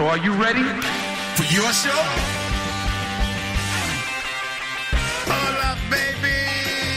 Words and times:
So 0.00 0.06
are 0.06 0.16
you 0.16 0.32
ready? 0.32 0.64
For 1.36 1.44
your 1.52 1.70
show? 1.74 2.00
Hola, 5.28 5.76
baby. 5.90 6.40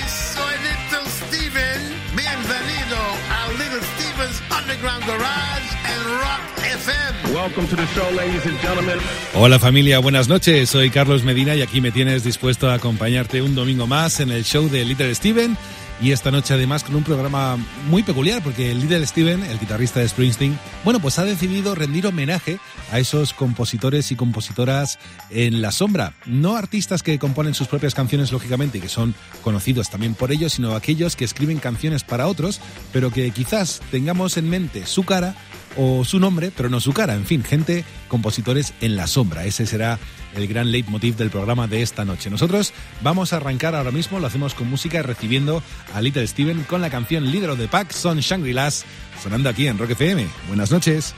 Soy 0.08 0.56
Little 0.64 1.06
Steven. 1.12 1.82
Bienvenido 2.16 3.02
a 3.28 3.52
Little 3.60 3.84
Steven's 3.92 4.40
Underground 4.50 5.04
Garage 5.06 5.68
and 5.84 6.02
Rock 6.24 6.44
FM. 6.64 7.34
Welcome 7.34 7.68
to 7.68 7.76
the 7.76 7.86
show, 7.88 8.10
ladies 8.12 8.46
and 8.46 8.58
gentlemen. 8.62 8.98
Hola 9.36 9.60
familia, 9.60 10.00
buenas 10.00 10.30
noches. 10.30 10.70
Soy 10.70 10.90
Carlos 10.90 11.26
Medina 11.26 11.56
y 11.56 11.62
aquí 11.62 11.82
me 11.82 11.92
tienes 11.92 12.24
dispuesto 12.24 12.70
a 12.70 12.76
acompañarte 12.76 13.42
un 13.42 13.54
domingo 13.54 13.86
más 13.86 14.22
en 14.22 14.32
el 14.32 14.46
show 14.46 14.70
de 14.70 14.86
Little 14.86 15.14
Steven 15.14 15.58
y 16.04 16.12
esta 16.12 16.32
noche 16.32 16.54
además 16.54 16.84
con 16.84 16.96
un 16.96 17.04
programa 17.04 17.58
muy 17.90 18.04
peculiar 18.04 18.44
porque 18.44 18.72
el 18.72 18.82
líder 18.82 19.08
Steven, 19.08 19.42
el 19.42 19.58
guitarrista 19.58 20.02
de 20.02 20.10
Springsteen, 20.10 20.60
bueno, 20.84 21.00
pues 21.00 21.18
ha 21.18 21.24
decidido 21.24 21.76
rendir 21.76 22.06
homenaje 22.06 22.60
a 22.92 23.00
esos 23.00 23.32
compositores 23.34 24.12
y 24.12 24.18
compositoras 24.18 25.00
en 25.30 25.62
la 25.62 25.72
sombra. 25.72 26.14
No 26.26 26.58
artistas 26.58 27.04
que 27.04 27.18
componen 27.20 27.54
sus 27.54 27.70
propias 27.70 27.96
canciones, 27.96 28.34
lógicamente, 28.34 28.80
y 28.80 28.82
que 28.82 28.90
son 28.90 29.16
conocidos 29.44 29.90
también 29.90 30.14
por 30.14 30.34
ellos, 30.34 30.52
sino 30.54 30.76
aquellos 30.76 31.16
que 31.16 31.24
escriben 31.24 31.60
canciones 31.60 32.04
para 32.04 32.28
otros, 32.28 32.60
pero 32.92 33.10
que 33.10 33.32
quizás 33.32 33.82
tengamos 33.90 34.36
en 34.36 34.50
mente 34.50 34.86
su 34.86 35.04
cara 35.04 35.36
o 35.78 36.06
su 36.06 36.20
nombre, 36.20 36.52
pero 36.56 36.70
no 36.70 36.80
su 36.80 36.94
cara. 36.94 37.16
En 37.16 37.26
fin, 37.26 37.44
gente, 37.44 37.84
compositores 38.08 38.74
en 38.82 38.96
la 38.96 39.08
sombra. 39.08 39.46
Ese 39.46 39.66
será 39.66 40.00
el 40.36 40.48
gran 40.48 40.72
leitmotiv 40.72 41.16
del 41.16 41.30
programa 41.30 41.68
de 41.68 41.82
esta 41.82 42.06
noche. 42.06 42.30
Nosotros 42.30 42.74
vamos 43.02 43.34
a 43.34 43.38
arrancar 43.38 43.76
ahora 43.76 43.92
mismo, 43.92 44.20
lo 44.20 44.28
hacemos 44.28 44.54
con 44.54 44.70
música, 44.70 45.02
recibiendo 45.02 45.62
a 45.94 46.02
Little 46.02 46.28
Steven 46.28 46.64
con 46.64 46.82
la 46.82 46.90
canción 46.90 47.32
Líder 47.32 47.52
of 47.52 47.60
the 47.60 47.68
Pack, 47.68 47.92
Son 47.92 48.20
Shangri-Las, 48.20 48.86
sonando 49.22 49.50
aquí 49.50 49.68
en 49.68 49.78
Rock 49.78 49.92
FM. 49.92 50.28
Buenas 50.48 50.72
noches. 50.72 51.14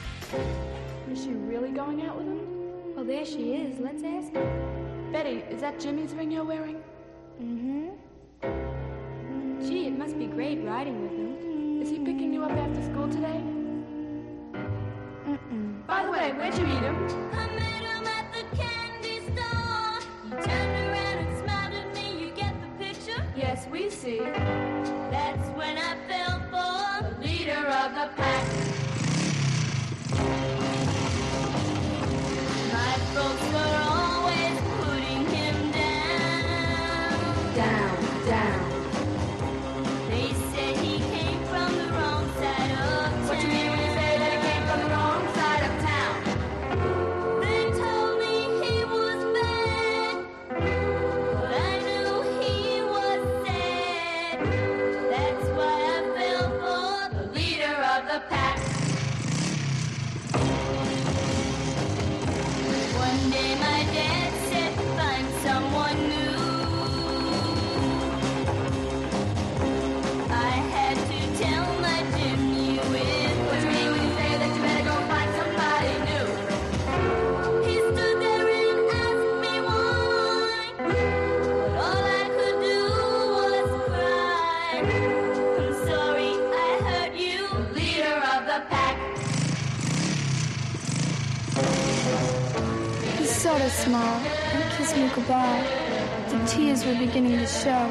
Is 1.11 1.23
she 1.23 1.31
really 1.47 1.71
going 1.71 2.01
out 2.01 2.17
with 2.17 2.27
him? 2.27 2.39
Well, 2.95 3.05
there 3.05 3.25
she 3.25 3.53
is. 3.53 3.79
Let's 3.79 4.03
ask 4.03 4.33
her. 4.33 4.45
Betty, 5.11 5.43
is 5.49 5.61
that 5.61 5.79
Jimmy's 5.79 6.13
ring 6.13 6.31
you're 6.31 6.45
wearing? 6.45 6.77
Mm-hmm. 7.41 7.89
Gee, 9.65 9.87
it 9.87 9.97
must 9.97 10.17
be 10.17 10.25
great 10.27 10.59
riding 10.63 11.01
with 11.01 11.11
him. 11.11 11.81
Is 11.81 11.89
he 11.89 11.99
picking 11.99 12.33
you 12.33 12.43
up 12.43 12.51
after 12.51 12.81
school 12.83 13.07
today? 13.07 13.41
By 15.87 16.03
the 16.05 16.11
way, 16.11 16.31
where'd 16.33 16.57
you 16.57 16.65
meet 16.65 16.79
him? 16.81 16.95
I 17.33 17.47
met 17.53 17.81
him 17.83 18.07
at 18.07 18.33
the 18.33 18.57
candy 18.57 19.19
store. 19.19 19.99
He 20.23 20.29
turned 20.29 20.89
around 20.89 21.17
and 21.19 21.37
smiled 21.39 21.73
at 21.75 21.93
me. 21.93 22.19
You 22.25 22.31
get 22.31 22.53
the 22.59 22.83
picture? 22.83 23.23
Yes, 23.35 23.67
we 23.71 23.89
see. 23.91 24.17
That's 24.19 25.47
when 25.49 25.77
I 25.77 25.95
fell 26.07 26.39
for 26.49 27.03
The 27.21 27.27
leader 27.27 27.67
of 27.67 27.91
the 27.93 28.09
pack. 28.15 28.47
my 32.73 32.93
folks 33.13 33.45
were 33.53 33.75
always 33.87 34.55
putting 34.81 35.25
him 35.27 35.71
down. 35.71 37.55
Down, 37.55 38.27
down. 38.27 38.64
Smiled 93.85 94.25
and 94.25 94.63
kissed 94.73 94.97
me 94.97 95.07
goodbye. 95.13 95.63
The 96.29 96.43
tears 96.47 96.83
were 96.85 96.95
beginning 96.95 97.37
to 97.37 97.45
show. 97.45 97.85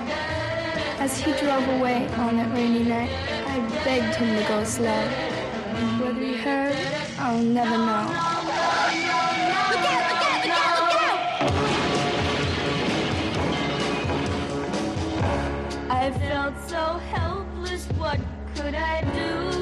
As 0.99 1.21
he 1.21 1.31
drove 1.35 1.69
away 1.77 2.09
on 2.25 2.37
that 2.37 2.53
rainy 2.53 2.83
night, 2.83 3.11
I 3.47 3.61
begged 3.85 4.17
him 4.17 4.35
to 4.37 4.43
go 4.49 4.65
slow. 4.65 5.03
Whether 6.01 6.21
he 6.21 6.35
heard, 6.37 6.77
I'll 7.19 7.39
never 7.39 7.79
know. 7.79 8.07
Look 8.11 8.57
out! 9.07 9.33
Look 9.71 9.87
out! 9.95 10.11
Look 10.11 10.51
out! 10.59 10.79
Look 10.83 11.03
out! 11.03 11.61
I 15.91 16.11
felt 16.11 16.55
so 16.69 16.83
helpless. 17.15 17.87
What 17.99 18.19
could 18.57 18.75
I 18.75 19.03
do? 19.15 19.54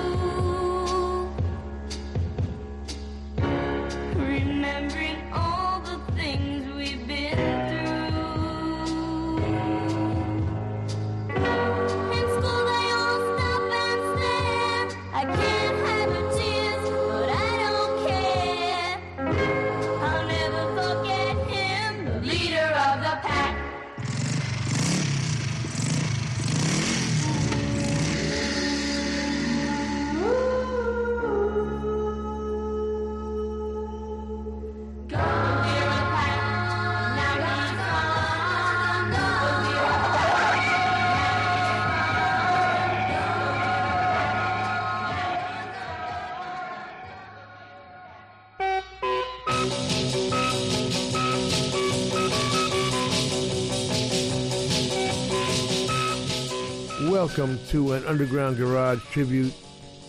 Welcome 57.34 57.60
to 57.68 57.94
an 57.94 58.04
Underground 58.04 58.58
Garage 58.58 59.02
tribute 59.04 59.54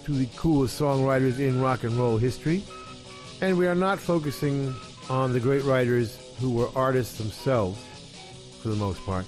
to 0.04 0.12
the 0.12 0.26
coolest 0.36 0.78
songwriters 0.78 1.40
in 1.40 1.62
rock 1.62 1.86
and 1.86 1.94
roll 1.94 2.18
history. 2.18 2.62
And 3.40 3.58
we 3.58 3.66
are 3.66 3.76
not 3.76 3.98
focusing 3.98 4.76
on 5.10 5.32
the 5.32 5.40
great 5.40 5.64
writers 5.64 6.20
who 6.42 6.52
were 6.52 6.68
artists 6.76 7.18
themselves, 7.18 7.80
for 8.62 8.68
the 8.68 8.76
most 8.76 9.02
part, 9.06 9.26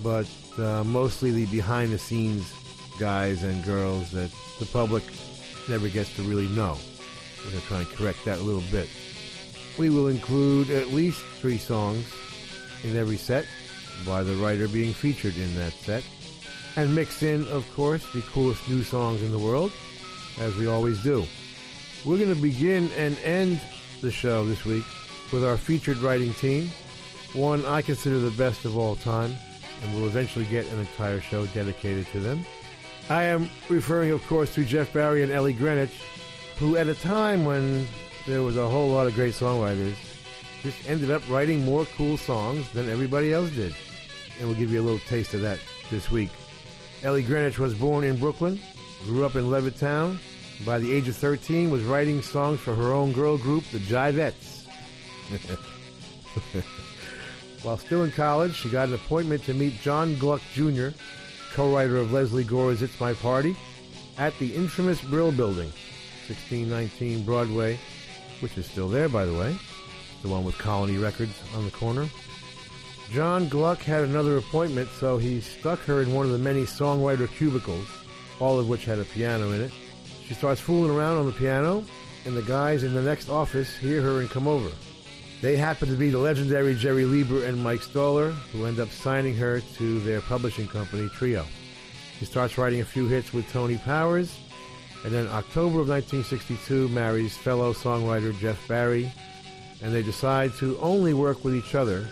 but 0.00 0.28
uh, 0.58 0.84
mostly 0.84 1.32
the 1.32 1.46
behind 1.46 1.92
the 1.92 1.98
scenes 1.98 2.52
guys 3.00 3.42
and 3.42 3.64
girls 3.64 4.12
that 4.12 4.30
the 4.60 4.66
public 4.66 5.02
never 5.68 5.88
gets 5.88 6.14
to 6.14 6.22
really 6.22 6.46
know. 6.50 6.76
We're 7.44 7.50
going 7.50 7.62
to 7.62 7.66
try 7.66 7.78
and 7.80 7.88
correct 7.88 8.24
that 8.26 8.38
a 8.38 8.42
little 8.42 8.62
bit. 8.70 8.88
We 9.76 9.90
will 9.90 10.06
include 10.06 10.70
at 10.70 10.92
least 10.92 11.20
three 11.40 11.58
songs 11.58 12.14
in 12.84 12.96
every 12.96 13.16
set 13.16 13.44
by 14.06 14.22
the 14.22 14.36
writer 14.36 14.68
being 14.68 14.92
featured 14.92 15.36
in 15.36 15.52
that 15.56 15.72
set. 15.72 16.04
And 16.76 16.94
mix 16.94 17.22
in, 17.22 17.46
of 17.48 17.68
course, 17.74 18.04
the 18.12 18.22
coolest 18.22 18.68
new 18.68 18.82
songs 18.82 19.22
in 19.22 19.32
the 19.32 19.38
world, 19.38 19.72
as 20.38 20.54
we 20.56 20.66
always 20.66 21.02
do. 21.02 21.24
We're 22.04 22.18
going 22.18 22.34
to 22.34 22.40
begin 22.40 22.90
and 22.96 23.18
end 23.20 23.60
the 24.00 24.10
show 24.10 24.44
this 24.44 24.64
week 24.64 24.84
with 25.32 25.44
our 25.44 25.56
featured 25.56 25.98
writing 25.98 26.32
team, 26.34 26.70
one 27.32 27.64
I 27.66 27.82
consider 27.82 28.18
the 28.20 28.30
best 28.30 28.64
of 28.64 28.78
all 28.78 28.96
time, 28.96 29.34
and 29.82 29.94
we'll 29.94 30.06
eventually 30.06 30.44
get 30.44 30.70
an 30.72 30.78
entire 30.78 31.20
show 31.20 31.46
dedicated 31.46 32.06
to 32.08 32.20
them. 32.20 32.46
I 33.10 33.24
am 33.24 33.50
referring, 33.68 34.12
of 34.12 34.24
course, 34.26 34.54
to 34.54 34.64
Jeff 34.64 34.92
Barry 34.92 35.22
and 35.22 35.32
Ellie 35.32 35.52
Greenwich, 35.52 36.00
who 36.58 36.76
at 36.76 36.88
a 36.88 36.94
time 36.94 37.44
when 37.44 37.86
there 38.26 38.42
was 38.42 38.56
a 38.56 38.68
whole 38.68 38.90
lot 38.90 39.06
of 39.06 39.14
great 39.14 39.34
songwriters, 39.34 39.94
just 40.62 40.88
ended 40.88 41.10
up 41.10 41.22
writing 41.28 41.64
more 41.64 41.86
cool 41.96 42.16
songs 42.16 42.70
than 42.72 42.88
everybody 42.88 43.32
else 43.32 43.50
did. 43.50 43.74
And 44.38 44.48
we'll 44.48 44.58
give 44.58 44.70
you 44.70 44.80
a 44.80 44.84
little 44.84 45.00
taste 45.00 45.34
of 45.34 45.40
that 45.40 45.58
this 45.90 46.10
week. 46.10 46.30
Ellie 47.02 47.22
Greenwich 47.22 47.58
was 47.58 47.74
born 47.74 48.02
in 48.04 48.16
Brooklyn, 48.16 48.60
grew 49.04 49.24
up 49.24 49.36
in 49.36 49.44
Levittown, 49.44 50.18
by 50.66 50.78
the 50.78 50.92
age 50.92 51.06
of 51.06 51.16
13, 51.16 51.70
was 51.70 51.84
writing 51.84 52.20
songs 52.22 52.58
for 52.58 52.74
her 52.74 52.92
own 52.92 53.12
girl 53.12 53.38
group, 53.38 53.64
the 53.70 53.78
Jivettes. 53.78 54.66
While 57.62 57.78
still 57.78 58.02
in 58.02 58.10
college, 58.10 58.56
she 58.56 58.68
got 58.68 58.88
an 58.88 58.94
appointment 58.94 59.44
to 59.44 59.54
meet 59.54 59.80
John 59.80 60.16
Gluck 60.16 60.42
Jr., 60.52 60.88
co-writer 61.52 61.96
of 61.98 62.12
Lesley 62.12 62.42
Gore's 62.44 62.82
It's 62.82 62.98
My 62.98 63.14
Party, 63.14 63.56
at 64.16 64.36
the 64.40 64.52
infamous 64.54 65.00
Brill 65.00 65.30
Building, 65.30 65.70
1619 66.26 67.24
Broadway, 67.24 67.78
which 68.40 68.58
is 68.58 68.66
still 68.66 68.88
there, 68.88 69.08
by 69.08 69.24
the 69.24 69.34
way, 69.34 69.56
the 70.22 70.28
one 70.28 70.44
with 70.44 70.58
Colony 70.58 70.98
Records 70.98 71.34
on 71.54 71.64
the 71.64 71.70
corner. 71.70 72.08
John 73.12 73.48
Gluck 73.48 73.78
had 73.78 74.04
another 74.04 74.36
appointment, 74.36 74.90
so 74.98 75.16
he 75.16 75.40
stuck 75.40 75.78
her 75.80 76.02
in 76.02 76.12
one 76.12 76.26
of 76.26 76.32
the 76.32 76.38
many 76.38 76.64
songwriter 76.64 77.26
cubicles, 77.26 77.86
all 78.38 78.58
of 78.58 78.68
which 78.68 78.84
had 78.84 78.98
a 78.98 79.04
piano 79.04 79.52
in 79.52 79.62
it. 79.62 79.72
She 80.26 80.34
starts 80.34 80.60
fooling 80.60 80.90
around 80.90 81.16
on 81.16 81.24
the 81.24 81.32
piano, 81.32 81.84
and 82.26 82.36
the 82.36 82.42
guys 82.42 82.82
in 82.82 82.92
the 82.92 83.00
next 83.00 83.30
office 83.30 83.74
hear 83.76 84.02
her 84.02 84.20
and 84.20 84.28
come 84.28 84.46
over. 84.46 84.70
They 85.40 85.56
happen 85.56 85.88
to 85.88 85.94
be 85.94 86.10
the 86.10 86.18
legendary 86.18 86.74
Jerry 86.74 87.06
Leiber 87.06 87.44
and 87.44 87.62
Mike 87.62 87.82
Stoller, 87.82 88.32
who 88.52 88.66
end 88.66 88.78
up 88.78 88.90
signing 88.90 89.34
her 89.36 89.60
to 89.76 90.00
their 90.00 90.20
publishing 90.20 90.68
company, 90.68 91.08
Trio. 91.08 91.46
She 92.18 92.26
starts 92.26 92.58
writing 92.58 92.82
a 92.82 92.84
few 92.84 93.06
hits 93.06 93.32
with 93.32 93.50
Tony 93.50 93.78
Powers, 93.78 94.36
and 95.04 95.14
then 95.14 95.28
October 95.28 95.80
of 95.80 95.88
1962 95.88 96.88
marries 96.88 97.36
fellow 97.36 97.72
songwriter 97.72 98.38
Jeff 98.38 98.68
Barry, 98.68 99.10
and 99.80 99.94
they 99.94 100.02
decide 100.02 100.52
to 100.54 100.76
only 100.80 101.14
work 101.14 101.44
with 101.44 101.54
each 101.54 101.74
other, 101.74 102.06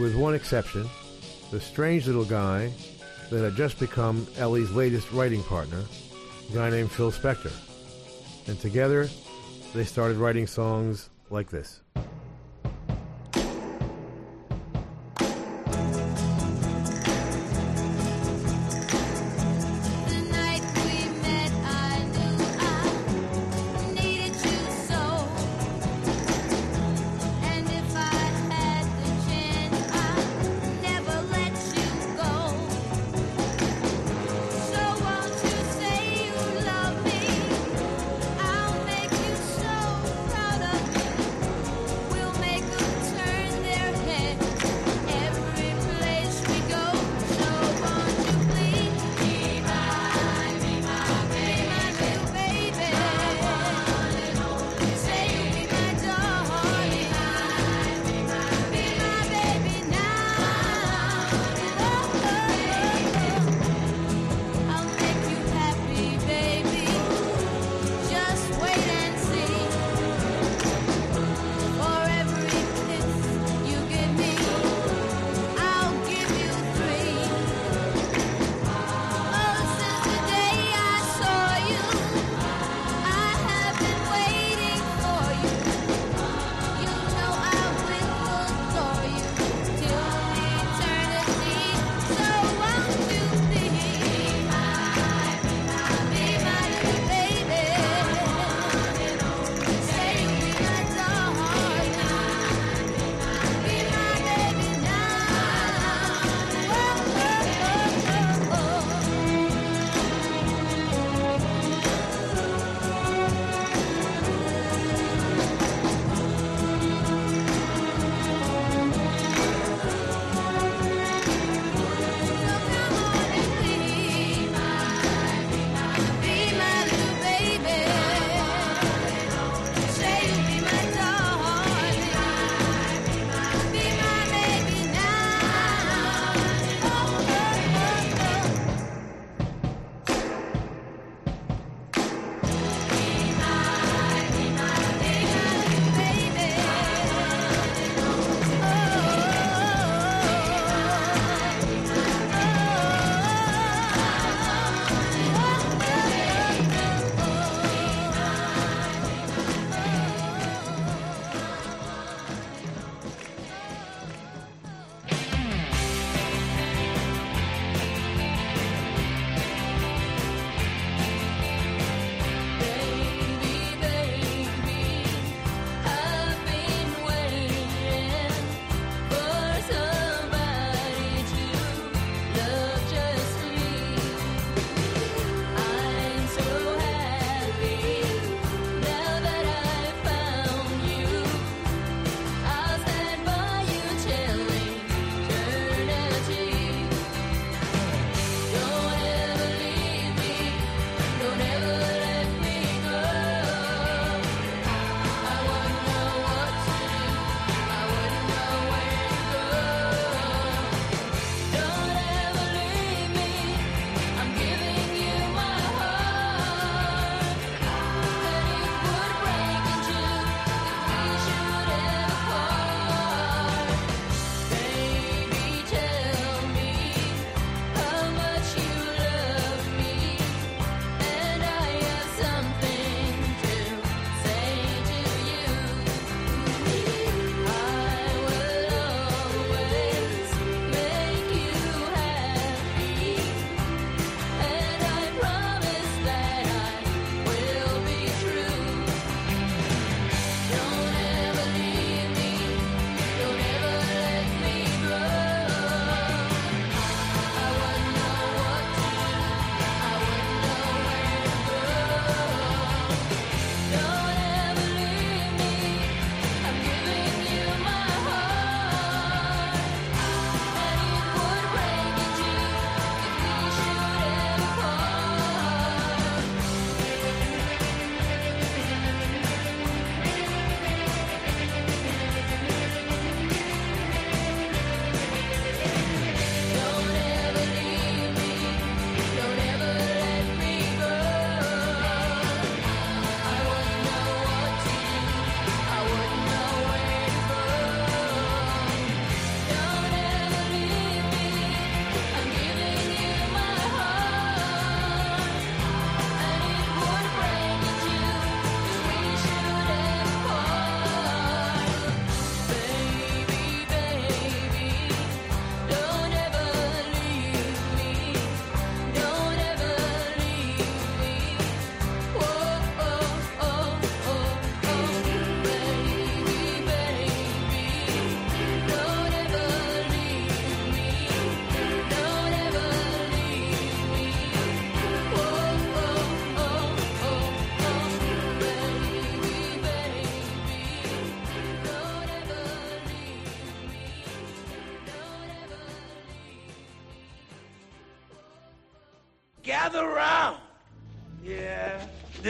with 0.00 0.16
one 0.16 0.34
exception, 0.34 0.88
the 1.50 1.60
strange 1.60 2.06
little 2.06 2.24
guy 2.24 2.72
that 3.30 3.44
had 3.44 3.54
just 3.54 3.78
become 3.78 4.26
Ellie's 4.38 4.70
latest 4.70 5.12
writing 5.12 5.42
partner, 5.42 5.82
a 6.50 6.54
guy 6.54 6.70
named 6.70 6.90
Phil 6.90 7.12
Spector. 7.12 7.52
And 8.48 8.58
together, 8.58 9.08
they 9.74 9.84
started 9.84 10.16
writing 10.16 10.46
songs 10.46 11.10
like 11.28 11.50
this. 11.50 11.82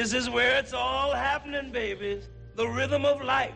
This 0.00 0.14
is 0.14 0.30
where 0.30 0.57
it's 0.57 0.73
all 0.73 1.12
happening, 1.12 1.73
babies. 1.73 2.26
The 2.54 2.66
rhythm 2.66 3.04
of 3.04 3.21
life. 3.21 3.52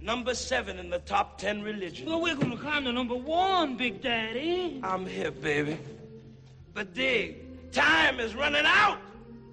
Number 0.00 0.32
seven 0.32 0.78
in 0.78 0.88
the 0.88 1.00
top 1.00 1.36
ten 1.36 1.62
religions. 1.62 2.08
Well, 2.08 2.20
we're 2.20 2.36
gonna 2.36 2.56
climb 2.56 2.84
to 2.84 2.92
number 2.92 3.16
one, 3.16 3.76
Big 3.76 4.00
Daddy. 4.00 4.78
I'm 4.84 5.04
here, 5.04 5.32
baby. 5.32 5.76
But 6.74 6.94
dig, 6.94 7.72
time 7.72 8.20
is 8.20 8.36
running 8.36 8.62
out 8.64 9.00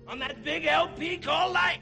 on 0.07 0.19
that 0.19 0.43
big 0.43 0.67
LP 0.67 1.17
called 1.17 1.53
life. 1.53 1.81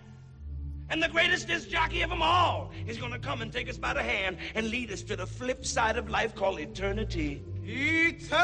And 0.89 1.03
the 1.03 1.10
greatest 1.10 1.46
disc 1.46 1.67
jockey 1.67 2.01
of 2.03 2.10
them 2.10 2.22
all 2.22 2.72
is 2.88 2.98
gonna 2.98 3.19
come 3.19 3.41
and 3.41 3.51
take 3.51 3.67
us 3.69 3.77
by 3.77 3.91
the 3.91 4.03
hand 4.03 4.38
and 4.55 4.69
lead 4.69 4.89
us 4.89 5.01
to 5.01 5.17
the 5.17 5.27
flip 5.27 5.65
side 5.65 5.98
of 5.98 6.10
life 6.10 6.34
called 6.34 6.62
eternity. 6.62 7.43
Eternity! 7.65 8.39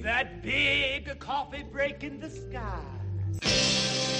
That 0.00 0.44
big 0.44 1.18
coffee 1.18 1.64
break 1.64 2.04
in 2.04 2.20
the 2.20 2.30
sky. 2.30 4.19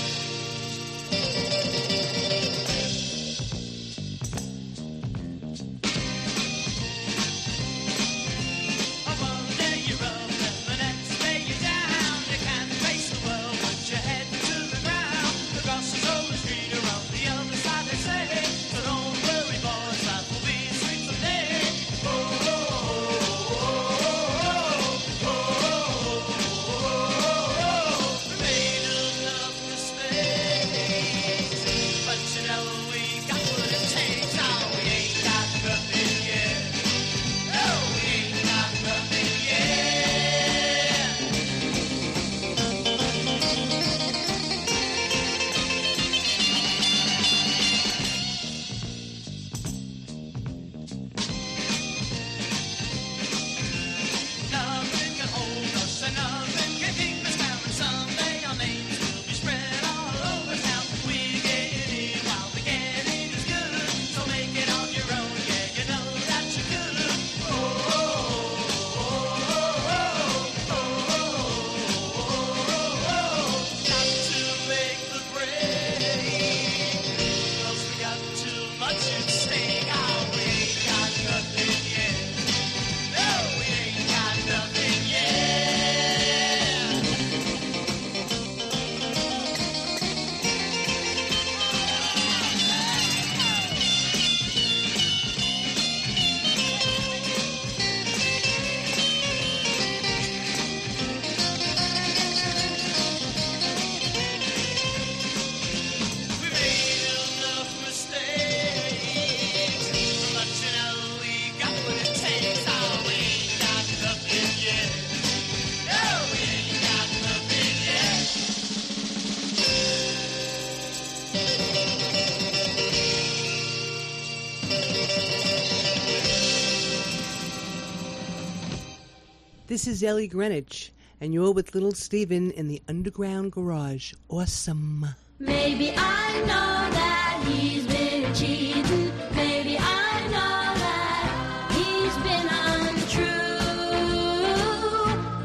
This 129.81 129.95
is 129.95 130.03
Ellie 130.03 130.27
Greenwich, 130.27 130.93
and 131.19 131.33
you're 131.33 131.53
with 131.53 131.73
Little 131.73 131.93
Steven 131.93 132.51
in 132.51 132.67
the 132.67 132.83
Underground 132.87 133.51
Garage. 133.51 134.13
Awesome. 134.29 135.07
Maybe 135.39 135.91
I 135.97 136.41
know 136.41 136.91
that 136.93 137.43
he's 137.47 137.87
been 137.87 138.31
cheating. 138.35 139.11
Maybe 139.35 139.79
I 139.79 140.27
know 140.27 140.75
that 140.85 141.71
he's 141.73 142.15
been 142.21 142.47
untrue. 142.93 143.25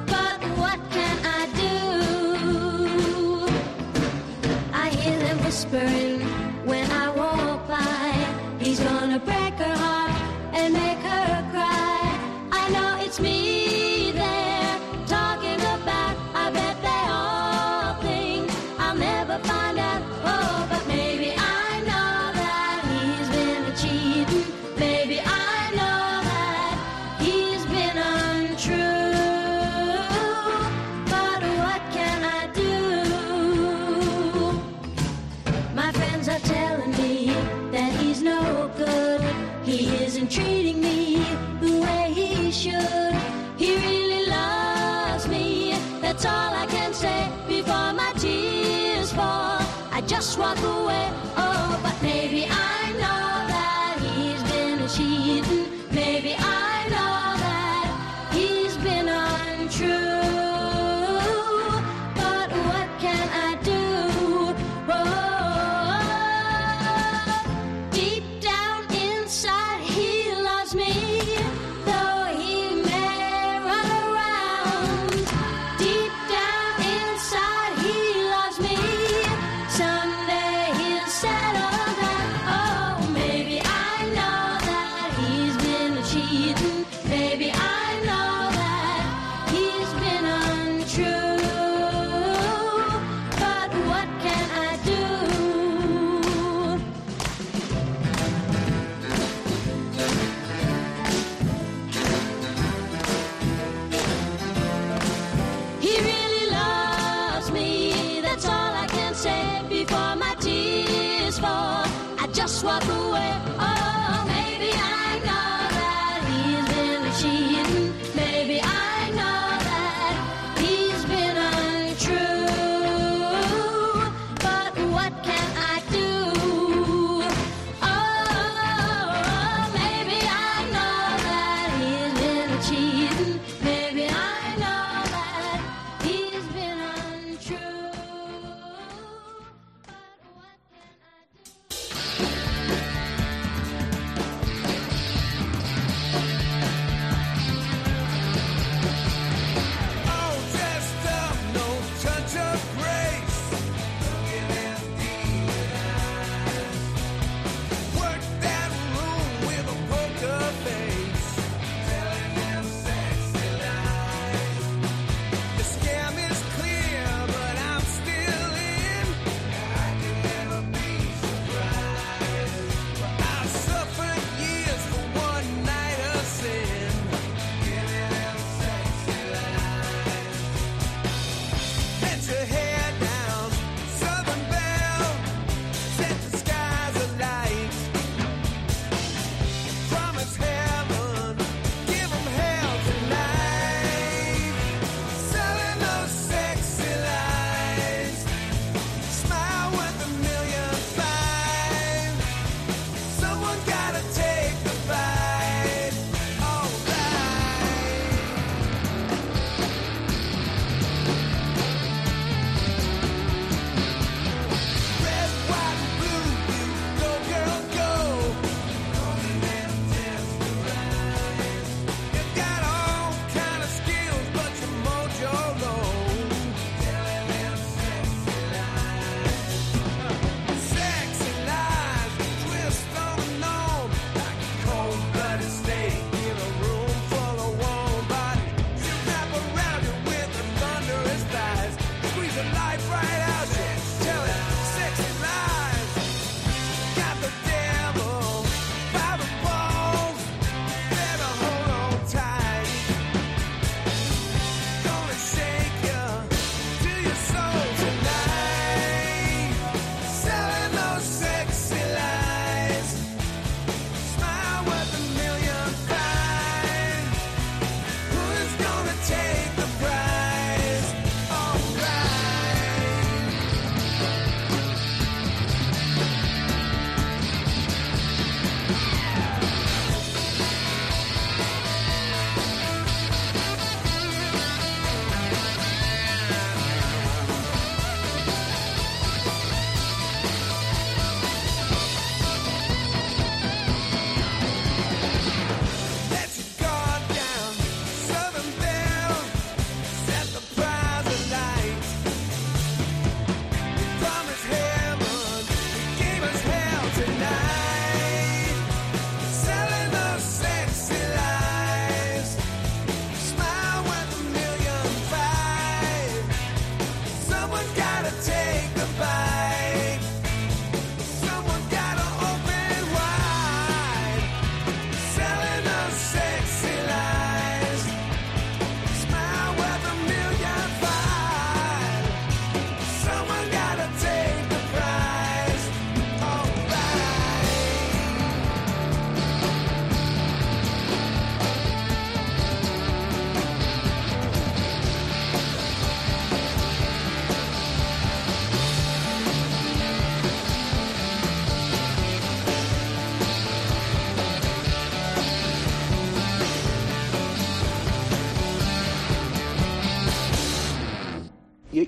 But 0.05 0.39
what 0.59 0.81
can 0.91 1.19
I 1.25 1.47
do? 3.41 3.49
I 4.75 4.91
hear 4.91 5.19
them 5.19 5.39
whispering. 5.45 6.16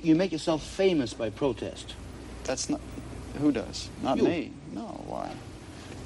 You, 0.09 0.15
make 0.15 0.33
yourself 0.33 0.63
famous 0.63 1.13
by 1.13 1.29
protest. 1.29 1.95
That's 2.45 2.71
not. 2.71 2.81
Who 3.41 3.53
does? 3.53 3.91
Not 4.03 4.17
You. 4.17 4.25
me. 4.25 4.53
No, 4.73 4.81
why? 5.07 5.31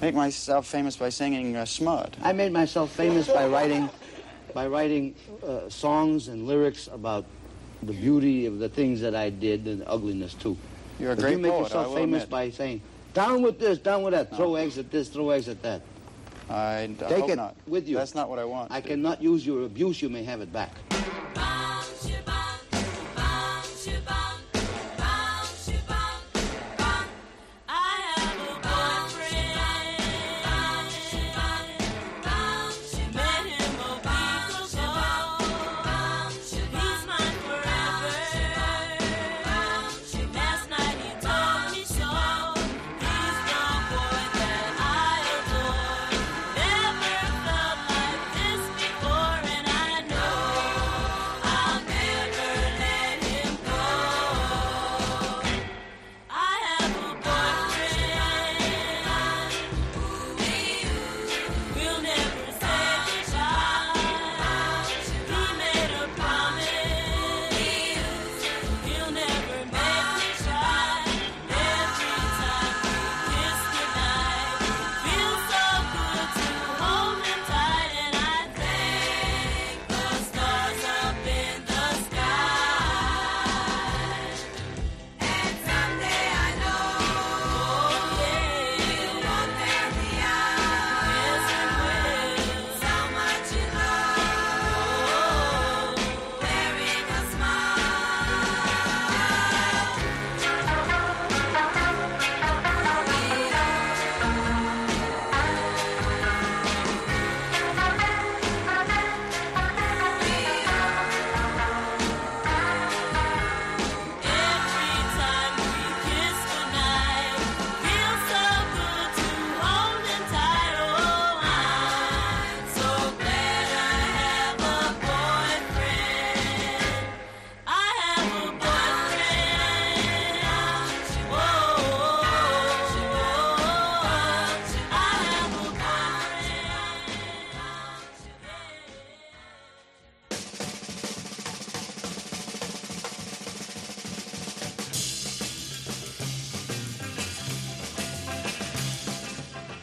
Make 0.01 0.17
myself 0.17 0.67
famous 0.67 0.97
by 0.97 1.09
singing 1.09 1.55
uh, 1.55 1.65
smut. 1.65 2.17
I 2.21 2.33
made 2.33 2.51
myself 2.53 2.91
famous 2.91 3.29
by 3.29 3.47
writing, 3.47 3.89
by 4.53 4.67
writing 4.67 5.15
uh, 5.47 5.69
songs 5.69 6.27
and 6.27 6.49
lyrics 6.49 6.89
about 6.93 7.25
the 7.85 7.93
beauty 7.93 8.47
of 8.47 8.59
the 8.59 8.69
things 8.69 9.01
that 9.03 9.15
I 9.15 9.31
did 9.31 9.69
and 9.69 9.83
the 9.83 9.89
ugliness 9.89 10.35
too. 10.35 10.57
You're 10.99 11.13
a 11.13 11.15
But 11.15 11.23
great 11.23 11.33
you 11.33 11.39
make 11.39 11.53
poet, 11.53 11.63
yourself 11.63 11.95
famous 11.95 12.25
admit. 12.25 12.31
by 12.31 12.51
saying, 12.51 12.81
"Down 13.15 13.41
with 13.43 13.61
this, 13.61 13.79
down 13.79 14.03
with 14.03 14.15
that, 14.15 14.35
throw 14.35 14.57
eggs 14.57 14.79
at 14.79 14.91
this, 14.91 15.09
throw 15.11 15.31
eggs 15.31 15.49
at 15.49 15.63
that." 15.63 15.83
I, 16.51 16.83
I 16.83 16.87
Take 17.09 17.29
it 17.29 17.37
not. 17.37 17.55
with 17.69 17.87
you. 17.89 17.97
That's 17.97 18.17
not 18.17 18.29
what 18.29 18.41
I 18.41 18.45
want. 18.45 18.73
I 18.73 18.81
cannot 18.81 19.23
use 19.23 19.47
your 19.47 19.65
abuse. 19.65 20.03
You 20.03 20.09
may 20.09 20.25
have 20.25 20.41
it 20.41 20.53
back. 20.53 20.73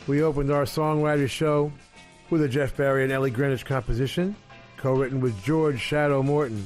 We 0.10 0.24
opened 0.24 0.50
our 0.50 0.64
songwriter 0.64 1.30
show 1.30 1.72
with 2.32 2.42
a 2.42 2.50
Jeff 2.50 2.76
Barry 2.76 3.04
and 3.04 3.12
Ellie 3.12 3.30
Greenwich 3.30 3.64
composition, 3.64 4.36
co-written 4.76 5.22
with 5.22 5.40
George 5.44 5.80
Shadow 5.80 6.24
Morton, 6.24 6.66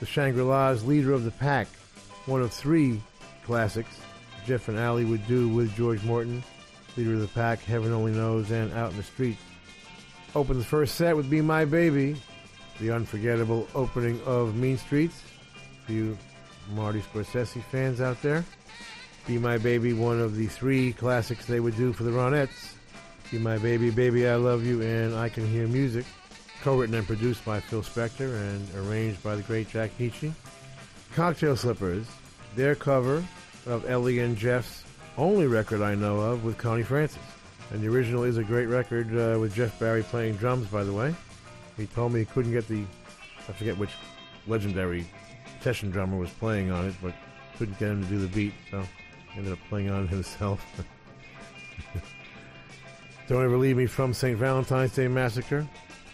the 0.00 0.06
Shangri-La's 0.06 0.82
leader 0.84 1.12
of 1.12 1.22
the 1.22 1.30
pack, 1.30 1.68
one 2.26 2.42
of 2.42 2.52
three 2.52 3.00
classics 3.44 4.00
Jeff 4.44 4.66
and 4.66 4.76
Ellie 4.76 5.04
would 5.04 5.24
do 5.28 5.48
with 5.48 5.72
George 5.76 6.02
Morton, 6.02 6.42
leader 6.96 7.14
of 7.14 7.20
the 7.20 7.28
pack, 7.28 7.60
Heaven 7.60 7.92
Only 7.92 8.10
Knows, 8.10 8.50
and 8.50 8.72
Out 8.72 8.90
in 8.90 8.96
the 8.96 9.04
Street. 9.04 9.36
Opened 10.34 10.58
the 10.58 10.64
first 10.64 10.96
set 10.96 11.16
with 11.16 11.30
Be 11.30 11.40
My 11.40 11.64
Baby, 11.64 12.16
the 12.80 12.90
unforgettable 12.90 13.68
opening 13.72 14.20
of 14.26 14.56
Mean 14.56 14.78
Streets. 14.78 15.22
For 15.86 15.92
you 15.92 16.18
Marty 16.74 17.02
Scorsese 17.02 17.62
fans 17.70 18.00
out 18.00 18.20
there. 18.20 18.44
Be 19.28 19.38
My 19.38 19.58
Baby, 19.58 19.92
one 19.92 20.18
of 20.20 20.34
the 20.34 20.48
three 20.48 20.92
classics 20.92 21.46
they 21.46 21.60
would 21.60 21.76
do 21.76 21.92
for 21.92 22.02
the 22.02 22.10
Ronettes. 22.10 22.74
Be 23.30 23.38
My 23.38 23.58
Baby, 23.58 23.90
Baby 23.90 24.28
I 24.28 24.34
Love 24.34 24.66
You, 24.66 24.82
and 24.82 25.14
I 25.14 25.28
Can 25.28 25.46
Hear 25.46 25.68
Music. 25.68 26.04
Co-written 26.62 26.96
and 26.96 27.06
produced 27.06 27.44
by 27.44 27.60
Phil 27.60 27.80
Spector 27.80 28.34
and 28.34 28.68
arranged 28.74 29.22
by 29.22 29.36
the 29.36 29.42
great 29.42 29.68
Jack 29.68 29.92
Nitzsche. 30.00 30.32
Cocktail 31.14 31.56
Slippers, 31.56 32.06
their 32.56 32.74
cover 32.74 33.24
of 33.66 33.88
Ellie 33.88 34.18
and 34.18 34.36
Jeff's 34.36 34.82
only 35.16 35.46
record 35.46 35.80
I 35.80 35.94
know 35.94 36.18
of 36.18 36.44
with 36.44 36.58
Connie 36.58 36.82
Francis. 36.82 37.22
And 37.70 37.80
the 37.80 37.88
original 37.88 38.24
is 38.24 38.36
a 38.36 38.42
great 38.42 38.66
record 38.66 39.06
uh, 39.16 39.38
with 39.38 39.54
Jeff 39.54 39.78
Barry 39.78 40.02
playing 40.02 40.34
drums, 40.34 40.66
by 40.66 40.82
the 40.82 40.92
way. 40.92 41.14
He 41.76 41.86
told 41.86 42.12
me 42.12 42.20
he 42.20 42.26
couldn't 42.26 42.52
get 42.52 42.66
the, 42.66 42.84
I 43.48 43.52
forget 43.52 43.78
which 43.78 43.92
legendary 44.48 45.06
session 45.60 45.90
drummer 45.92 46.16
was 46.16 46.30
playing 46.30 46.72
on 46.72 46.86
it, 46.86 46.94
but 47.00 47.14
couldn't 47.58 47.78
get 47.78 47.90
him 47.90 48.02
to 48.02 48.08
do 48.08 48.18
the 48.18 48.28
beat, 48.28 48.54
so 48.72 48.82
ended 49.36 49.52
up 49.52 49.58
playing 49.68 49.88
on 49.88 50.08
himself. 50.08 50.64
Don't 53.30 53.44
Ever 53.44 53.56
Leave 53.58 53.76
Me 53.76 53.86
from 53.86 54.12
St. 54.12 54.36
Valentine's 54.36 54.92
Day 54.92 55.06
Massacre. 55.06 55.64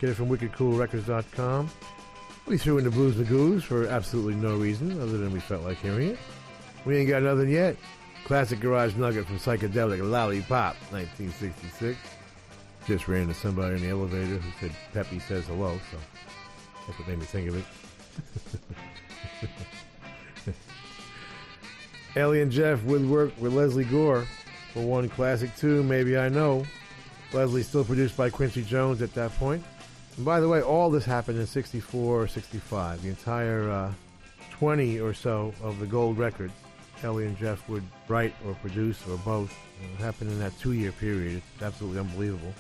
Get 0.02 0.10
it 0.10 0.14
from 0.16 0.28
wickedcoolrecords.com. 0.28 1.70
We 2.44 2.58
threw 2.58 2.76
in 2.76 2.84
the 2.84 2.90
Blues 2.90 3.14
Magoos 3.14 3.62
for 3.62 3.86
absolutely 3.86 4.34
no 4.34 4.56
reason 4.56 5.00
other 5.00 5.16
than 5.16 5.32
we 5.32 5.40
felt 5.40 5.64
like 5.64 5.78
hearing 5.78 6.10
it. 6.10 6.18
We 6.84 6.98
ain't 6.98 7.08
got 7.08 7.22
nothing 7.22 7.48
yet. 7.48 7.78
Classic 8.26 8.60
Garage 8.60 8.96
Nugget 8.96 9.24
from 9.24 9.38
Psychedelic 9.38 10.06
Lollipop, 10.06 10.76
1966. 10.92 11.96
Just 12.86 13.08
ran 13.08 13.22
into 13.22 13.34
somebody 13.34 13.76
in 13.76 13.80
the 13.80 13.88
elevator 13.88 14.36
who 14.36 14.50
said 14.60 14.76
Peppy 14.92 15.18
says 15.18 15.46
hello, 15.46 15.80
so 15.90 15.96
that's 16.86 16.98
what 16.98 17.08
made 17.08 17.18
me 17.18 17.24
think 17.24 17.48
of 17.48 17.56
it. 17.56 17.64
Ellie 22.14 22.42
and 22.42 22.52
Jeff 22.52 22.82
would 22.82 23.08
work 23.08 23.32
with 23.38 23.54
Lesley 23.54 23.84
Gore 23.84 24.26
for 24.74 24.82
one 24.82 25.08
classic 25.08 25.56
too, 25.56 25.82
Maybe 25.82 26.18
I 26.18 26.28
Know. 26.28 26.66
Lesley 27.32 27.62
still 27.62 27.84
produced 27.84 28.16
by 28.16 28.30
Quincy 28.30 28.62
Jones 28.62 29.02
at 29.02 29.12
that 29.14 29.32
point. 29.36 29.64
And 30.16 30.24
by 30.24 30.40
the 30.40 30.48
way, 30.48 30.62
all 30.62 30.90
this 30.90 31.04
happened 31.04 31.38
in 31.38 31.46
64 31.46 32.22
or 32.22 32.26
65. 32.28 33.02
The 33.02 33.08
entire 33.08 33.70
uh, 33.70 33.92
20 34.52 35.00
or 35.00 35.12
so 35.12 35.52
of 35.62 35.78
the 35.78 35.86
gold 35.86 36.18
records, 36.18 36.52
Ellie 37.02 37.26
and 37.26 37.36
Jeff 37.36 37.68
would 37.68 37.84
write 38.08 38.34
or 38.46 38.54
produce 38.54 39.06
or 39.08 39.18
both. 39.18 39.54
It 39.82 40.00
happened 40.00 40.30
in 40.30 40.38
that 40.38 40.58
two-year 40.58 40.92
period. 40.92 41.42
It's 41.54 41.62
absolutely 41.62 42.00
unbelievable. 42.00 42.54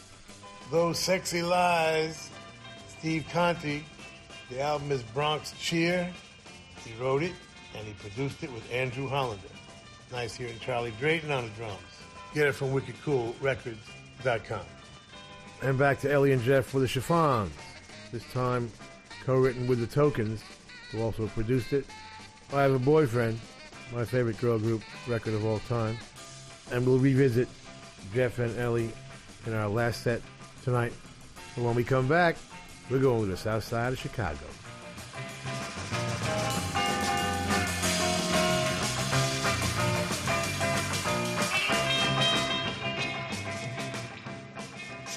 Those 0.70 0.98
Sexy 0.98 1.42
Lies, 1.42 2.30
Steve 2.98 3.26
Conte. 3.32 3.82
The 4.50 4.60
album 4.60 4.92
is 4.92 5.02
Bronx 5.02 5.52
Cheer. 5.58 6.12
He 6.84 6.92
wrote 7.02 7.22
it 7.22 7.32
and 7.76 7.86
he 7.86 7.94
produced 7.94 8.42
it 8.42 8.52
with 8.52 8.70
Andrew 8.72 9.08
Hollander. 9.08 9.48
Nice 10.12 10.36
hearing 10.36 10.58
Charlie 10.60 10.94
Drayton 11.00 11.30
on 11.30 11.44
the 11.44 11.50
drums. 11.50 11.80
Get 12.34 12.46
it 12.46 12.52
from 12.52 12.72
And 15.62 15.78
back 15.78 16.00
to 16.00 16.10
Ellie 16.10 16.32
and 16.32 16.42
Jeff 16.42 16.66
for 16.66 16.80
the 16.80 16.88
Chiffons. 16.88 17.52
This 18.10 18.24
time 18.32 18.72
co-written 19.24 19.68
with 19.68 19.78
the 19.78 19.86
Tokens, 19.86 20.42
who 20.90 21.00
also 21.00 21.28
produced 21.28 21.72
it. 21.72 21.86
I 22.52 22.62
Have 22.62 22.72
a 22.72 22.78
Boyfriend, 22.80 23.38
my 23.94 24.04
favorite 24.04 24.40
girl 24.40 24.58
group 24.58 24.82
record 25.06 25.34
of 25.34 25.46
all 25.46 25.60
time. 25.60 25.96
And 26.72 26.84
we'll 26.84 26.98
revisit 26.98 27.46
Jeff 28.14 28.40
and 28.40 28.58
Ellie 28.58 28.90
in 29.46 29.54
our 29.54 29.68
last 29.68 30.02
set 30.02 30.22
tonight. 30.64 30.92
But 31.54 31.62
when 31.62 31.76
we 31.76 31.84
come 31.84 32.08
back, 32.08 32.34
we're 32.90 32.98
going 32.98 33.20
to 33.20 33.26
the 33.28 33.36
south 33.36 33.62
side 33.62 33.92
of 33.92 33.98
Chicago. 34.00 34.44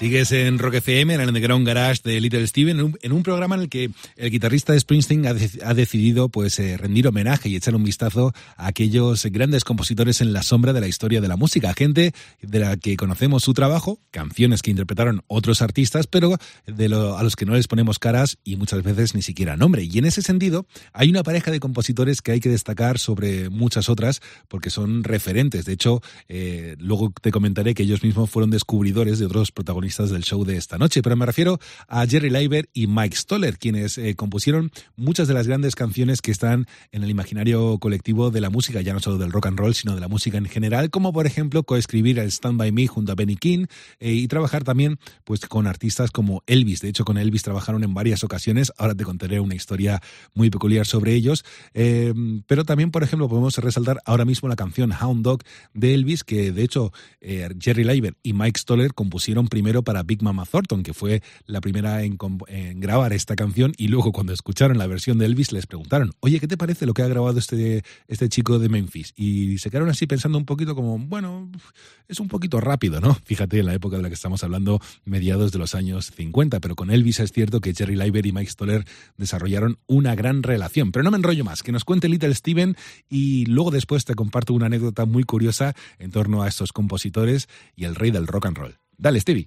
Sigues 0.00 0.32
en 0.32 0.58
Rock 0.58 0.76
FM, 0.76 1.12
en 1.12 1.20
el 1.20 1.28
Underground 1.28 1.66
Garage 1.66 2.00
de 2.02 2.18
Little 2.22 2.46
Steven, 2.46 2.94
en 3.02 3.12
un, 3.12 3.22
programa 3.22 3.54
en 3.56 3.60
el 3.60 3.68
que 3.68 3.90
el 4.16 4.30
guitarrista 4.30 4.72
de 4.72 4.80
Springsteen 4.80 5.26
ha, 5.26 5.34
de- 5.34 5.60
ha 5.62 5.74
decidido 5.74 6.30
pues 6.30 6.58
eh, 6.58 6.78
rendir 6.78 7.06
homenaje 7.06 7.50
y 7.50 7.56
echar 7.56 7.74
un 7.74 7.84
vistazo 7.84 8.32
a 8.56 8.68
aquellos 8.68 9.26
grandes 9.26 9.62
compositores 9.62 10.22
en 10.22 10.32
la 10.32 10.42
sombra 10.42 10.72
de 10.72 10.80
la 10.80 10.88
historia 10.88 11.20
de 11.20 11.28
la 11.28 11.36
música, 11.36 11.74
gente 11.74 12.12
de 12.40 12.58
la 12.58 12.78
que 12.78 12.96
conocemos 12.96 13.44
su 13.44 13.52
trabajo, 13.52 14.00
canciones 14.10 14.62
que 14.62 14.70
interpretaron 14.70 15.22
otros 15.26 15.60
artistas, 15.60 16.06
pero 16.06 16.32
a 16.34 17.22
los 17.22 17.36
que 17.36 17.44
no 17.44 17.52
les 17.52 17.68
ponemos 17.68 17.98
caras 17.98 18.38
y 18.42 18.56
muchas 18.56 18.82
veces 18.82 19.14
ni 19.14 19.20
siquiera 19.20 19.58
nombre. 19.58 19.84
Y 19.84 19.98
en 19.98 20.06
ese 20.06 20.22
sentido, 20.22 20.64
hay 20.94 21.10
una 21.10 21.22
pareja 21.24 21.50
de 21.50 21.60
compositores 21.60 22.22
que 22.22 22.32
hay 22.32 22.40
que 22.40 22.48
destacar 22.48 22.98
sobre 22.98 23.50
muchas 23.50 23.90
otras 23.90 24.22
porque 24.48 24.70
son 24.70 25.04
referentes. 25.04 25.66
De 25.66 25.74
hecho, 25.74 26.00
eh, 26.26 26.76
luego 26.78 27.12
te 27.20 27.30
comentaré 27.30 27.74
que 27.74 27.82
ellos 27.82 28.02
mismos 28.02 28.30
fueron 28.30 28.50
descubridores 28.50 29.18
de 29.18 29.26
otros 29.26 29.52
protagonistas 29.52 29.89
del 29.90 30.22
show 30.22 30.44
de 30.44 30.56
esta 30.56 30.78
noche, 30.78 31.02
pero 31.02 31.16
me 31.16 31.26
refiero 31.26 31.58
a 31.88 32.06
Jerry 32.06 32.30
Leiber 32.30 32.68
y 32.72 32.86
Mike 32.86 33.16
Stoller, 33.16 33.58
quienes 33.58 33.98
eh, 33.98 34.14
compusieron 34.14 34.70
muchas 34.96 35.26
de 35.26 35.34
las 35.34 35.48
grandes 35.48 35.74
canciones 35.74 36.22
que 36.22 36.30
están 36.30 36.66
en 36.92 37.02
el 37.02 37.10
imaginario 37.10 37.78
colectivo 37.78 38.30
de 38.30 38.40
la 38.40 38.50
música, 38.50 38.80
ya 38.80 38.94
no 38.94 39.00
solo 39.00 39.18
del 39.18 39.32
rock 39.32 39.46
and 39.46 39.58
roll, 39.58 39.74
sino 39.74 39.96
de 39.96 40.00
la 40.00 40.06
música 40.06 40.38
en 40.38 40.46
general, 40.46 40.90
como 40.90 41.12
por 41.12 41.26
ejemplo 41.26 41.64
coescribir 41.64 42.20
el 42.20 42.28
Stand 42.28 42.56
By 42.56 42.70
Me 42.70 42.86
junto 42.86 43.10
a 43.10 43.16
Benny 43.16 43.36
King 43.36 43.66
eh, 43.98 44.12
y 44.12 44.28
trabajar 44.28 44.62
también 44.62 44.98
pues 45.24 45.40
con 45.40 45.66
artistas 45.66 46.12
como 46.12 46.42
Elvis. 46.46 46.80
De 46.80 46.88
hecho, 46.88 47.04
con 47.04 47.18
Elvis 47.18 47.42
trabajaron 47.42 47.82
en 47.82 47.92
varias 47.92 48.22
ocasiones. 48.22 48.72
Ahora 48.78 48.94
te 48.94 49.04
contaré 49.04 49.40
una 49.40 49.56
historia 49.56 50.00
muy 50.34 50.50
peculiar 50.50 50.86
sobre 50.86 51.14
ellos. 51.14 51.44
Eh, 51.74 52.14
pero 52.46 52.64
también, 52.64 52.92
por 52.92 53.02
ejemplo, 53.02 53.28
podemos 53.28 53.56
resaltar 53.58 53.98
ahora 54.04 54.24
mismo 54.24 54.48
la 54.48 54.56
canción 54.56 54.92
Hound 54.92 55.24
Dog 55.24 55.42
de 55.74 55.94
Elvis, 55.94 56.24
que 56.24 56.52
de 56.52 56.62
hecho 56.62 56.92
eh, 57.20 57.48
Jerry 57.58 57.84
Leiber 57.84 58.16
y 58.22 58.32
Mike 58.32 58.58
Stoller 58.58 58.94
compusieron 58.94 59.48
primero 59.48 59.79
para 59.82 60.02
Big 60.02 60.22
Mama 60.22 60.44
Thornton, 60.44 60.82
que 60.82 60.94
fue 60.94 61.22
la 61.46 61.60
primera 61.60 62.02
en, 62.02 62.16
grabar 62.80 63.12
esta 63.12 63.36
canción, 63.36 63.72
y 63.76 63.88
luego 63.88 64.12
cuando 64.12 64.32
escucharon 64.32 64.78
la 64.78 64.86
versión 64.86 65.18
de 65.18 65.26
Elvis 65.26 65.52
les 65.52 65.66
preguntaron, 65.66 66.12
oye, 66.20 66.40
¿qué 66.40 66.48
te 66.48 66.56
parece 66.56 66.86
lo 66.86 66.94
que 66.94 67.02
ha 67.02 67.08
grabado 67.08 67.38
este, 67.38 67.82
este 68.08 68.28
chico 68.28 68.58
de 68.58 68.68
Memphis? 68.68 69.12
Y 69.16 69.58
se 69.58 69.70
quedaron 69.70 69.88
así 69.88 70.06
pensando 70.06 70.38
un 70.38 70.44
poquito 70.44 70.74
como, 70.74 70.98
bueno, 70.98 71.50
es 72.08 72.20
un 72.20 72.28
poquito 72.28 72.60
rápido, 72.60 73.00
¿no? 73.00 73.14
Fíjate, 73.24 73.60
en 73.60 73.66
la 73.66 73.74
época 73.74 73.96
de 73.96 74.02
la 74.02 74.08
que 74.08 74.14
estamos 74.14 74.42
hablando, 74.44 74.80
mediados 75.04 75.52
de 75.52 75.58
los 75.58 75.74
años 75.74 76.10
50, 76.16 76.60
pero 76.60 76.76
con 76.76 76.90
Elvis 76.90 77.20
es 77.20 77.32
cierto 77.32 77.60
que 77.60 77.74
Jerry 77.74 77.96
Leiber 77.96 78.26
y 78.26 78.32
Mike 78.32 78.50
Stoller 78.50 78.84
desarrollaron 79.16 79.78
una 79.86 80.14
gran 80.14 80.42
relación. 80.42 80.92
Pero 80.92 81.02
no 81.02 81.10
me 81.10 81.16
enrollo 81.16 81.44
más, 81.44 81.62
que 81.62 81.72
nos 81.72 81.84
cuente 81.84 82.08
Little 82.08 82.34
Steven 82.34 82.76
y 83.08 83.46
luego 83.46 83.70
después 83.70 84.04
te 84.04 84.14
comparto 84.14 84.54
una 84.54 84.66
anécdota 84.66 85.04
muy 85.04 85.24
curiosa 85.24 85.74
en 85.98 86.10
torno 86.10 86.42
a 86.42 86.48
estos 86.48 86.72
compositores 86.72 87.48
y 87.76 87.84
el 87.84 87.94
rey 87.94 88.10
del 88.10 88.26
rock 88.26 88.46
and 88.46 88.58
roll. 88.58 88.89
Dale, 89.00 89.18
Stevie. 89.18 89.46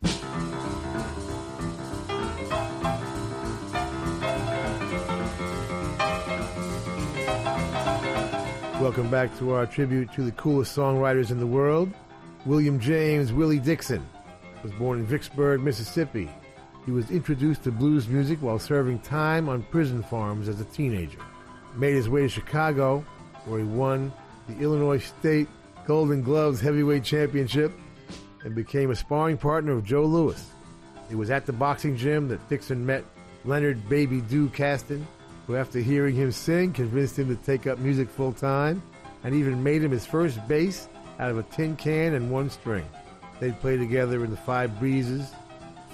Welcome 8.81 9.11
back 9.11 9.37
to 9.37 9.51
our 9.51 9.67
tribute 9.67 10.11
to 10.13 10.23
the 10.23 10.31
coolest 10.31 10.75
songwriters 10.75 11.29
in 11.29 11.39
the 11.39 11.45
world. 11.45 11.93
William 12.47 12.79
James 12.79 13.31
Willie 13.31 13.59
Dixon 13.59 14.03
was 14.63 14.71
born 14.71 14.99
in 14.99 15.05
Vicksburg, 15.05 15.61
Mississippi. 15.61 16.27
He 16.87 16.91
was 16.91 17.11
introduced 17.11 17.63
to 17.65 17.71
blues 17.71 18.07
music 18.07 18.41
while 18.41 18.57
serving 18.57 18.99
time 18.99 19.49
on 19.49 19.61
prison 19.61 20.01
farms 20.01 20.49
as 20.49 20.59
a 20.61 20.65
teenager. 20.65 21.19
Made 21.75 21.93
his 21.93 22.09
way 22.09 22.23
to 22.23 22.29
Chicago, 22.29 23.05
where 23.45 23.59
he 23.59 23.65
won 23.65 24.11
the 24.47 24.57
Illinois 24.57 24.97
State 24.97 25.47
Golden 25.85 26.23
Gloves 26.23 26.59
Heavyweight 26.59 27.03
Championship 27.03 27.71
and 28.43 28.55
became 28.55 28.91
a 28.91 28.95
sparring 28.95 29.37
partner 29.37 29.73
of 29.73 29.85
Joe 29.85 30.05
Louis. 30.05 30.43
It 31.09 31.15
was 31.15 31.29
at 31.29 31.45
the 31.45 31.53
boxing 31.53 31.95
gym 31.97 32.27
that 32.29 32.47
Dixon 32.49 32.85
met 32.85 33.03
Leonard 33.45 33.87
Baby 33.89 34.21
Doo 34.21 34.49
Caston, 34.49 35.05
who, 35.47 35.55
after 35.55 35.79
hearing 35.79 36.15
him 36.15 36.31
sing, 36.31 36.73
convinced 36.73 37.19
him 37.19 37.27
to 37.27 37.43
take 37.43 37.67
up 37.67 37.79
music 37.79 38.09
full 38.09 38.33
time 38.33 38.81
and 39.23 39.35
even 39.35 39.63
made 39.63 39.83
him 39.83 39.91
his 39.91 40.05
first 40.05 40.45
bass 40.47 40.87
out 41.19 41.31
of 41.31 41.37
a 41.37 41.43
tin 41.43 41.75
can 41.75 42.13
and 42.13 42.31
one 42.31 42.49
string. 42.49 42.87
They'd 43.39 43.59
play 43.59 43.77
together 43.77 44.23
in 44.23 44.31
the 44.31 44.37
Five 44.37 44.79
Breezes, 44.79 45.31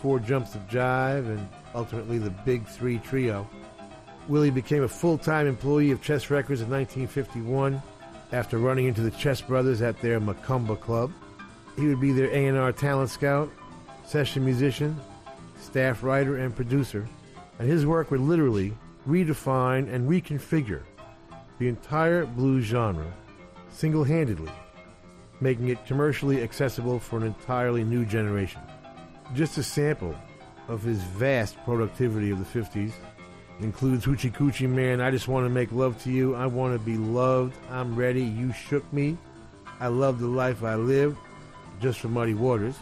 Four 0.01 0.19
Jumps 0.19 0.55
of 0.55 0.67
Jive, 0.67 1.25
and 1.25 1.47
ultimately 1.73 2.17
the 2.17 2.29
Big 2.29 2.67
Three 2.67 2.99
Trio. 2.99 3.47
Willie 4.27 4.51
became 4.51 4.83
a 4.83 4.87
full 4.87 5.17
time 5.17 5.47
employee 5.47 5.91
of 5.91 6.01
Chess 6.01 6.29
Records 6.29 6.61
in 6.61 6.69
1951 6.69 7.81
after 8.31 8.59
running 8.59 8.85
into 8.85 9.01
the 9.01 9.11
Chess 9.11 9.41
Brothers 9.41 9.81
at 9.81 9.99
their 10.01 10.19
Macomba 10.19 10.79
Club. 10.79 11.11
He 11.79 11.87
would 11.87 12.01
be 12.01 12.11
their 12.11 12.29
A&R 12.29 12.73
talent 12.73 13.09
scout, 13.09 13.49
session 14.05 14.43
musician, 14.43 14.99
staff 15.61 16.03
writer, 16.03 16.35
and 16.37 16.53
producer, 16.53 17.07
and 17.57 17.69
his 17.69 17.85
work 17.85 18.11
would 18.11 18.19
literally 18.19 18.73
redefine 19.07 19.91
and 19.91 20.09
reconfigure 20.09 20.81
the 21.57 21.69
entire 21.69 22.25
blues 22.25 22.65
genre 22.65 23.05
single 23.71 24.03
handedly, 24.03 24.51
making 25.39 25.69
it 25.69 25.85
commercially 25.85 26.43
accessible 26.43 26.99
for 26.99 27.15
an 27.15 27.23
entirely 27.23 27.85
new 27.85 28.03
generation. 28.03 28.59
Just 29.33 29.57
a 29.57 29.63
sample 29.63 30.15
of 30.67 30.83
his 30.83 31.01
vast 31.01 31.55
productivity 31.63 32.29
of 32.29 32.39
the 32.39 32.59
50s 32.59 32.91
includes 33.61 34.05
Hoochie 34.05 34.33
Coochie 34.33 34.69
Man, 34.69 34.99
I 34.99 35.11
Just 35.11 35.29
Want 35.29 35.45
to 35.45 35.49
Make 35.49 35.71
Love 35.71 36.01
to 36.03 36.11
You, 36.11 36.35
I 36.35 36.45
Want 36.45 36.77
to 36.77 36.85
Be 36.85 36.97
Loved, 36.97 37.55
I'm 37.69 37.95
Ready, 37.95 38.23
You 38.23 38.51
Shook 38.51 38.91
Me, 38.91 39.17
I 39.79 39.87
Love 39.87 40.19
the 40.19 40.27
Life 40.27 40.61
I 40.61 40.75
Live, 40.75 41.15
just 41.79 41.99
for 41.99 42.07
Muddy 42.07 42.33
Waters, 42.33 42.75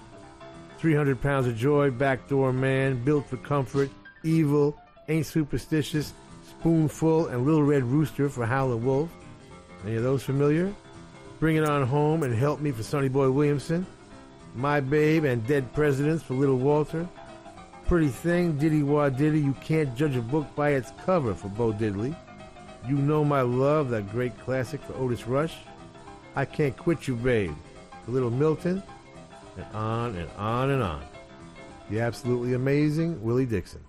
300 0.80 1.22
Pounds 1.22 1.48
of 1.48 1.58
Joy, 1.58 1.92
Backdoor 1.92 2.54
Man, 2.54 3.04
Built 3.04 3.28
for 3.28 3.38
Comfort, 3.38 3.90
Evil, 4.24 4.80
Ain't 5.08 5.26
Superstitious, 5.26 6.14
Spoonful, 6.50 7.28
and 7.28 7.46
Little 7.46 7.64
Red 7.64 7.84
Rooster 7.84 8.30
for 8.30 8.46
Howlin' 8.46 8.84
Wolf. 8.84 9.10
Any 9.86 9.96
of 9.96 10.04
those 10.04 10.24
familiar? 10.24 10.74
Bring 11.40 11.56
It 11.56 11.64
On 11.64 11.86
Home 11.86 12.24
and 12.24 12.34
Help 12.34 12.60
Me 12.60 12.72
for 12.72 12.84
Sonny 12.84 13.10
Boy 13.10 13.30
Williamson, 13.30 13.86
My 14.56 14.80
Babe 14.80 15.24
and 15.24 15.46
Dead 15.46 15.72
Presidents 15.74 16.24
for 16.24 16.34
Little 16.34 16.58
Walter, 16.58 17.08
Pretty 17.88 18.10
Thing, 18.10 18.58
Diddy 18.58 18.84
Wah 18.84 19.10
Diddy, 19.10 19.40
You 19.40 19.54
Can't 19.62 19.96
Judge 19.96 20.16
a 20.16 20.22
Book 20.22 20.48
by 20.56 20.72
Its 20.72 20.92
Cover 21.06 21.34
for 21.34 21.48
Bo 21.50 21.72
Diddley, 21.72 22.16
You 22.88 22.96
Know 22.96 23.24
My 23.24 23.42
Love, 23.42 23.90
that 23.92 24.12
great 24.12 24.38
classic 24.40 24.82
for 24.82 24.94
Otis 24.96 25.28
Rush, 25.28 25.56
I 26.36 26.46
Can't 26.46 26.76
Quit 26.76 27.08
You 27.08 27.16
Babe 27.16 27.56
for 28.08 28.14
Little 28.14 28.32
Milton, 28.32 28.82
and 29.58 29.66
on 29.76 30.16
and 30.16 30.32
on 30.38 30.70
and 30.70 30.82
on. 30.82 31.04
The 31.90 32.00
absolutely 32.00 32.54
amazing 32.54 33.22
Willie 33.22 33.46
Dixon. 33.46 33.82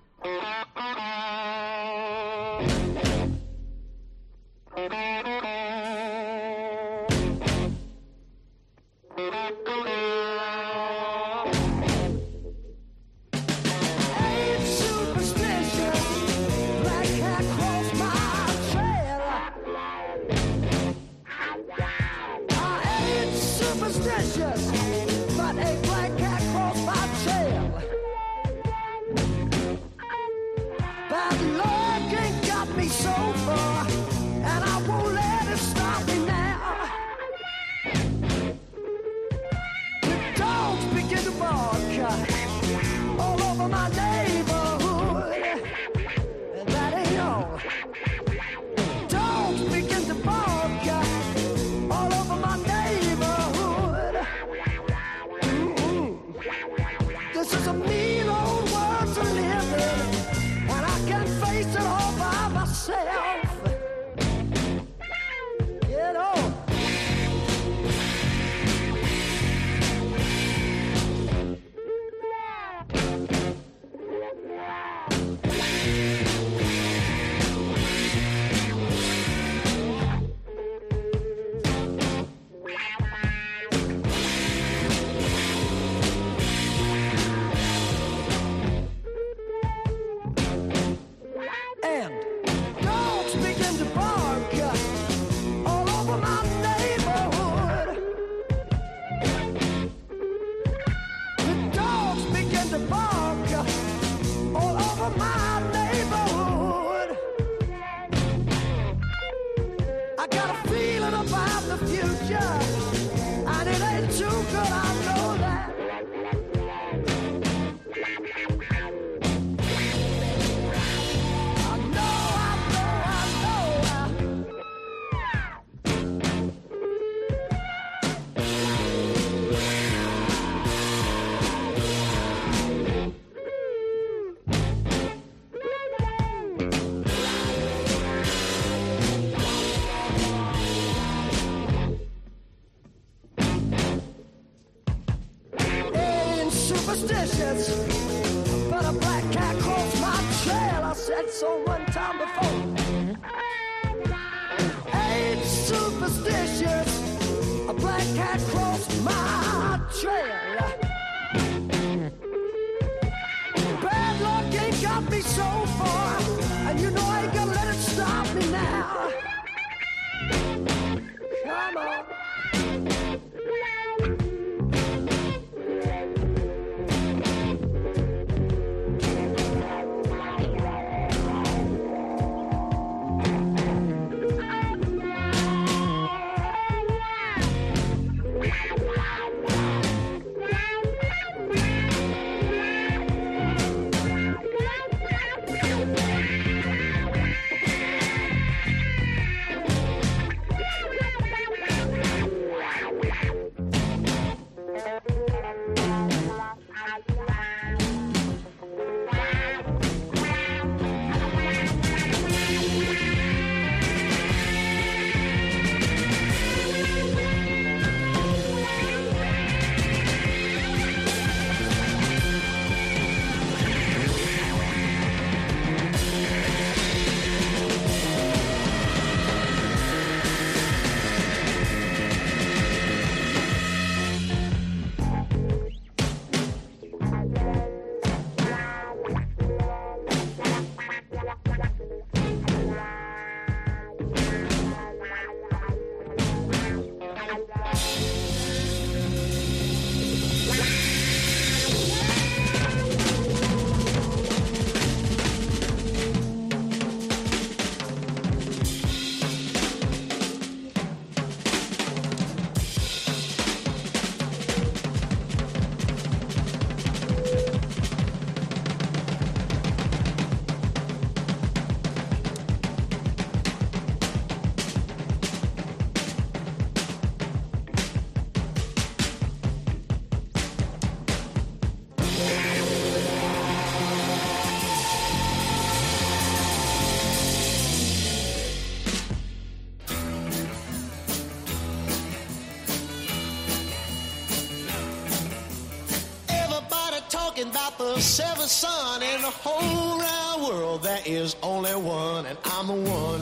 The 297.78 298.00
seventh 298.00 298.50
son 298.50 299.02
in 299.02 299.22
the 299.22 299.30
whole 299.30 300.00
round 300.00 300.42
world. 300.42 300.82
There 300.82 301.00
is 301.06 301.36
only 301.42 301.74
one, 301.74 302.26
and 302.26 302.36
I'm 302.44 302.66
the 302.66 302.72
one. 302.72 303.20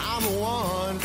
I'm 0.00 0.22
the 0.22 0.38
one. 0.38 0.98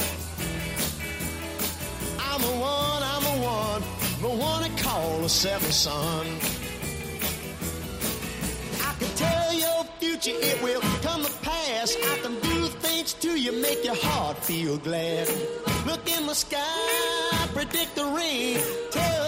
I'm 2.19 2.41
the 2.41 2.55
one, 2.59 3.03
I'm 3.03 3.23
the 3.23 3.45
one. 3.45 3.81
The 4.21 4.43
one 4.43 4.63
they 4.63 4.81
call 4.81 5.19
the 5.19 5.29
seventh 5.29 5.71
son. 5.71 6.27
I 8.81 8.93
can 8.99 9.15
tell 9.15 9.53
your 9.53 9.83
future, 9.99 10.31
it 10.33 10.61
will 10.61 10.81
come 11.01 11.23
to 11.23 11.31
pass. 11.41 11.95
I 11.95 12.17
can 12.19 12.39
do 12.39 12.67
things 12.67 13.13
to 13.13 13.39
you, 13.39 13.51
make 13.61 13.83
your 13.85 13.95
heart 13.95 14.37
feel 14.37 14.77
glad. 14.77 15.29
Look 15.85 16.09
in 16.09 16.27
the 16.27 16.35
sky, 16.35 17.47
predict 17.53 17.95
the 17.95 18.05
rain. 18.05 18.59
Tell 18.91 19.22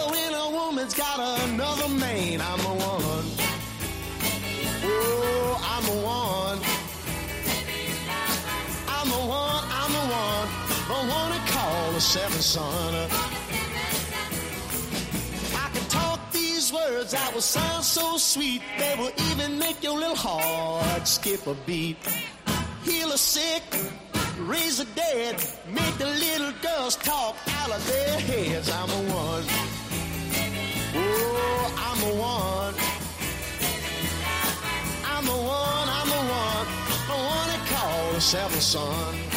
a 0.85 0.87
woman's 0.87 0.93
got 0.93 1.49
another 1.49 1.89
man. 1.89 2.41
I'm 2.41 2.59
the 2.59 2.75
one. 2.85 3.25
Oh, 4.83 5.61
I'm 5.73 5.83
the 5.85 5.99
one. 6.05 6.59
I'm 8.87 9.09
the 9.09 9.15
one, 9.15 9.63
I'm 9.71 9.91
the 9.91 10.05
one. 10.13 10.47
The 10.87 10.99
one 11.13 11.31
they 11.31 11.51
call 11.51 11.91
the 11.93 12.01
seventh 12.01 12.41
son. 12.41 13.09
I 15.55 15.69
can 15.73 15.89
talk 15.89 16.31
these 16.31 16.71
words 16.71 17.11
that 17.11 17.33
will 17.33 17.41
sound 17.41 17.83
so 17.83 18.17
sweet. 18.17 18.61
They 18.77 18.95
will 18.97 19.11
even 19.31 19.57
make 19.57 19.83
your 19.83 19.97
little 19.97 20.15
heart 20.15 21.07
skip 21.07 21.47
a 21.47 21.55
beat. 21.65 21.97
Heal 22.83 23.09
the 23.09 23.17
sick, 23.17 23.63
raise 24.39 24.77
the 24.77 24.85
dead, 24.95 25.35
make 25.67 25.97
the 25.97 26.05
little 26.05 26.53
girls 26.61 26.95
talk 26.97 27.35
out 27.61 27.71
of 27.71 27.87
their 27.87 28.19
heads. 28.19 28.69
I'm 28.69 28.89
the 28.89 29.13
one. 29.13 29.74
I'm 32.05 32.11
the 32.11 32.21
one. 32.21 32.75
I'm 35.05 35.25
the 35.25 35.31
one, 35.31 35.89
I'm 35.89 36.07
the 36.07 36.21
one. 36.33 36.67
One 37.09 37.47
they 37.49 37.65
call 37.67 38.13
the 38.13 38.21
seventh 38.21 38.61
son. 38.61 39.34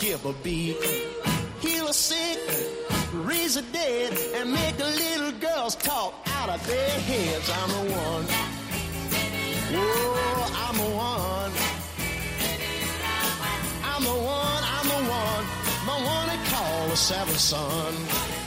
Skip 0.00 0.24
a 0.24 0.32
beat. 0.42 0.76
Heal 1.60 1.88
a 1.88 1.92
sick, 1.92 2.38
raise 3.12 3.56
a 3.56 3.62
dead, 3.70 4.16
and 4.36 4.50
make 4.50 4.74
the 4.78 4.86
little 4.86 5.32
girls 5.32 5.74
talk 5.76 6.14
out 6.38 6.48
of 6.48 6.66
their 6.66 6.90
heads. 7.00 7.50
I'm 7.50 7.68
the 7.68 7.92
one. 7.92 8.24
Oh, 9.72 10.56
I'm 10.66 10.76
the 10.78 10.90
one. 10.96 11.52
I'm 13.92 14.02
the 14.10 14.18
one, 14.40 14.62
I'm 14.76 14.88
the 14.94 15.02
one. 15.20 15.44
The 15.90 15.96
one 16.14 16.26
they 16.30 16.40
call 16.48 16.88
the 16.88 16.96
seventh 16.96 17.38
son. 17.38 18.39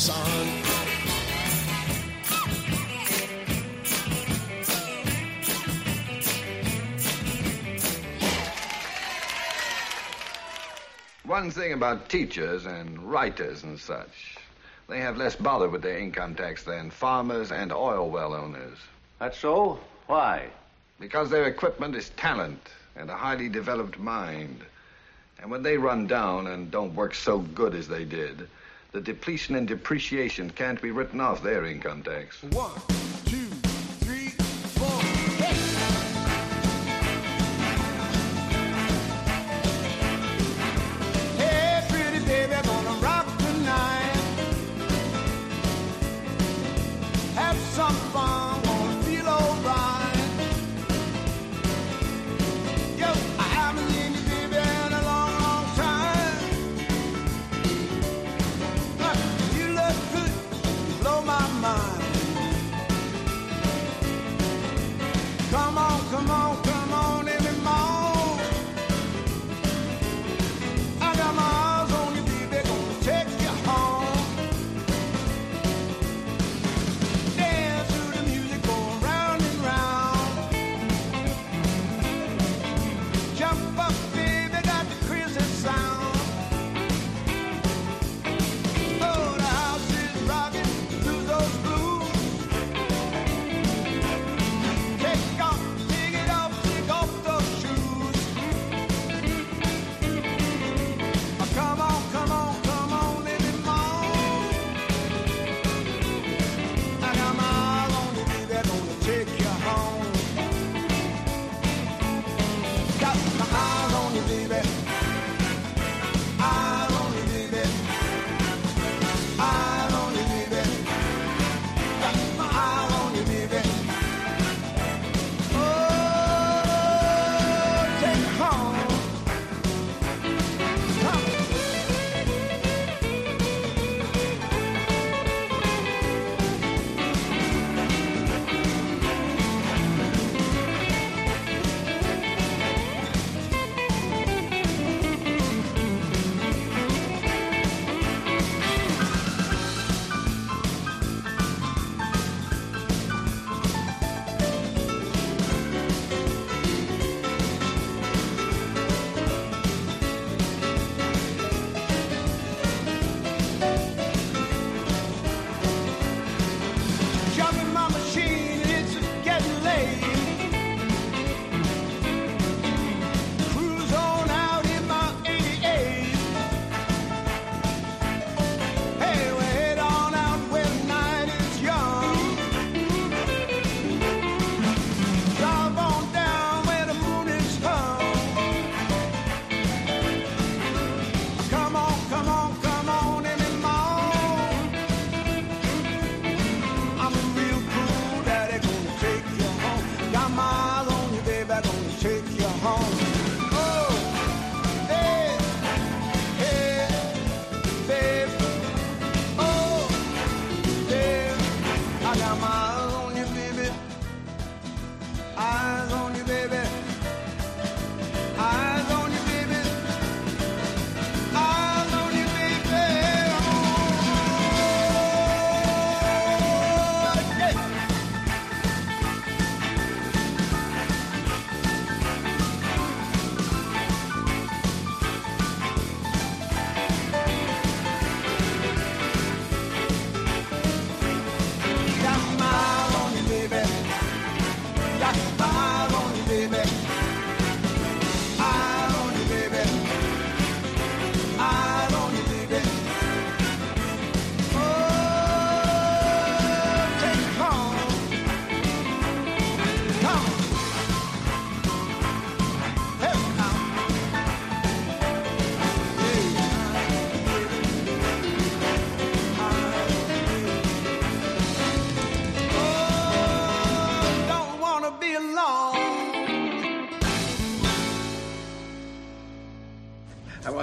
sun. 0.00 0.46
One 11.24 11.50
thing 11.50 11.74
about 11.74 12.08
teachers 12.08 12.64
and 12.64 12.98
writers 12.98 13.62
and 13.62 13.78
such, 13.78 14.36
they 14.88 15.00
have 15.00 15.18
less 15.18 15.36
bother 15.36 15.68
with 15.68 15.82
their 15.82 15.98
income 15.98 16.34
tax 16.34 16.64
than 16.64 16.90
farmers 16.90 17.52
and 17.52 17.70
oil 17.70 18.08
well 18.08 18.32
owners. 18.32 18.78
That's 19.18 19.38
so? 19.38 19.78
Why? 20.06 20.48
Because 20.98 21.28
their 21.28 21.44
equipment 21.44 21.94
is 21.94 22.08
talent 22.10 22.70
and 22.96 23.10
a 23.10 23.16
highly 23.16 23.50
developed 23.50 23.98
mind. 23.98 24.60
And 25.40 25.50
when 25.50 25.62
they 25.62 25.76
run 25.76 26.06
down 26.06 26.46
and 26.46 26.70
don't 26.70 26.94
work 26.94 27.14
so 27.14 27.38
good 27.38 27.74
as 27.74 27.86
they 27.86 28.04
did, 28.04 28.48
the 28.92 29.00
depletion 29.00 29.54
and 29.54 29.68
depreciation 29.68 30.50
can't 30.50 30.82
be 30.82 30.90
written 30.90 31.20
off 31.20 31.42
their 31.42 31.64
income 31.64 32.02
tax. 32.02 32.42
One. 32.42 32.99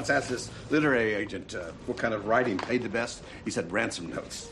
once 0.08 0.24
asked 0.24 0.30
this 0.30 0.50
literary 0.70 1.14
agent 1.16 1.54
uh, 1.54 1.72
what 1.86 1.98
kind 1.98 2.14
of 2.14 2.28
writing 2.28 2.58
paid 2.58 2.82
the 2.82 2.88
best. 2.88 3.24
He 3.44 3.52
said 3.52 3.70
ransom 3.72 4.10
notes. 4.10 4.48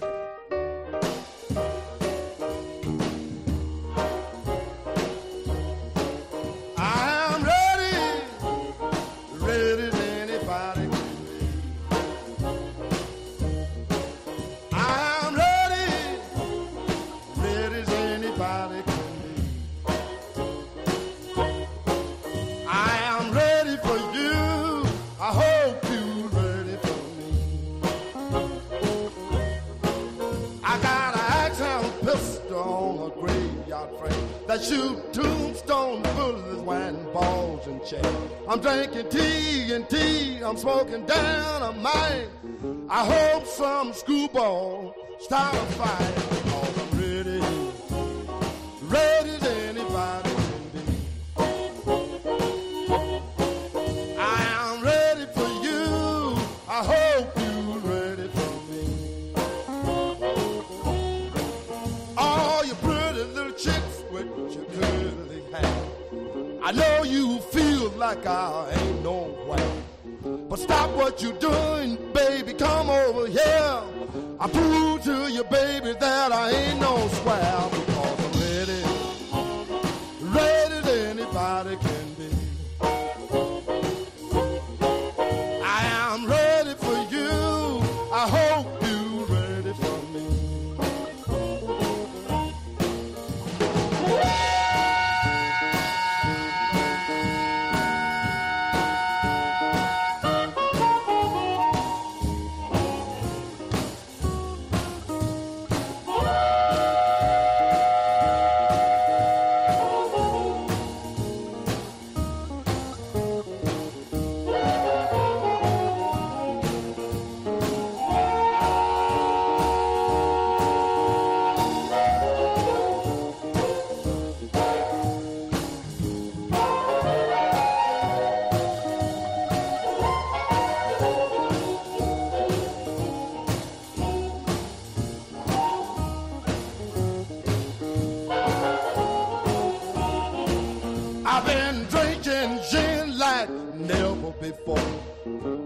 Smoking 40.65 41.04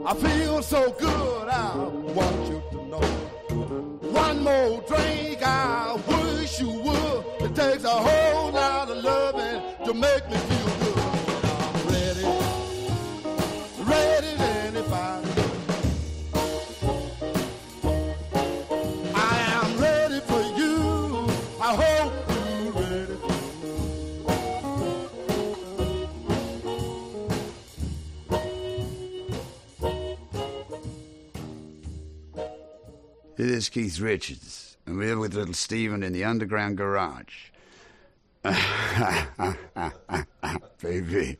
I 0.10 0.16
feel 0.16 0.64
so 0.64 0.90
good, 0.94 1.19
Keith 33.70 34.00
Richards, 34.00 34.78
and 34.86 34.98
we're 34.98 35.18
with 35.18 35.36
Little 35.36 35.54
Steven 35.54 36.04
in 36.04 36.14
the 36.14 36.24
underground 36.24 36.78
garage. 36.78 37.50
Baby. 40.82 41.38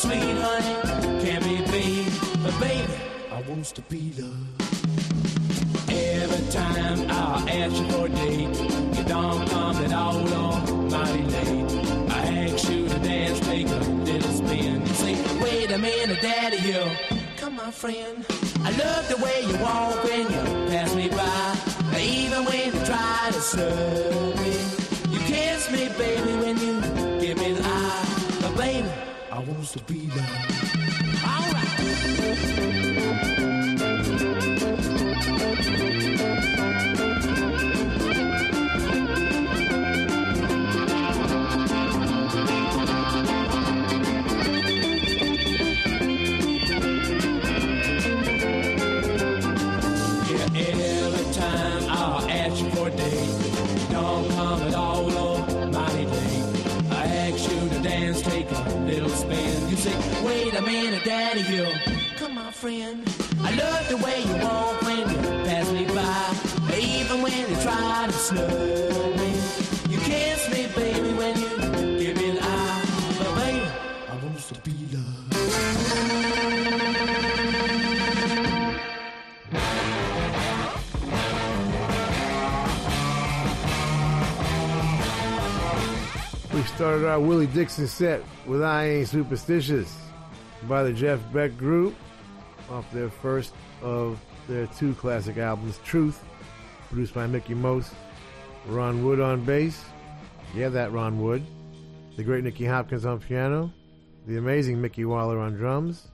Sweet, 0.00 0.36
honey, 0.46 0.74
can't 1.22 1.44
be 1.44 1.56
beat. 1.72 2.08
But 2.42 2.58
baby, 2.58 2.94
I 3.30 3.42
want 3.48 3.66
to 3.66 3.82
be 3.82 4.12
loved. 4.18 4.46
Every 5.90 6.46
time 6.50 6.98
I 7.10 7.50
ask 7.60 7.74
you 7.80 7.86
for 7.92 8.06
a 8.06 8.08
date, 8.08 8.56
you 8.96 9.04
don't 9.04 9.42
come 9.50 9.76
at 9.84 9.92
all 9.92 10.16
or 10.42 10.54
mighty 10.94 11.24
late. 11.34 11.70
I 12.18 12.20
ask 12.44 12.70
you 12.70 12.88
to 12.88 12.98
dance, 13.00 13.40
take 13.40 13.68
a 13.68 13.80
little 14.08 14.32
spin. 14.40 14.80
You 14.86 14.94
say, 14.94 15.14
wait 15.42 15.70
a 15.70 15.78
minute, 15.78 16.20
daddy, 16.22 16.60
you 16.68 16.82
come 17.36 17.56
my 17.56 17.70
friend. 17.70 18.24
I 18.64 18.70
love 18.82 19.04
the 19.12 19.18
way 19.24 19.38
you 19.48 19.56
walk 19.58 20.02
when 20.04 20.22
you 20.34 20.42
pass 20.70 20.94
me 20.94 21.08
by. 21.08 21.56
Even 22.00 22.44
when 22.46 22.72
you 22.72 22.84
try 22.86 23.28
to 23.30 23.40
slug 23.40 24.36
me. 24.40 24.54
You 25.12 25.20
kiss 25.32 25.70
me, 25.70 25.88
baby, 25.98 26.32
when 26.42 26.56
you 26.64 26.80
give 27.20 27.36
me 27.36 27.52
the 27.52 27.62
eye. 27.62 28.06
But 28.40 28.56
baby, 28.56 28.88
I 29.50 29.52
want 29.52 29.66
to 29.66 29.78
be 29.92 30.06
loved. 30.10 30.59
Started 86.80 87.06
our 87.06 87.20
Willie 87.20 87.46
Dixon 87.46 87.86
set 87.86 88.22
with 88.46 88.62
I 88.62 88.86
Ain't 88.86 89.08
Superstitious 89.08 89.94
by 90.62 90.82
the 90.82 90.94
Jeff 90.94 91.20
Beck 91.30 91.54
Group 91.58 91.94
off 92.70 92.90
their 92.90 93.10
first 93.10 93.52
of 93.82 94.18
their 94.48 94.66
two 94.66 94.94
classic 94.94 95.36
albums, 95.36 95.78
Truth, 95.84 96.24
produced 96.88 97.12
by 97.12 97.26
Mickie 97.26 97.52
Most, 97.52 97.92
Ron 98.66 99.04
Wood 99.04 99.20
on 99.20 99.44
bass. 99.44 99.84
Yeah, 100.54 100.70
that 100.70 100.90
Ron 100.90 101.20
Wood. 101.20 101.44
The 102.16 102.24
great 102.24 102.44
Nicky 102.44 102.64
Hopkins 102.64 103.04
on 103.04 103.20
piano. 103.20 103.70
The 104.26 104.38
amazing 104.38 104.80
Micky 104.80 105.04
Waller 105.04 105.38
on 105.38 105.56
drums. 105.56 106.08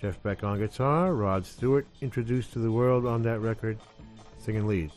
Jeff 0.00 0.22
Beck 0.22 0.44
on 0.44 0.60
guitar. 0.60 1.14
Rod 1.14 1.44
Stewart, 1.44 1.84
introduced 2.00 2.52
to 2.52 2.60
the 2.60 2.70
world 2.70 3.06
on 3.06 3.24
that 3.24 3.40
record, 3.40 3.76
singing 4.38 4.68
lead. 4.68 4.92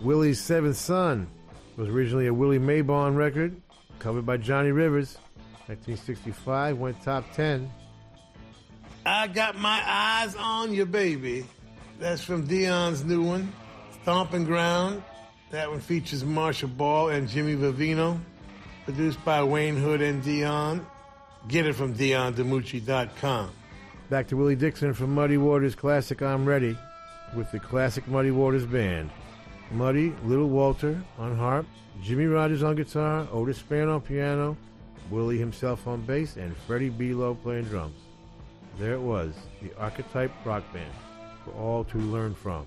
Willie's 0.00 0.40
Seventh 0.40 0.78
Son 0.78 1.28
was 1.76 1.88
originally 1.88 2.26
a 2.26 2.34
Willie 2.34 2.58
Mabon 2.58 3.14
record 3.14 3.54
covered 3.98 4.26
by 4.26 4.36
Johnny 4.36 4.70
Rivers. 4.70 5.18
1965 5.66 6.78
went 6.78 7.02
top 7.02 7.24
10. 7.32 7.70
I 9.04 9.26
got 9.26 9.56
my 9.56 9.82
eyes 9.84 10.34
on 10.36 10.72
you, 10.72 10.86
baby. 10.86 11.46
That's 11.98 12.22
from 12.22 12.46
Dion's 12.46 13.04
new 13.04 13.22
one, 13.22 13.52
Stomping 14.02 14.44
Ground. 14.44 15.02
That 15.50 15.70
one 15.70 15.80
features 15.80 16.24
Marshall 16.24 16.68
Ball 16.68 17.10
and 17.10 17.28
Jimmy 17.28 17.54
Vivino. 17.54 18.20
Produced 18.84 19.24
by 19.24 19.42
Wayne 19.42 19.76
Hood 19.76 20.02
and 20.02 20.22
Dion. 20.22 20.86
Get 21.48 21.66
it 21.66 21.74
from 21.74 21.94
DionDiMucci.com. 21.94 23.50
Back 24.10 24.28
to 24.28 24.36
Willie 24.36 24.56
Dixon 24.56 24.94
from 24.94 25.14
Muddy 25.14 25.36
Waters' 25.36 25.74
classic 25.74 26.22
I'm 26.22 26.44
Ready 26.44 26.76
with 27.34 27.50
the 27.50 27.58
classic 27.58 28.06
Muddy 28.06 28.30
Waters 28.30 28.66
Band. 28.66 29.10
Muddy, 29.72 30.14
Little 30.24 30.48
Walter 30.48 31.02
on 31.18 31.36
harp, 31.36 31.66
Jimmy 32.02 32.26
Rogers 32.26 32.62
on 32.62 32.76
guitar, 32.76 33.26
Otis 33.32 33.60
Spann 33.62 33.92
on 33.92 34.00
piano, 34.00 34.56
Willie 35.10 35.38
himself 35.38 35.86
on 35.86 36.02
bass, 36.02 36.36
and 36.36 36.56
Freddie 36.56 36.88
Below 36.88 37.34
playing 37.34 37.64
drums. 37.64 37.98
There 38.78 38.94
it 38.94 39.00
was, 39.00 39.34
the 39.62 39.70
archetype 39.78 40.30
rock 40.44 40.62
band 40.72 40.92
for 41.44 41.52
all 41.52 41.84
to 41.84 41.98
learn 41.98 42.34
from. 42.34 42.66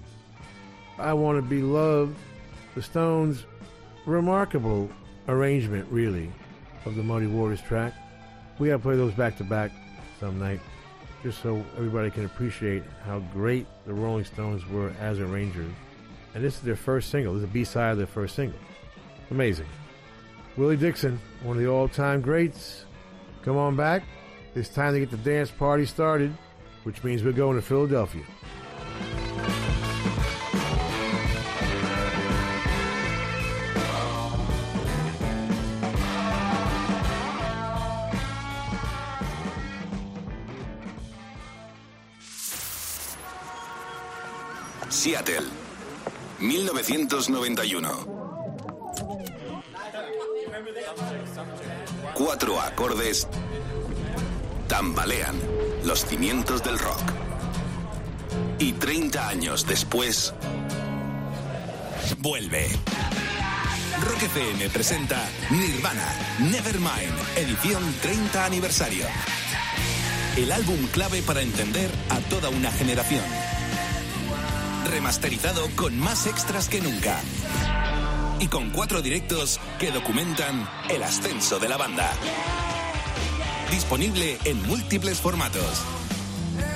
I 0.98 1.14
Want 1.14 1.38
to 1.38 1.42
Be 1.42 1.62
Loved, 1.62 2.18
the 2.76 2.82
Stones' 2.82 3.46
remarkable 4.06 4.90
arrangement, 5.28 5.88
really, 5.90 6.32
of 6.86 6.96
the 6.96 7.04
Muddy 7.04 7.28
Waters 7.28 7.62
track. 7.62 7.94
We 8.58 8.70
got 8.70 8.78
to 8.78 8.84
play 8.84 8.98
those 8.98 9.14
back 9.14 9.38
to 9.38 9.44
back 9.44 9.72
some 10.20 10.40
night, 10.40 10.60
just 11.24 11.42
so 11.42 11.64
everybody 11.78 12.10
can 12.12 12.26
appreciate 12.26 12.84
how 13.06 13.20
great 13.34 13.68
the 13.86 13.94
Rolling 13.94 14.26
Stones 14.26 14.68
were 14.68 14.92
as 15.00 15.20
arrangers. 15.20 15.72
And 16.34 16.44
this 16.44 16.56
is 16.56 16.62
their 16.62 16.76
first 16.76 17.10
single. 17.10 17.34
This 17.34 17.44
is 17.44 17.50
a 17.50 17.54
B 17.54 17.64
side 17.64 17.92
of 17.92 17.98
their 17.98 18.08
first 18.08 18.36
single. 18.36 18.60
Amazing. 19.32 19.68
Willie 20.58 20.78
Dixon, 20.78 21.20
one 21.44 21.58
of 21.58 21.64
the 21.64 21.70
all 21.70 21.88
time 21.88 22.22
greats. 22.22 22.86
Come 23.44 23.58
on 23.58 23.76
back. 23.76 24.04
It's 24.56 24.70
time 24.70 24.94
to 24.94 25.00
get 25.00 25.12
the 25.12 25.18
dance 25.18 25.52
party 25.52 25.86
started, 25.86 26.36
which 26.84 27.04
means 27.04 27.24
we're 27.24 27.32
going 27.32 27.56
to 27.56 27.62
Philadelphia. 27.62 28.24
Seattle, 44.90 45.46
1991. 46.40 48.08
Cuatro 52.14 52.62
acordes 52.62 53.28
tambalean 54.68 55.36
los 55.84 56.06
cimientos 56.06 56.64
del 56.64 56.80
rock. 56.80 57.02
Y 58.58 58.74
30 58.74 59.28
años 59.28 59.66
después, 59.66 60.34
vuelve. 62.20 62.70
Rock 64.02 64.24
FM 64.24 64.70
presenta 64.70 65.30
Nirvana, 65.50 66.08
Nevermind, 66.40 67.38
edición 67.38 67.84
30 68.02 68.46
aniversario. 68.46 69.06
El 70.38 70.52
álbum 70.52 70.88
clave 70.94 71.22
para 71.22 71.42
entender 71.42 71.90
a 72.10 72.20
toda 72.30 72.50
una 72.50 72.72
generación. 72.72 73.24
Remasterizado 74.88 75.68
con 75.76 75.98
más 76.00 76.26
extras 76.28 76.70
que 76.70 76.82
nunca. 76.82 77.20
Y 78.40 78.48
con 78.48 78.70
cuatro 78.70 79.02
directos 79.02 79.60
que 79.80 79.92
documentan 79.92 80.68
el 80.90 81.04
ascenso 81.04 81.60
de 81.60 81.70
la 81.70 81.78
banda. 81.78 82.12
Disponible 83.72 84.38
en 84.46 84.62
múltiples 84.68 85.20
formatos. 85.20 85.84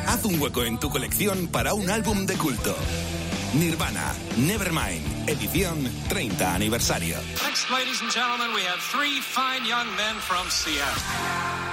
Haz 0.06 0.26
un 0.26 0.40
hueco 0.40 0.64
en 0.64 0.80
tu 0.80 0.90
colección 0.90 1.48
para 1.48 1.74
un 1.74 1.90
álbum 1.90 2.26
de 2.26 2.36
culto. 2.36 2.76
Nirvana, 3.54 4.14
Nevermind, 4.38 5.30
edición 5.30 5.90
30 6.10 6.56
aniversario. 6.56 7.18
Next, 7.46 7.70
ladies 7.70 8.02
and 8.02 8.12
gentlemen, 8.12 8.54
we 8.54 8.62
have 8.64 8.80
three 8.80 9.22
fine 9.22 9.66
young 9.66 9.88
men 9.96 10.16
from 10.20 10.50
Seattle. 10.50 11.73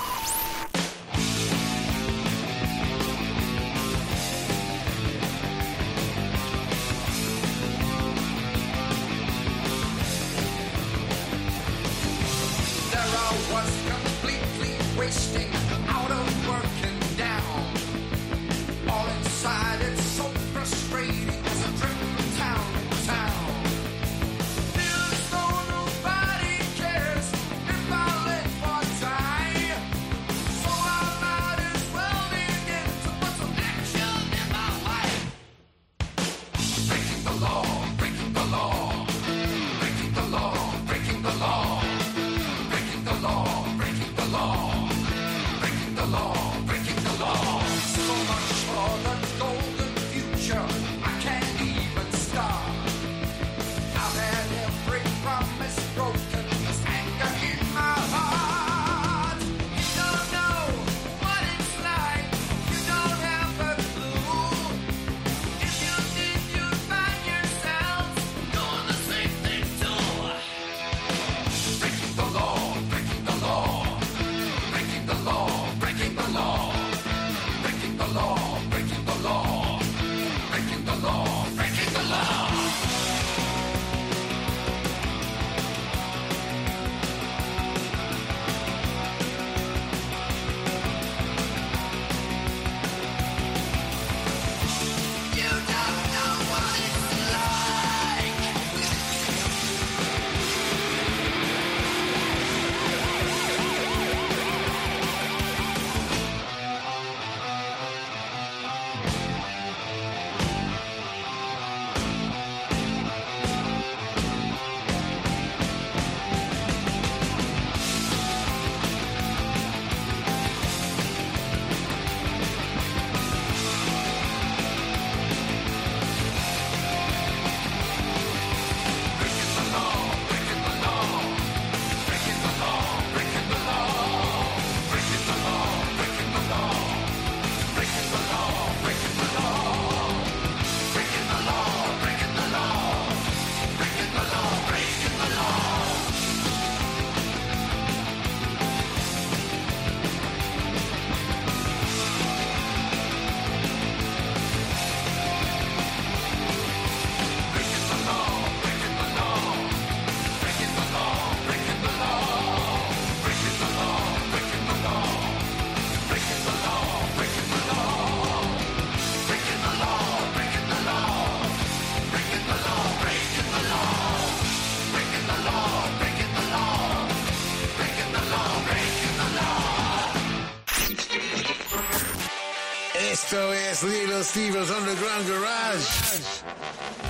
Little 184.21 184.23
Steve's 184.23 184.69
Underground 184.69 185.27
Garage. 185.27 185.85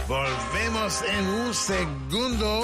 Volvemos 0.08 1.02
en 1.02 1.26
un 1.26 1.54
segundo 1.54 2.64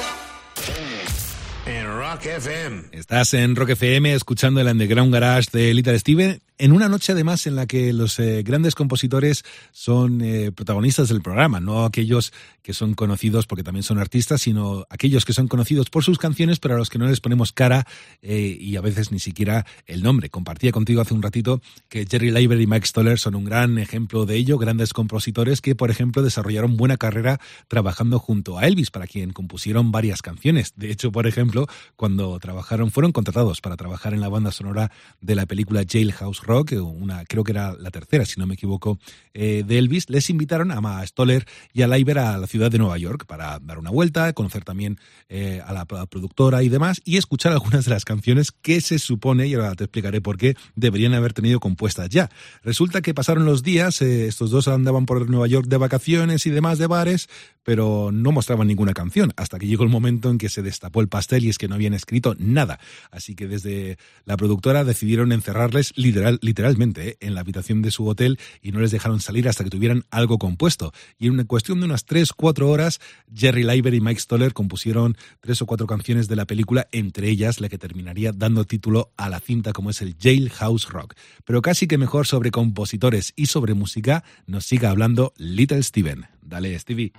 en 1.65 1.85
Rock 1.85 2.25
FM. 2.25 2.83
Estás 2.93 3.33
en 3.33 3.57
Rock 3.57 3.71
FM 3.71 4.13
escuchando 4.13 4.61
el 4.61 4.67
Underground 4.67 5.13
Garage 5.13 5.49
de 5.51 5.73
Little 5.73 5.99
Steven 5.99 6.39
en 6.59 6.71
una 6.71 6.87
noche 6.87 7.11
además 7.11 7.45
en 7.45 7.55
la 7.55 7.65
que 7.65 7.91
los 7.91 8.19
eh, 8.19 8.41
grandes 8.43 8.73
compositores 8.73 9.43
son 9.87 10.19
eh, 10.19 10.51
protagonistas 10.51 11.07
del 11.07 11.21
programa, 11.21 11.61
no 11.61 11.85
aquellos 11.85 12.33
que 12.61 12.73
son 12.73 12.93
conocidos 12.93 13.47
porque 13.47 13.63
también 13.63 13.83
son 13.83 13.99
artistas, 13.99 14.41
sino 14.41 14.85
aquellos 14.89 15.23
que 15.23 15.31
son 15.31 15.47
conocidos 15.47 15.89
por 15.89 16.03
sus 16.03 16.17
canciones, 16.17 16.59
pero 16.59 16.75
a 16.75 16.77
los 16.77 16.89
que 16.89 16.99
no 16.99 17.07
les 17.07 17.21
ponemos 17.21 17.53
cara 17.53 17.87
eh, 18.21 18.57
y 18.59 18.75
a 18.75 18.81
veces 18.81 19.13
ni 19.13 19.19
siquiera 19.19 19.65
el 19.85 20.03
nombre. 20.03 20.29
Compartía 20.29 20.73
contigo 20.73 20.99
hace 20.99 21.13
un 21.13 21.21
ratito 21.21 21.61
que 21.87 22.05
Jerry 22.05 22.31
Leiber 22.31 22.59
y 22.59 22.67
Mike 22.67 22.85
Stoller 22.85 23.17
son 23.17 23.35
un 23.35 23.45
gran 23.45 23.77
ejemplo 23.77 24.25
de 24.25 24.35
ello, 24.35 24.57
grandes 24.57 24.91
compositores 24.91 25.61
que, 25.61 25.73
por 25.73 25.89
ejemplo, 25.89 26.21
desarrollaron 26.21 26.75
buena 26.75 26.97
carrera 26.97 27.39
trabajando 27.69 28.19
junto 28.19 28.57
a 28.57 28.67
Elvis, 28.67 28.91
para 28.91 29.07
quien 29.07 29.31
compusieron 29.31 29.93
varias 29.93 30.21
canciones. 30.21 30.73
De 30.75 30.91
hecho, 30.91 31.13
por 31.13 31.27
ejemplo, 31.27 31.65
cuando 31.95 32.37
trabajaron, 32.39 32.91
fueron 32.91 33.13
contratados 33.13 33.61
para 33.61 33.77
trabajar 33.77 34.13
en 34.13 34.19
la 34.19 34.27
banda 34.27 34.51
sonora 34.51 34.91
de 35.21 35.35
la 35.35 35.45
película 35.45 35.85
Jailhouse 35.89 36.43
Rock, 36.43 36.73
una, 36.73 37.23
creo 37.23 37.45
que 37.45 37.53
era 37.53 37.71
la 37.71 37.89
tercera, 37.89 38.25
si 38.25 38.37
no 38.37 38.45
me 38.47 38.55
equivoco, 38.55 38.99
eh, 39.33 39.63
de 39.65 39.76
Elvis, 39.77 40.09
les 40.09 40.29
invitaron 40.29 40.71
a 40.71 41.05
Stoller 41.05 41.45
y 41.73 41.81
a 41.81 41.87
Leiber 41.87 42.19
a 42.19 42.37
la 42.37 42.47
ciudad 42.47 42.71
de 42.71 42.77
Nueva 42.77 42.97
York 42.97 43.25
para 43.25 43.59
dar 43.59 43.79
una 43.79 43.89
vuelta, 43.89 44.33
conocer 44.33 44.63
también 44.63 44.99
eh, 45.29 45.61
a 45.65 45.73
la 45.73 45.85
productora 45.85 46.63
y 46.63 46.69
demás, 46.69 47.01
y 47.05 47.17
escuchar 47.17 47.51
algunas 47.51 47.85
de 47.85 47.91
las 47.91 48.05
canciones 48.05 48.51
que 48.51 48.81
se 48.81 48.99
supone, 48.99 49.47
y 49.47 49.53
ahora 49.53 49.75
te 49.75 49.85
explicaré 49.85 50.21
por 50.21 50.37
qué, 50.37 50.55
deberían 50.75 51.13
haber 51.13 51.33
tenido 51.33 51.59
compuestas 51.59 52.09
ya. 52.09 52.29
Resulta 52.63 53.01
que 53.01 53.13
pasaron 53.13 53.45
los 53.45 53.63
días, 53.63 54.01
eh, 54.01 54.27
estos 54.27 54.51
dos 54.51 54.67
andaban 54.67 55.05
por 55.05 55.29
Nueva 55.29 55.47
York 55.47 55.67
de 55.67 55.77
vacaciones 55.77 56.45
y 56.45 56.49
demás 56.49 56.77
de 56.77 56.87
bares, 56.87 57.29
pero 57.63 58.11
no 58.13 58.31
mostraban 58.31 58.67
ninguna 58.67 58.93
canción, 58.93 59.33
hasta 59.35 59.59
que 59.59 59.67
llegó 59.67 59.83
el 59.83 59.89
momento 59.89 60.29
en 60.29 60.37
que 60.37 60.47
se 60.47 60.61
destapó 60.61 61.01
el 61.01 61.09
pastel 61.09 61.43
y 61.43 61.49
es 61.49 61.57
que 61.57 61.67
no 61.67 61.75
habían 61.75 61.93
escrito 61.93 62.33
nada. 62.39 62.79
Así 63.11 63.35
que 63.35 63.47
desde 63.47 63.97
la 64.23 64.37
productora 64.37 64.85
decidieron 64.85 65.33
encerrarles 65.33 65.91
literal, 65.97 66.39
literalmente 66.41 67.09
eh, 67.09 67.17
en 67.19 67.35
la 67.35 67.41
habitación 67.41 67.81
de 67.81 67.91
su 67.91 68.07
hotel 68.07 68.39
y 68.61 68.71
no 68.71 68.79
les 68.79 68.91
dejaron 68.91 69.19
salir 69.19 69.47
hasta 69.47 69.63
que 69.63 69.66
tuvieran 69.69 70.05
algo 70.11 70.37
compuesto. 70.37 70.91
Y 71.17 71.27
en 71.27 71.33
una 71.33 71.45
cuestión 71.45 71.79
de 71.79 71.85
unas 71.85 72.05
3-4 72.05 72.63
horas, 72.63 72.99
Jerry 73.33 73.63
Leiber 73.63 73.93
y 73.93 74.01
Mike 74.01 74.21
Stoller 74.21 74.53
compusieron 74.53 75.17
tres 75.41 75.61
o 75.61 75.65
cuatro 75.65 75.87
canciones 75.87 76.27
de 76.27 76.35
la 76.35 76.45
película, 76.45 76.87
entre 76.91 77.29
ellas 77.29 77.61
la 77.61 77.69
que 77.69 77.77
terminaría 77.77 78.31
dando 78.31 78.65
título 78.65 79.11
a 79.17 79.29
la 79.29 79.39
cinta 79.39 79.73
como 79.73 79.89
es 79.89 80.01
el 80.01 80.15
Jailhouse 80.17 80.89
Rock. 80.89 81.15
Pero 81.45 81.61
casi 81.61 81.87
que 81.87 81.97
mejor 81.97 82.27
sobre 82.27 82.51
compositores 82.51 83.33
y 83.35 83.47
sobre 83.47 83.73
música 83.73 84.23
nos 84.45 84.65
siga 84.65 84.89
hablando 84.89 85.33
Little 85.37 85.83
Steven. 85.83 86.25
Dale, 86.41 86.77
Stevie. 86.79 87.13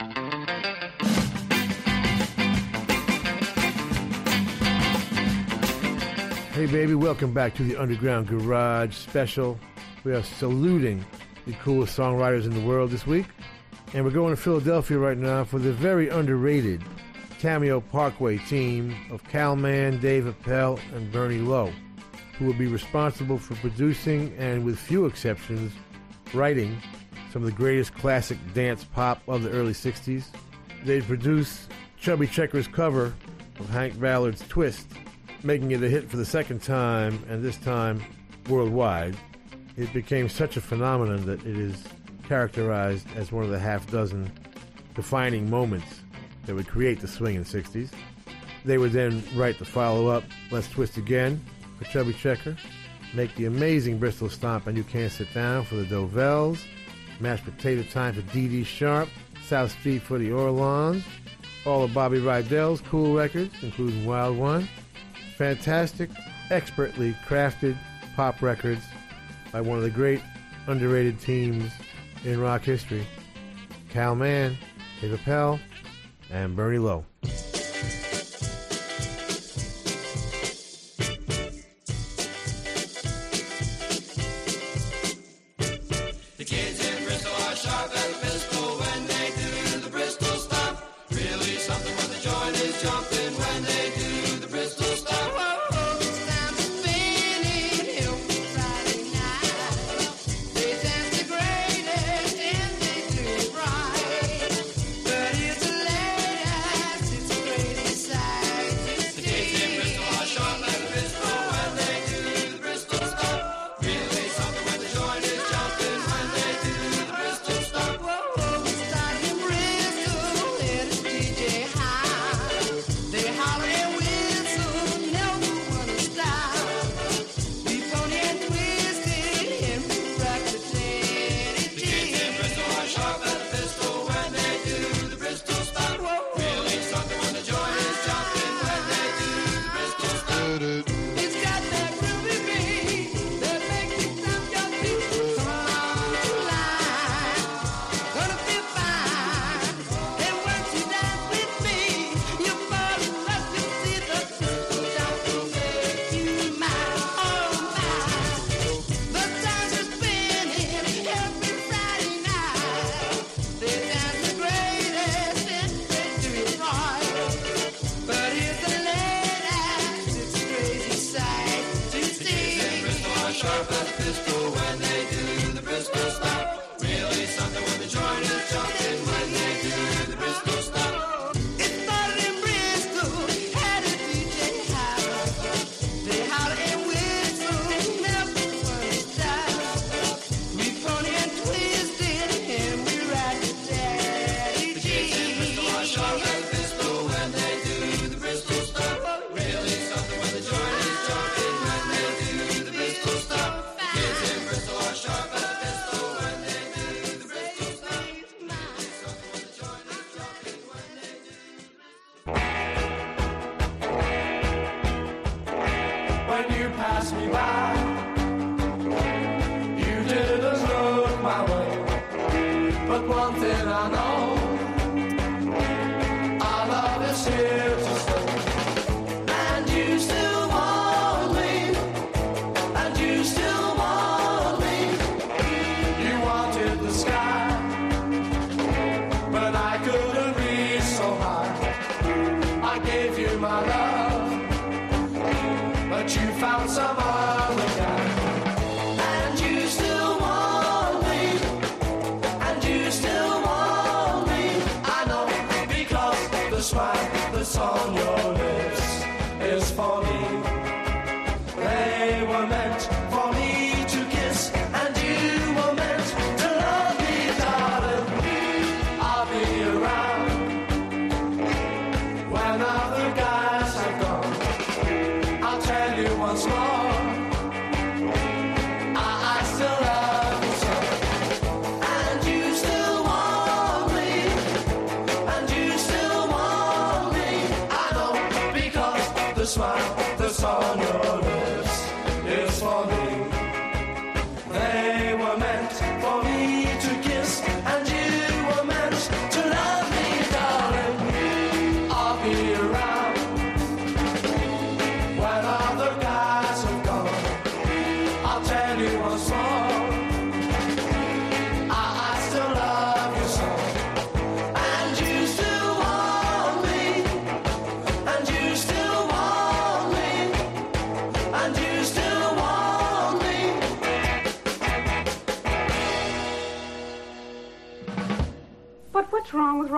Hey, 6.58 6.66
baby, 6.66 6.94
welcome 6.94 7.32
back 7.32 7.54
to 7.54 7.62
the 7.62 7.76
Underground 7.76 8.26
Garage 8.26 8.92
special. 8.96 9.56
We 10.02 10.12
are 10.12 10.24
saluting 10.24 11.04
the 11.48 11.54
coolest 11.54 11.96
songwriters 11.96 12.44
in 12.44 12.52
the 12.52 12.60
world 12.60 12.90
this 12.90 13.06
week. 13.06 13.24
And 13.94 14.04
we're 14.04 14.10
going 14.10 14.36
to 14.36 14.40
Philadelphia 14.40 14.98
right 14.98 15.16
now 15.16 15.44
for 15.44 15.58
the 15.58 15.72
very 15.72 16.10
underrated 16.10 16.84
Cameo 17.40 17.80
Parkway 17.80 18.36
team 18.36 18.94
of 19.10 19.24
Kal 19.24 19.56
Mann, 19.56 19.98
Dave 19.98 20.26
Appell, 20.26 20.78
and 20.94 21.10
Bernie 21.10 21.38
Lowe, 21.38 21.72
who 22.36 22.44
will 22.44 22.52
be 22.52 22.66
responsible 22.66 23.38
for 23.38 23.54
producing 23.56 24.34
and, 24.36 24.62
with 24.62 24.78
few 24.78 25.06
exceptions, 25.06 25.72
writing 26.34 26.82
some 27.32 27.42
of 27.42 27.46
the 27.46 27.56
greatest 27.56 27.94
classic 27.94 28.36
dance 28.52 28.84
pop 28.84 29.22
of 29.26 29.42
the 29.42 29.50
early 29.50 29.72
60s. 29.72 30.24
They 30.84 31.00
produced 31.00 31.70
Chubby 31.98 32.26
Checker's 32.26 32.68
cover 32.68 33.14
of 33.58 33.70
Hank 33.70 33.98
Ballard's 33.98 34.46
Twist, 34.48 34.86
making 35.42 35.70
it 35.70 35.82
a 35.82 35.88
hit 35.88 36.10
for 36.10 36.18
the 36.18 36.26
second 36.26 36.62
time, 36.62 37.18
and 37.30 37.42
this 37.42 37.56
time 37.56 38.04
worldwide. 38.50 39.16
It 39.78 39.92
became 39.92 40.28
such 40.28 40.56
a 40.56 40.60
phenomenon 40.60 41.24
that 41.26 41.46
it 41.46 41.56
is 41.56 41.84
characterized 42.26 43.06
as 43.14 43.30
one 43.30 43.44
of 43.44 43.50
the 43.50 43.60
half 43.60 43.88
dozen 43.88 44.28
defining 44.96 45.48
moments 45.48 46.00
that 46.46 46.56
would 46.56 46.66
create 46.66 47.00
the 47.00 47.06
swing 47.06 47.36
in 47.36 47.44
the 47.44 47.48
60s. 47.48 47.90
They 48.64 48.76
would 48.76 48.90
then 48.90 49.22
write 49.36 49.60
the 49.60 49.64
follow 49.64 50.08
up, 50.08 50.24
Let's 50.50 50.68
Twist 50.68 50.96
Again, 50.96 51.40
for 51.78 51.84
Chubby 51.84 52.12
Checker, 52.12 52.56
make 53.14 53.32
the 53.36 53.44
amazing 53.44 53.98
Bristol 53.98 54.28
Stomp 54.28 54.66
and 54.66 54.76
You 54.76 54.82
Can't 54.82 55.12
Sit 55.12 55.32
Down 55.32 55.64
for 55.64 55.76
the 55.76 55.84
Dovells, 55.84 56.58
Mashed 57.20 57.44
Potato 57.44 57.84
Time 57.84 58.14
for 58.14 58.22
Dee 58.32 58.64
Sharp, 58.64 59.08
South 59.46 59.70
Street 59.70 60.02
for 60.02 60.18
the 60.18 60.32
Orlons, 60.32 61.04
all 61.64 61.84
of 61.84 61.94
Bobby 61.94 62.18
Rydell's 62.18 62.80
cool 62.80 63.14
records, 63.14 63.54
including 63.62 64.04
Wild 64.04 64.36
One, 64.36 64.68
fantastic, 65.36 66.10
expertly 66.50 67.16
crafted 67.28 67.78
pop 68.16 68.42
records 68.42 68.82
by 69.52 69.60
one 69.60 69.78
of 69.78 69.84
the 69.84 69.90
great 69.90 70.20
underrated 70.66 71.18
teams 71.20 71.72
in 72.24 72.40
rock 72.40 72.62
history, 72.62 73.06
Kal 73.90 74.14
Mann, 74.14 74.56
Dave 75.00 75.12
Appell, 75.12 75.60
and 76.30 76.54
Bernie 76.54 76.78
Lowe. 76.78 77.04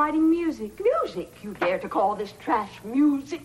Writing 0.00 0.30
music? 0.30 0.72
Music? 0.80 1.30
You 1.42 1.52
dare 1.60 1.78
to 1.78 1.86
call 1.86 2.14
this 2.14 2.32
trash 2.40 2.72
music? 2.82 3.42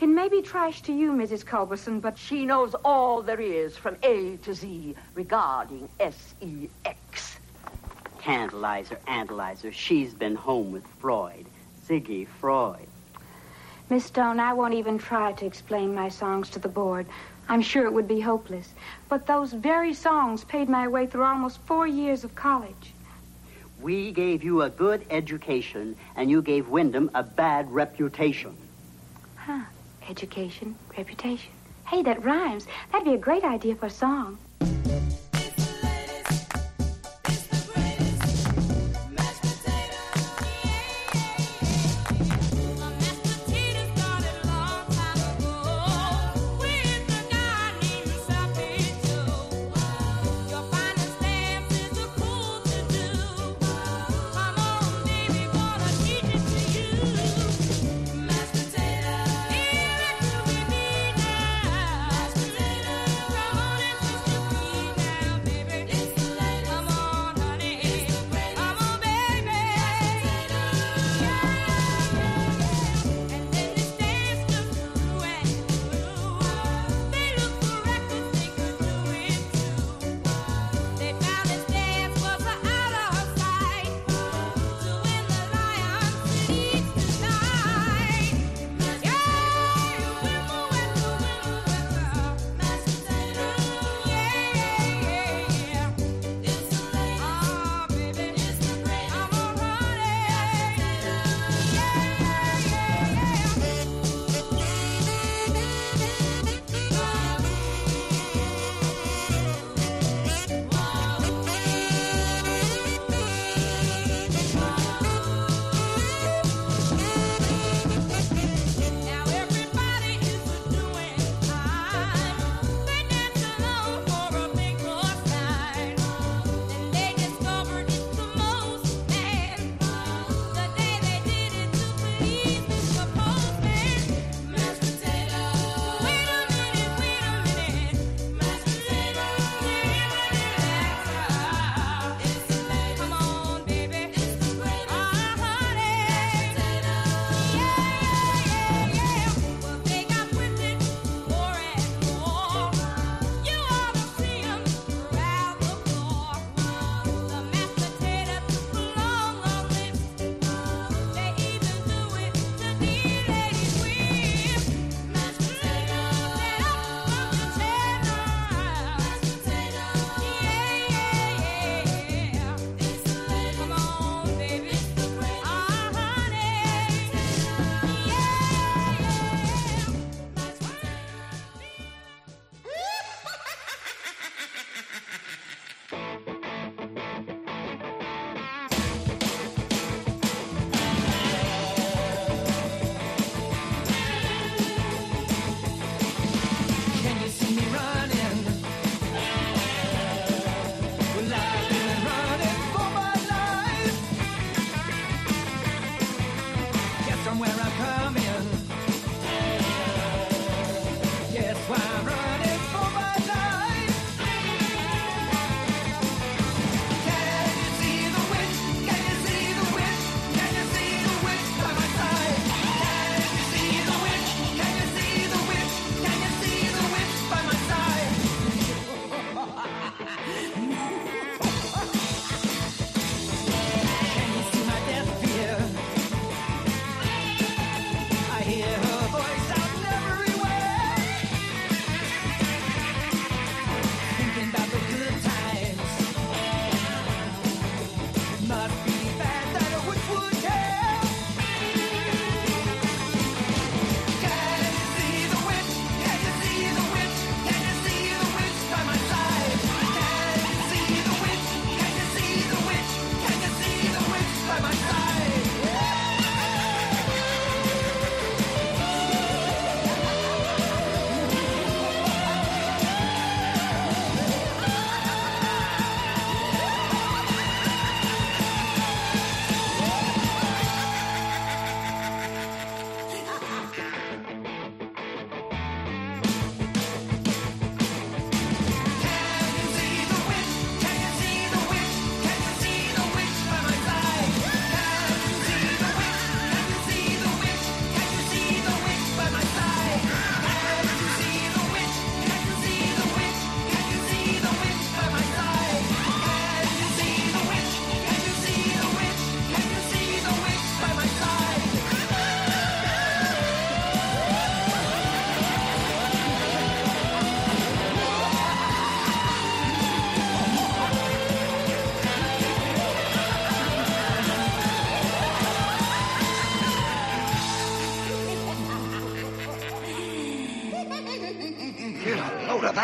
It 0.00 0.06
may 0.06 0.30
be 0.30 0.40
trash 0.40 0.80
to 0.82 0.94
you, 0.94 1.12
Mrs. 1.12 1.44
Culberson, 1.44 2.00
but 2.00 2.16
She 2.16 2.46
knows 2.46 2.74
all 2.86 3.20
there 3.20 3.38
is 3.38 3.76
from 3.76 3.98
A 4.02 4.38
to 4.38 4.54
Z 4.54 4.94
regarding 5.14 5.90
S-E-X. 6.00 7.38
Tantalizer, 8.18 8.96
analyzer. 9.06 9.72
She's 9.72 10.14
been 10.14 10.36
home 10.36 10.72
with 10.72 10.86
Freud. 11.00 11.44
Ziggy 11.86 12.26
Freud. 12.26 12.88
Miss 13.90 14.06
Stone, 14.06 14.40
I 14.40 14.54
won't 14.54 14.72
even 14.72 14.96
try 14.96 15.32
to 15.32 15.44
explain 15.44 15.94
my 15.94 16.08
songs 16.08 16.48
to 16.50 16.58
the 16.58 16.68
board. 16.68 17.04
I'm 17.46 17.60
sure 17.60 17.84
it 17.84 17.92
would 17.92 18.08
be 18.08 18.20
hopeless. 18.20 18.72
But 19.10 19.26
those 19.26 19.52
very 19.52 19.92
songs 19.92 20.44
paid 20.44 20.70
my 20.70 20.88
way 20.88 21.06
through 21.06 21.24
almost 21.24 21.58
four 21.66 21.86
years 21.86 22.24
of 22.24 22.34
college. 22.34 22.94
We 23.82 24.12
gave 24.12 24.44
you 24.44 24.62
a 24.62 24.70
good 24.70 25.06
education, 25.10 25.96
and 26.16 26.30
you 26.30 26.42
gave 26.42 26.68
Wyndham 26.68 27.10
a 27.14 27.22
bad 27.22 27.70
reputation. 27.70 28.54
Huh. 29.36 29.62
Education, 30.08 30.74
reputation. 30.98 31.52
Hey, 31.86 32.02
that 32.02 32.22
rhymes. 32.24 32.66
That'd 32.92 33.06
be 33.06 33.14
a 33.14 33.18
great 33.18 33.44
idea 33.44 33.74
for 33.74 33.86
a 33.86 33.90
song. 33.90 34.38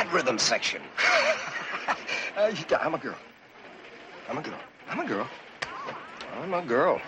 That 0.07 0.15
rhythm 0.15 0.39
section. 0.39 0.81
uh, 2.37 2.53
I'm 2.81 2.95
a 2.95 2.99
girl. 2.99 3.17
I'm 4.29 4.39
a 4.39 4.43
girl. 4.43 4.59
I'm 4.89 5.01
a 5.01 5.07
girl. 5.07 5.29
I'm 6.43 6.55
a 6.55 6.63
girl. 6.63 7.01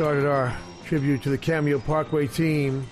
Started 0.00 0.24
our 0.24 0.56
tribute 0.86 1.22
to 1.24 1.28
the 1.28 1.36
Cameo 1.36 1.78
Parkway 1.78 2.26
team, 2.26 2.86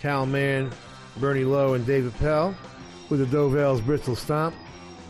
Kal 0.00 0.24
Mann, 0.24 0.70
Bernie 1.18 1.44
Lowe, 1.44 1.74
and 1.74 1.84
Dave 1.84 2.06
Appell, 2.06 2.54
with 3.10 3.20
the 3.20 3.26
Dovell's 3.26 3.82
Bristol 3.82 4.16
Stomp. 4.16 4.54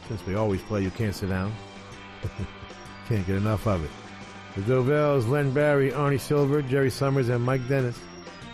Since 0.09 0.27
we 0.27 0.35
always 0.35 0.61
play, 0.63 0.83
you 0.83 0.91
can't 0.91 1.15
sit 1.15 1.29
down. 1.29 1.55
can't 3.09 3.25
get 3.25 3.37
enough 3.37 3.69
of 3.69 3.85
it. 3.85 3.91
The 4.57 4.63
Dovells, 4.63 5.29
Len 5.29 5.53
Barry, 5.53 5.93
Arnie 5.93 6.19
Silver, 6.19 6.61
Jerry 6.61 6.91
Summers, 6.91 7.29
and 7.29 7.45
Mike 7.45 7.69
Dennis, 7.69 7.99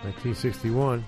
1961. 0.02 1.02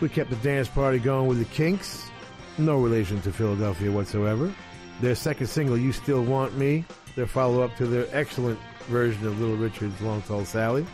We 0.00 0.08
kept 0.08 0.30
the 0.30 0.36
dance 0.36 0.68
party 0.68 1.00
going 1.00 1.26
with 1.26 1.40
the 1.40 1.44
Kinks, 1.46 2.08
no 2.56 2.80
relation 2.80 3.20
to 3.22 3.32
Philadelphia 3.32 3.90
whatsoever. 3.90 4.54
Their 5.00 5.16
second 5.16 5.48
single, 5.48 5.76
You 5.76 5.90
Still 5.90 6.22
Want 6.22 6.56
Me, 6.56 6.84
their 7.16 7.26
follow 7.26 7.62
up 7.62 7.74
to 7.78 7.86
their 7.88 8.06
excellent 8.12 8.60
version 8.86 9.26
of 9.26 9.40
Little 9.40 9.56
Richard's 9.56 10.00
Long 10.00 10.22
Tall 10.22 10.44
Sally. 10.44 10.86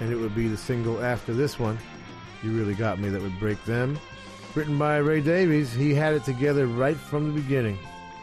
And 0.00 0.12
it 0.12 0.16
would 0.16 0.34
be 0.34 0.48
the 0.48 0.56
single 0.56 1.02
after 1.02 1.32
this 1.32 1.58
one, 1.58 1.78
You 2.42 2.50
Really 2.52 2.74
Got 2.74 2.98
Me, 2.98 3.08
that 3.08 3.22
would 3.22 3.38
break 3.38 3.62
them. 3.64 3.98
Written 4.54 4.78
by 4.78 4.98
Ray 4.98 5.20
Davies, 5.20 5.72
he 5.72 5.94
had 5.94 6.14
it 6.14 6.24
together 6.24 6.66
right 6.66 6.96
from 6.96 7.26
the 7.26 7.40
beginning 7.40 7.78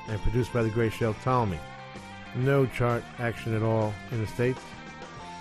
and 0.08 0.22
produced 0.22 0.54
by 0.54 0.64
the 0.64 0.70
great 0.70 0.94
Shel 0.94 1.14
Talmy. 1.16 1.60
No 2.36 2.66
chart 2.66 3.04
action 3.20 3.56
at 3.56 3.64
all 3.64 3.94
in 4.12 4.22
the 4.22 4.28
States. 4.28 4.62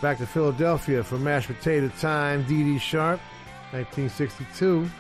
Back 0.02 0.18
to 0.18 0.26
Philadelphia 0.26 1.04
for 1.04 1.18
Mashed 1.18 1.48
Potato 1.48 1.88
Time, 2.00 2.42
Dee 2.44 2.64
Dee 2.64 2.78
Sharp, 2.78 3.20
1962. 3.72 4.90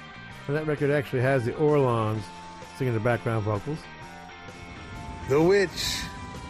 And 0.46 0.56
that 0.56 0.66
record 0.66 0.90
actually 0.90 1.22
has 1.22 1.44
the 1.44 1.54
Orlons 1.56 2.22
singing 2.76 2.94
the 2.94 3.00
background 3.00 3.44
vocals. 3.44 3.78
The 5.28 5.40
Witch, 5.40 6.02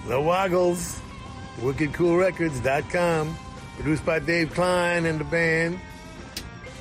The 0.06 0.20
Woggles, 0.20 1.00
WickedCoolRecords.com. 1.58 3.36
Produced 3.80 4.04
by 4.04 4.18
Dave 4.18 4.52
Klein 4.52 5.06
and 5.06 5.18
the 5.18 5.24
band. 5.24 5.80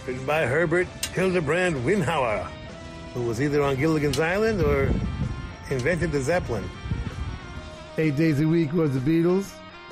Written 0.05 0.25
by 0.25 0.45
Herbert 0.45 0.85
Hildebrand 1.13 1.77
Winhauer, 1.85 2.45
who 3.13 3.21
was 3.21 3.41
either 3.41 3.63
on 3.63 3.77
Gilligan's 3.77 4.19
Island 4.19 4.61
or 4.61 4.91
invented 5.69 6.11
the 6.11 6.19
Zeppelin. 6.19 6.69
Eight 7.97 8.17
days 8.17 8.41
a 8.41 8.45
week 8.45 8.73
was 8.73 8.93
the 8.93 8.99
Beatles. 8.99 9.49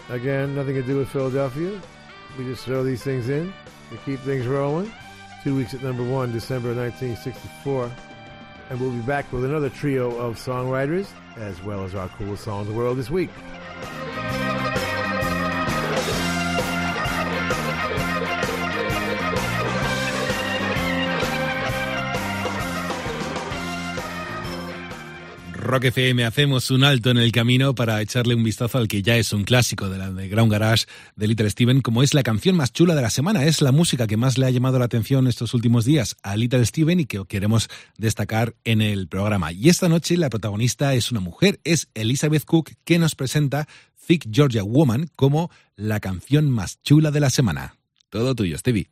Again, 0.09 0.53
nothing 0.53 0.75
to 0.75 0.83
do 0.83 0.97
with 0.97 1.07
Philadelphia. 1.07 1.81
We 2.37 2.43
just 2.43 2.65
throw 2.65 2.83
these 2.83 3.03
things 3.03 3.29
in 3.29 3.53
to 3.89 3.97
keep 3.99 4.19
things 4.19 4.45
rolling. 4.45 4.91
Two 5.45 5.55
weeks 5.55 5.73
at 5.73 5.81
number 5.81 6.03
one, 6.03 6.33
December 6.33 6.75
1964. 6.75 7.89
And 8.69 8.81
we'll 8.81 8.91
be 8.91 8.99
back 8.99 9.31
with 9.31 9.45
another 9.45 9.69
trio 9.69 10.13
of 10.17 10.35
songwriters, 10.35 11.07
as 11.37 11.63
well 11.63 11.85
as 11.85 11.95
our 11.95 12.09
coolest 12.09 12.43
song 12.43 12.63
in 12.63 12.67
the 12.67 12.77
world 12.77 12.97
this 12.97 13.09
week. 13.09 13.29
Rock 25.67 25.85
FM 25.85 26.23
hacemos 26.23 26.71
un 26.71 26.85
alto 26.85 27.09
en 27.09 27.17
el 27.17 27.33
camino 27.33 27.75
para 27.75 28.01
echarle 28.01 28.33
un 28.33 28.43
vistazo 28.43 28.77
al 28.77 28.87
que 28.87 29.01
ya 29.01 29.17
es 29.17 29.33
un 29.33 29.43
clásico 29.43 29.89
de 29.89 29.97
la 29.97 30.11
de 30.11 30.29
Ground 30.29 30.51
Garage 30.51 30.85
de 31.17 31.27
Little 31.27 31.49
Steven, 31.49 31.81
como 31.81 32.03
es 32.03 32.13
la 32.13 32.23
canción 32.23 32.55
más 32.55 32.71
chula 32.71 32.95
de 32.95 33.01
la 33.01 33.09
semana. 33.09 33.43
Es 33.43 33.61
la 33.61 33.73
música 33.73 34.07
que 34.07 34.15
más 34.15 34.37
le 34.37 34.45
ha 34.45 34.49
llamado 34.49 34.79
la 34.79 34.85
atención 34.85 35.27
estos 35.27 35.53
últimos 35.53 35.83
días 35.83 36.15
a 36.23 36.37
Little 36.37 36.65
Steven 36.65 37.01
y 37.01 37.05
que 37.05 37.23
queremos 37.27 37.67
destacar 37.97 38.55
en 38.63 38.81
el 38.81 39.09
programa. 39.09 39.51
Y 39.51 39.67
esta 39.67 39.89
noche 39.89 40.15
la 40.15 40.29
protagonista 40.29 40.93
es 40.93 41.11
una 41.11 41.19
mujer, 41.19 41.59
es 41.65 41.89
Elizabeth 41.93 42.45
Cook, 42.45 42.71
que 42.85 42.97
nos 42.97 43.15
presenta 43.15 43.67
Thick 44.07 44.29
Georgia 44.31 44.63
Woman 44.63 45.09
como 45.15 45.51
la 45.75 45.99
canción 45.99 46.49
más 46.49 46.81
chula 46.81 47.11
de 47.11 47.19
la 47.19 47.29
semana. 47.29 47.75
Todo 48.09 48.33
tuyo, 48.35 48.57
Stevie. 48.57 48.89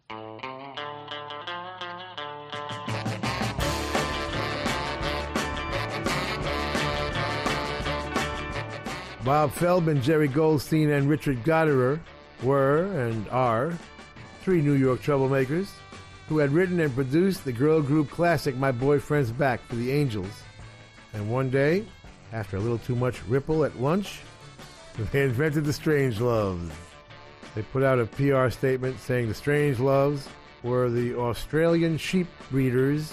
Bob 9.26 9.52
Feldman, 9.54 10.04
Jerry 10.04 10.28
Goldstein, 10.28 10.92
and 10.92 11.10
Richard 11.10 11.44
Gottehrer 11.44 12.00
were 12.44 12.84
and 12.84 13.28
are 13.30 13.74
three 14.44 14.62
New 14.62 14.74
York 14.74 15.02
troublemakers 15.02 15.68
who 16.30 16.38
had 16.38 16.52
written 16.52 16.80
and 16.80 16.94
produced 16.94 17.44
the 17.44 17.52
girl 17.52 17.82
group 17.82 18.12
classic 18.12 18.56
My 18.56 18.72
Boyfriend's 18.72 19.32
Back 19.32 19.62
for 19.68 19.78
the 19.78 19.92
Angels. 19.92 20.30
And 21.14 21.28
one 21.28 21.50
day, 21.50 21.88
after 22.34 22.58
a 22.58 22.60
little 22.60 22.78
too 22.78 22.96
much 22.96 23.24
ripple 23.24 23.66
at 23.66 23.82
lunch, 23.82 24.20
they 25.12 25.24
invented 25.24 25.66
the 25.66 25.74
Strangeloves. 25.74 26.72
They 27.56 27.64
put 27.64 27.82
out 27.82 27.98
a 27.98 28.06
PR 28.06 28.50
statement 28.52 29.00
saying 29.00 29.28
the 29.28 29.34
Strangeloves 29.34 30.28
were 30.62 30.92
the 30.92 31.18
Australian 31.18 31.98
sheep 31.98 32.28
breeders 32.52 33.12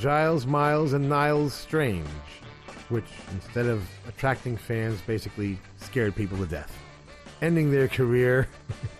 Giles, 0.00 0.46
Miles, 0.46 0.94
and 0.94 1.10
Niles 1.10 1.52
Strange, 1.52 2.06
which, 2.88 3.04
instead 3.32 3.66
of 3.66 3.88
attracting 4.08 4.56
fans, 4.56 5.00
basically 5.02 5.58
scared 5.78 6.14
people 6.14 6.38
to 6.38 6.46
death, 6.46 6.72
ending 7.42 7.70
their 7.70 7.88
career 7.88 8.48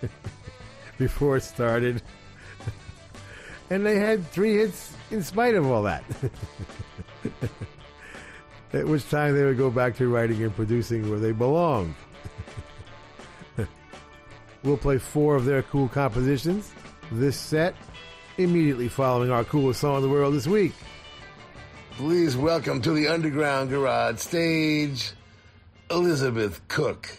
before 0.97 1.37
it 1.37 1.43
started. 1.43 2.01
and 3.69 3.85
they 3.85 3.99
had 3.99 4.27
three 4.31 4.55
hits 4.57 4.93
in 5.11 5.23
spite 5.23 5.55
of 5.55 5.65
all 5.65 5.83
that. 5.83 6.03
At 8.73 8.85
which 8.85 9.09
time 9.09 9.33
they 9.35 9.45
would 9.45 9.57
go 9.57 9.71
back 9.71 9.95
to 9.97 10.07
writing 10.09 10.43
and 10.43 10.53
producing 10.55 11.09
where 11.09 11.19
they 11.19 11.31
belonged. 11.31 11.95
we'll 14.63 14.77
play 14.77 14.97
four 14.97 15.35
of 15.35 15.45
their 15.45 15.63
cool 15.63 15.87
compositions 15.87 16.71
this 17.11 17.37
set 17.37 17.75
immediately 18.37 18.87
following 18.87 19.31
our 19.31 19.43
coolest 19.43 19.81
song 19.81 19.97
in 19.97 20.01
the 20.01 20.09
world 20.09 20.33
this 20.33 20.47
week. 20.47 20.73
Please 21.97 22.37
welcome 22.37 22.79
to 22.83 22.91
the 22.91 23.07
Underground 23.07 23.71
Garage 23.71 24.19
stage, 24.19 25.13
Elizabeth 25.89 26.61
Cook. 26.67 27.09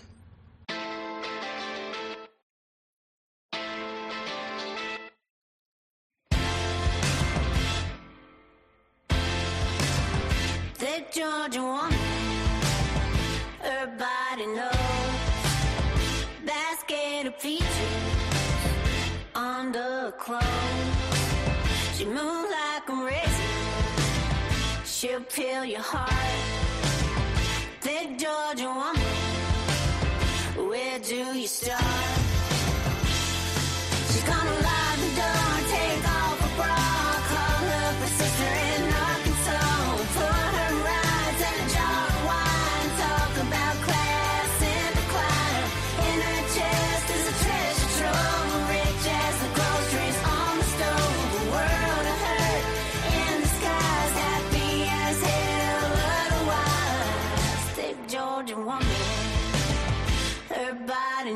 She'll 25.01 25.20
peel 25.20 25.65
your 25.65 25.81
heart. 25.81 26.11
The 27.83 28.16
Georgia 28.19 28.66
want. 28.66 28.99
where 30.69 30.99
do 30.99 31.39
you 31.39 31.47
start? 31.47 31.98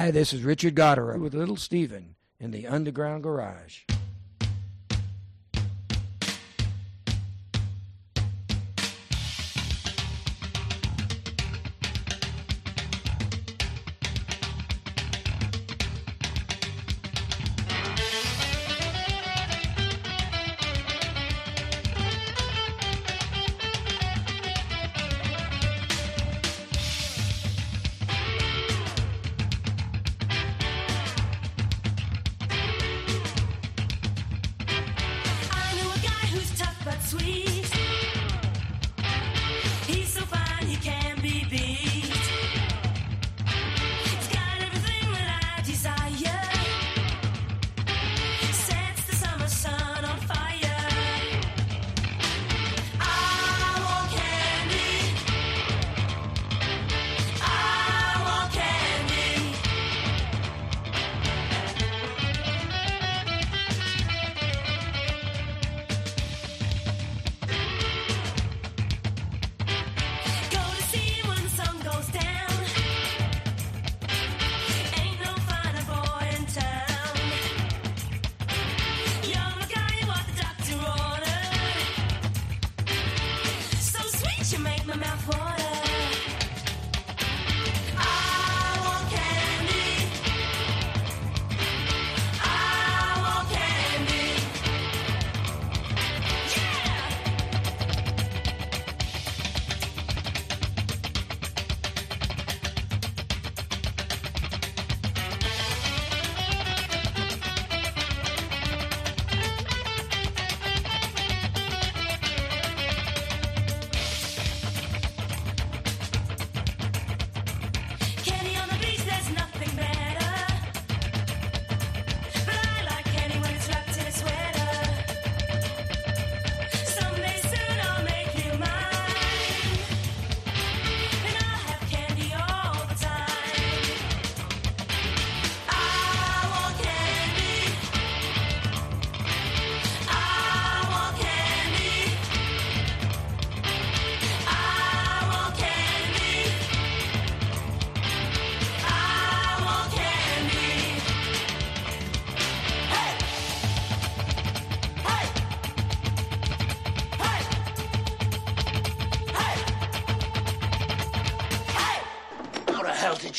Hi, 0.00 0.10
this 0.10 0.32
is 0.32 0.44
Richard 0.44 0.76
Gottehrer 0.76 1.20
with 1.20 1.34
Little 1.34 1.58
Steven 1.58 2.14
in 2.38 2.52
the 2.52 2.66
Underground 2.66 3.22
Garage. 3.22 3.80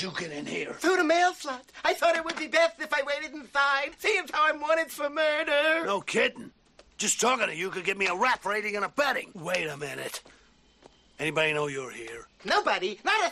You 0.01 0.11
get 0.17 0.31
in 0.31 0.47
here? 0.47 0.73
Through 0.79 0.97
the 0.97 1.03
mail 1.03 1.31
slot. 1.33 1.63
I 1.85 1.93
thought 1.93 2.15
it 2.15 2.25
would 2.25 2.35
be 2.35 2.47
best 2.47 2.81
if 2.81 2.91
I 2.91 3.03
waited 3.03 3.35
inside, 3.35 3.91
seeing 3.99 4.23
how 4.31 4.47
I'm 4.47 4.59
wanted 4.59 4.89
for 4.89 5.07
murder. 5.11 5.85
No 5.85 6.01
kidding. 6.01 6.49
Just 6.97 7.21
talking 7.21 7.45
to 7.45 7.55
you 7.55 7.69
could 7.69 7.85
get 7.85 7.99
me 7.99 8.07
a 8.07 8.15
rap 8.15 8.43
rating 8.43 8.75
and 8.75 8.83
a 8.83 8.89
betting. 8.89 9.29
Wait 9.35 9.67
a 9.67 9.77
minute. 9.77 10.23
Anybody 11.19 11.53
know 11.53 11.67
you're 11.67 11.91
here? 11.91 12.25
Nobody. 12.45 12.99
Not 13.05 13.31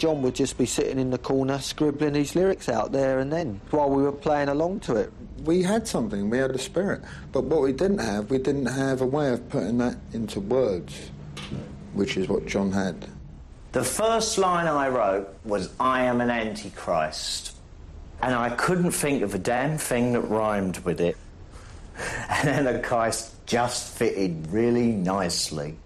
John 0.00 0.22
would 0.22 0.34
just 0.34 0.56
be 0.56 0.64
sitting 0.64 0.98
in 0.98 1.10
the 1.10 1.18
corner 1.18 1.58
scribbling 1.58 2.14
his 2.14 2.34
lyrics 2.34 2.70
out 2.70 2.90
there 2.90 3.18
and 3.18 3.30
then 3.30 3.60
while 3.70 3.90
we 3.90 4.02
were 4.02 4.10
playing 4.10 4.48
along 4.48 4.80
to 4.80 4.96
it. 4.96 5.12
We 5.44 5.62
had 5.62 5.86
something, 5.86 6.30
we 6.30 6.38
had 6.38 6.52
a 6.52 6.58
spirit, 6.58 7.02
but 7.32 7.44
what 7.44 7.60
we 7.60 7.74
didn't 7.74 7.98
have, 7.98 8.30
we 8.30 8.38
didn't 8.38 8.66
have 8.66 9.02
a 9.02 9.06
way 9.06 9.30
of 9.30 9.46
putting 9.50 9.76
that 9.78 9.98
into 10.14 10.40
words, 10.40 11.10
which 11.92 12.16
is 12.16 12.28
what 12.28 12.46
John 12.46 12.72
had. 12.72 13.06
The 13.72 13.84
first 13.84 14.38
line 14.38 14.66
I 14.66 14.88
wrote 14.88 15.28
was, 15.44 15.70
I 15.78 16.04
am 16.04 16.22
an 16.22 16.30
antichrist. 16.30 17.54
And 18.22 18.34
I 18.34 18.50
couldn't 18.50 18.92
think 18.92 19.22
of 19.22 19.34
a 19.34 19.38
damn 19.38 19.76
thing 19.76 20.14
that 20.14 20.22
rhymed 20.22 20.78
with 20.78 21.00
it. 21.00 21.16
And 22.30 22.48
then 22.48 22.64
the 22.64 22.78
Christ 22.78 23.34
just 23.44 23.98
fitted 23.98 24.46
really 24.50 24.92
nicely. 24.92 25.76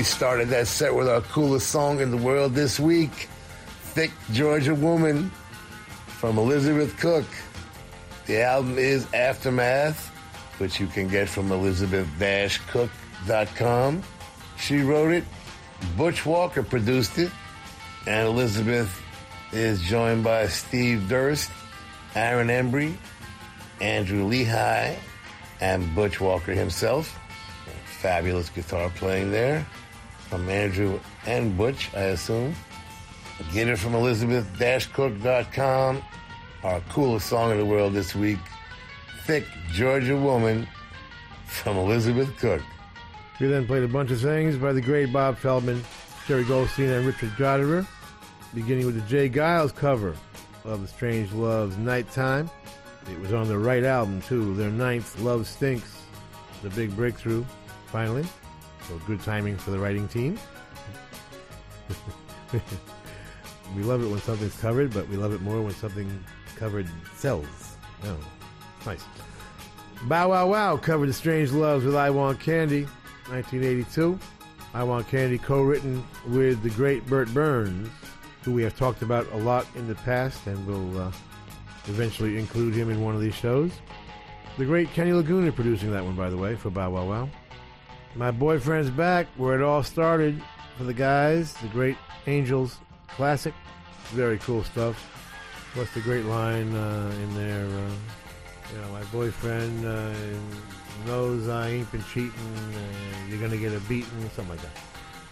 We 0.00 0.04
started 0.04 0.48
that 0.48 0.66
set 0.66 0.94
with 0.94 1.10
our 1.10 1.20
coolest 1.20 1.68
song 1.68 2.00
in 2.00 2.10
the 2.10 2.16
world 2.16 2.54
this 2.54 2.80
week, 2.80 3.28
Thick 3.92 4.10
Georgia 4.32 4.74
Woman 4.74 5.30
from 6.06 6.38
Elizabeth 6.38 6.98
Cook. 6.98 7.26
The 8.24 8.40
album 8.40 8.78
is 8.78 9.06
Aftermath, 9.12 10.08
which 10.56 10.80
you 10.80 10.86
can 10.86 11.08
get 11.08 11.28
from 11.28 11.52
elizabeth-cook.com. 11.52 14.02
She 14.56 14.78
wrote 14.78 15.12
it, 15.12 15.24
Butch 15.98 16.24
Walker 16.24 16.62
produced 16.62 17.18
it, 17.18 17.30
and 18.06 18.26
Elizabeth 18.26 19.02
is 19.52 19.82
joined 19.82 20.24
by 20.24 20.46
Steve 20.46 21.10
Durst, 21.10 21.50
Aaron 22.14 22.48
Embry, 22.48 22.96
Andrew 23.82 24.26
Leahey, 24.26 24.96
and 25.60 25.94
Butch 25.94 26.22
Walker 26.22 26.52
himself. 26.52 27.18
Fabulous 28.00 28.48
guitar 28.48 28.90
playing 28.96 29.30
there 29.30 29.66
from 30.30 30.48
Andrew 30.48 30.98
and 31.26 31.58
Butch, 31.58 31.90
I 31.94 32.04
assume. 32.04 32.54
Get 33.52 33.68
it 33.68 33.78
from 33.78 33.94
Elizabeth-Cook.com. 33.94 36.02
Our 36.62 36.80
coolest 36.90 37.26
song 37.26 37.50
in 37.50 37.58
the 37.58 37.64
world 37.64 37.94
this 37.94 38.14
week, 38.14 38.38
Thick 39.24 39.44
Georgia 39.72 40.16
Woman 40.16 40.68
from 41.46 41.76
Elizabeth 41.76 42.38
Cook. 42.38 42.62
We 43.40 43.48
then 43.48 43.66
played 43.66 43.82
a 43.82 43.88
bunch 43.88 44.10
of 44.10 44.20
things 44.20 44.56
by 44.56 44.72
the 44.72 44.80
great 44.80 45.12
Bob 45.12 45.38
Feldman, 45.38 45.82
Jerry 46.26 46.44
Goldstein, 46.44 46.90
and 46.90 47.06
Richard 47.06 47.30
Gottehrer, 47.30 47.86
beginning 48.54 48.86
with 48.86 48.94
the 48.94 49.08
J. 49.08 49.28
Geils 49.30 49.74
cover 49.74 50.14
of 50.64 50.82
The 50.82 50.88
Strangeloves' 50.88 51.78
Nighttime. 51.78 52.50
It 53.10 53.18
was 53.18 53.32
on 53.32 53.48
the 53.48 53.58
right 53.58 53.82
album, 53.82 54.22
too, 54.22 54.54
their 54.54 54.70
ninth, 54.70 55.18
Love 55.20 55.48
Stinks, 55.48 56.02
the 56.62 56.70
big 56.70 56.94
breakthrough, 56.94 57.44
finally. 57.86 58.24
So 58.90 59.00
good 59.06 59.22
timing 59.22 59.56
for 59.56 59.70
the 59.70 59.78
writing 59.78 60.08
team. 60.08 60.36
we 63.76 63.84
love 63.84 64.02
it 64.02 64.08
when 64.08 64.20
something's 64.20 64.56
covered, 64.56 64.92
but 64.92 65.08
we 65.08 65.16
love 65.16 65.32
it 65.32 65.40
more 65.42 65.62
when 65.62 65.74
something 65.74 66.24
covered 66.56 66.88
sells. 67.14 67.76
Oh, 68.02 68.18
nice. 68.84 69.04
Bow 70.08 70.30
Wow 70.30 70.48
Wow 70.48 70.76
covered 70.76 71.08
The 71.08 71.12
Strangeloves 71.12 71.84
with 71.84 71.94
I 71.94 72.10
Want 72.10 72.40
Candy, 72.40 72.82
1982. 73.28 74.18
I 74.74 74.82
Want 74.82 75.06
Candy 75.06 75.38
co-written 75.38 76.04
with 76.26 76.60
the 76.64 76.70
great 76.70 77.06
Bert 77.06 77.32
Berns 77.32 77.88
who 78.42 78.52
we 78.52 78.64
have 78.64 78.76
talked 78.76 79.02
about 79.02 79.30
a 79.30 79.36
lot 79.36 79.68
in 79.76 79.86
the 79.86 79.94
past, 79.94 80.44
and 80.48 80.66
will 80.66 80.98
uh, 80.98 81.12
eventually 81.86 82.40
include 82.40 82.74
him 82.74 82.90
in 82.90 83.00
one 83.00 83.14
of 83.14 83.20
these 83.20 83.36
shows. 83.36 83.70
The 84.58 84.64
great 84.64 84.92
Kenny 84.94 85.12
Laguna 85.12 85.52
producing 85.52 85.92
that 85.92 86.04
one, 86.04 86.16
by 86.16 86.28
the 86.28 86.36
way, 86.36 86.56
for 86.56 86.70
Bow 86.70 86.90
Wow 86.90 87.08
Wow. 87.08 87.28
My 88.14 88.30
boyfriend's 88.30 88.90
back, 88.90 89.26
where 89.36 89.58
it 89.58 89.62
all 89.62 89.82
started 89.82 90.42
for 90.76 90.84
the 90.84 90.94
guys. 90.94 91.54
The 91.54 91.68
great 91.68 91.96
Angels 92.26 92.78
classic, 93.08 93.54
very 94.08 94.38
cool 94.38 94.64
stuff. 94.64 94.96
What's 95.74 95.92
the 95.94 96.00
great 96.00 96.24
line 96.24 96.74
uh, 96.74 97.12
in 97.22 97.34
there? 97.34 97.64
Uh, 97.64 97.90
you 98.72 98.80
know, 98.80 98.92
my 98.92 99.02
boyfriend 99.04 99.86
uh, 99.86 100.12
knows 101.06 101.48
I 101.48 101.70
ain't 101.70 101.92
been 101.92 102.04
cheating. 102.12 102.32
You're 103.28 103.40
gonna 103.40 103.56
get 103.56 103.72
a 103.72 103.80
beating, 103.80 104.30
something 104.34 104.48
like 104.48 104.62
that. 104.62 104.76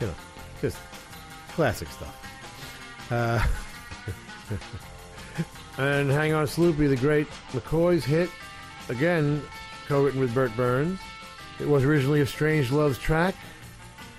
You 0.01 0.07
know, 0.07 0.15
just 0.61 0.79
classic 1.51 1.89
stuff. 1.89 3.11
Uh, 3.11 3.45
and 5.79 6.11
Hang 6.11 6.33
On 6.33 6.47
Sloopy, 6.47 6.89
the 6.89 6.97
great 6.97 7.29
McCoy's 7.53 8.05
hit, 8.05 8.31
again 8.89 9.43
co-written 9.89 10.21
with 10.21 10.35
Bert 10.35 10.55
Berns. 10.57 11.01
It 11.61 11.69
was 11.69 11.85
originally 11.85 12.21
a 12.21 12.27
Strangeloves 12.27 12.99
track. 12.99 13.35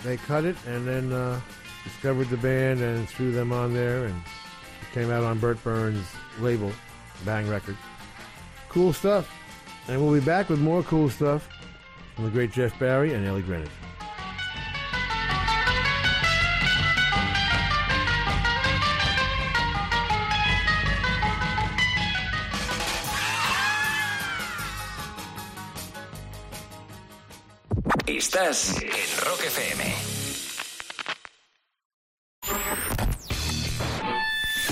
They 0.03 0.17
cut 0.17 0.45
it 0.45 0.55
and 0.67 0.87
then 0.87 1.11
uh, 1.13 1.39
discovered 1.83 2.29
the 2.29 2.37
band 2.37 2.81
and 2.81 3.07
threw 3.07 3.31
them 3.31 3.51
on 3.51 3.73
there, 3.73 4.05
and 4.05 4.21
came 4.93 5.11
out 5.11 5.23
on 5.23 5.39
Bert 5.39 5.61
Berns' 5.63 6.05
label, 6.39 6.71
Bang 7.25 7.49
Records. 7.49 7.77
Cool 8.69 8.93
stuff. 8.93 9.29
And 9.87 10.01
we'll 10.01 10.13
be 10.13 10.25
back 10.25 10.49
with 10.49 10.59
more 10.59 10.83
cool 10.83 11.09
stuff 11.09 11.47
from 12.15 12.25
the 12.25 12.31
great 12.31 12.51
Jeff 12.51 12.77
Barry 12.79 13.13
and 13.13 13.25
Ellie 13.25 13.41
Greenwich. 13.41 13.69
Estás 28.19 28.75
en 28.81 29.25
Rock 29.25 29.45
FM. 29.45 29.95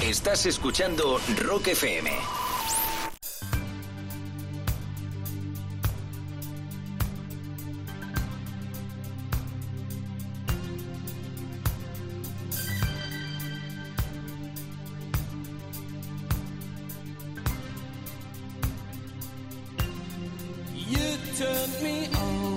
Estás 0.01 0.45
escuchando 0.45 1.17
Rock 1.45 1.67
FM. 1.67 2.11
You 20.75 21.17
turned 21.37 21.81
me 21.81 22.09
on. 22.17 22.56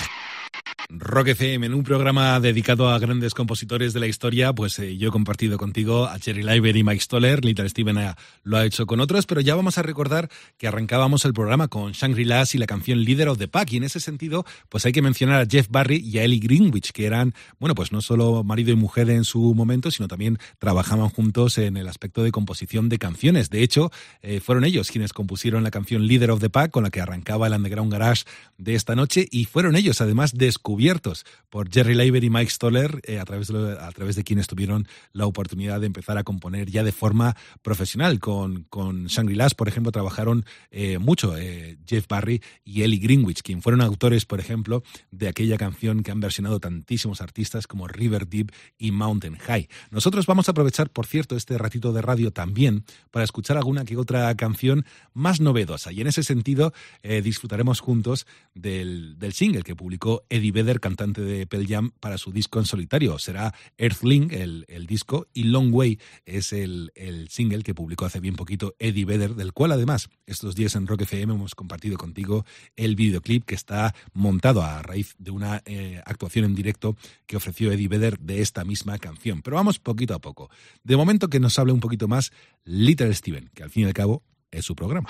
Rock 1.11 1.27
FM, 1.27 1.65
en 1.65 1.73
un 1.73 1.83
programa 1.83 2.39
dedicado 2.39 2.87
a 2.87 2.97
grandes 2.97 3.33
compositores 3.33 3.91
de 3.91 3.99
la 3.99 4.07
historia, 4.07 4.53
pues 4.53 4.79
eh, 4.79 4.95
yo 4.95 5.09
he 5.09 5.11
compartido 5.11 5.57
contigo 5.57 6.05
a 6.05 6.17
Jerry 6.19 6.41
Leiber 6.41 6.73
y 6.77 6.85
Mike 6.85 7.01
Stoller, 7.01 7.43
Little 7.43 7.67
Steven 7.67 7.97
eh, 7.97 8.13
lo 8.43 8.55
ha 8.55 8.63
hecho 8.63 8.85
con 8.85 9.01
otros, 9.01 9.25
pero 9.25 9.41
ya 9.41 9.53
vamos 9.55 9.77
a 9.77 9.81
recordar 9.81 10.29
que 10.57 10.69
arrancábamos 10.69 11.25
el 11.25 11.33
programa 11.33 11.67
con 11.67 11.91
Shangri-Las 11.91 12.55
y 12.55 12.59
la 12.59 12.65
canción 12.65 13.03
Leader 13.03 13.27
of 13.27 13.39
the 13.39 13.49
Pack, 13.49 13.73
y 13.73 13.77
en 13.77 13.83
ese 13.83 13.99
sentido, 13.99 14.45
pues 14.69 14.85
hay 14.85 14.93
que 14.93 15.01
mencionar 15.01 15.41
a 15.41 15.45
Jeff 15.45 15.67
Barry 15.69 15.97
y 15.97 16.17
a 16.17 16.23
Ellie 16.23 16.39
Greenwich, 16.39 16.93
que 16.93 17.07
eran, 17.07 17.33
bueno, 17.59 17.75
pues 17.75 17.91
no 17.91 18.01
solo 18.01 18.45
marido 18.45 18.71
y 18.71 18.77
mujer 18.77 19.09
en 19.09 19.25
su 19.25 19.53
momento, 19.53 19.91
sino 19.91 20.07
también 20.07 20.39
trabajaban 20.59 21.09
juntos 21.09 21.57
en 21.57 21.75
el 21.75 21.89
aspecto 21.89 22.23
de 22.23 22.31
composición 22.31 22.87
de 22.87 22.99
canciones. 22.99 23.49
De 23.49 23.63
hecho, 23.63 23.91
eh, 24.21 24.39
fueron 24.39 24.63
ellos 24.63 24.89
quienes 24.89 25.11
compusieron 25.11 25.63
la 25.63 25.71
canción 25.71 26.07
Leader 26.07 26.31
of 26.31 26.39
the 26.39 26.49
Pack, 26.49 26.71
con 26.71 26.83
la 26.83 26.89
que 26.89 27.01
arrancaba 27.01 27.47
el 27.47 27.53
Underground 27.53 27.91
Garage 27.91 28.23
de 28.57 28.75
esta 28.75 28.95
noche, 28.95 29.27
y 29.29 29.43
fueron 29.43 29.75
ellos, 29.75 29.99
además, 29.99 30.37
descubiertos 30.37 31.00
por 31.49 31.71
Jerry 31.71 31.95
Leiber 31.95 32.23
y 32.23 32.29
Mike 32.29 32.51
Stoller, 32.51 33.01
eh, 33.03 33.19
a, 33.19 33.25
través 33.25 33.47
de, 33.47 33.77
a 33.79 33.91
través 33.91 34.15
de 34.15 34.23
quienes 34.23 34.47
tuvieron 34.47 34.87
la 35.11 35.25
oportunidad 35.25 35.79
de 35.79 35.87
empezar 35.87 36.17
a 36.17 36.23
componer 36.23 36.69
ya 36.69 36.83
de 36.83 36.91
forma 36.91 37.35
profesional. 37.61 38.19
Con, 38.19 38.63
con 38.63 39.07
Shangri-Las, 39.07 39.53
por 39.53 39.67
ejemplo, 39.67 39.91
trabajaron 39.91 40.45
eh, 40.69 40.97
mucho 40.97 41.37
eh, 41.37 41.77
Jeff 41.85 42.07
Barry 42.07 42.41
y 42.63 42.83
Ellie 42.83 42.99
Greenwich, 42.99 43.41
quien 43.41 43.61
fueron 43.61 43.81
autores, 43.81 44.25
por 44.25 44.39
ejemplo, 44.39 44.83
de 45.11 45.27
aquella 45.27 45.57
canción 45.57 46.03
que 46.03 46.11
han 46.11 46.19
versionado 46.19 46.59
tantísimos 46.59 47.21
artistas 47.21 47.67
como 47.67 47.87
River 47.87 48.27
Deep 48.27 48.51
y 48.77 48.91
Mountain 48.91 49.37
High. 49.37 49.67
Nosotros 49.89 50.25
vamos 50.25 50.47
a 50.47 50.51
aprovechar, 50.51 50.89
por 50.89 51.05
cierto, 51.05 51.35
este 51.35 51.57
ratito 51.57 51.91
de 51.93 52.01
radio 52.01 52.31
también 52.31 52.85
para 53.11 53.25
escuchar 53.25 53.57
alguna 53.57 53.85
que 53.85 53.97
otra 53.97 54.33
canción 54.35 54.85
más 55.13 55.41
novedosa. 55.41 55.91
Y 55.91 56.01
en 56.01 56.07
ese 56.07 56.23
sentido, 56.23 56.73
disfrutaremos 57.03 57.79
juntos 57.79 58.25
del, 58.53 59.17
del 59.19 59.33
single 59.33 59.63
que 59.63 59.75
publicó 59.75 60.23
Eddie 60.29 60.51
Vedder, 60.51 60.79
cantante 60.91 61.21
de 61.21 61.47
Pearl 61.47 61.67
Jam, 61.67 61.91
para 61.99 62.17
su 62.17 62.31
disco 62.31 62.59
en 62.59 62.65
solitario. 62.65 63.17
Será 63.17 63.53
Earthling, 63.77 64.31
el, 64.31 64.65
el 64.67 64.87
disco, 64.87 65.27
y 65.33 65.43
Long 65.43 65.73
Way 65.73 65.99
es 66.25 66.51
el, 66.51 66.91
el 66.95 67.29
single 67.29 67.63
que 67.63 67.73
publicó 67.73 68.05
hace 68.05 68.19
bien 68.19 68.35
poquito 68.35 68.75
Eddie 68.77 69.05
Vedder, 69.05 69.35
del 69.35 69.53
cual 69.53 69.71
además 69.71 70.09
estos 70.25 70.55
días 70.55 70.75
en 70.75 70.87
Rock 70.87 71.01
FM 71.01 71.33
hemos 71.33 71.55
compartido 71.55 71.97
contigo 71.97 72.45
el 72.75 72.95
videoclip 72.95 73.45
que 73.45 73.55
está 73.55 73.95
montado 74.13 74.61
a 74.63 74.81
raíz 74.81 75.15
de 75.17 75.31
una 75.31 75.61
eh, 75.65 76.01
actuación 76.05 76.43
en 76.45 76.55
directo 76.55 76.97
que 77.25 77.37
ofreció 77.37 77.71
Eddie 77.71 77.87
Vedder 77.87 78.19
de 78.19 78.41
esta 78.41 78.65
misma 78.65 78.97
canción. 78.97 79.41
Pero 79.41 79.55
vamos 79.55 79.79
poquito 79.79 80.13
a 80.13 80.19
poco. 80.19 80.49
De 80.83 80.97
momento 80.97 81.29
que 81.29 81.39
nos 81.39 81.57
hable 81.57 81.71
un 81.71 81.79
poquito 81.79 82.09
más 82.09 82.31
Little 82.65 83.13
Steven, 83.13 83.49
que 83.53 83.63
al 83.63 83.69
fin 83.69 83.83
y 83.83 83.87
al 83.87 83.93
cabo 83.93 84.23
es 84.51 84.65
su 84.65 84.75
programa. 84.75 85.09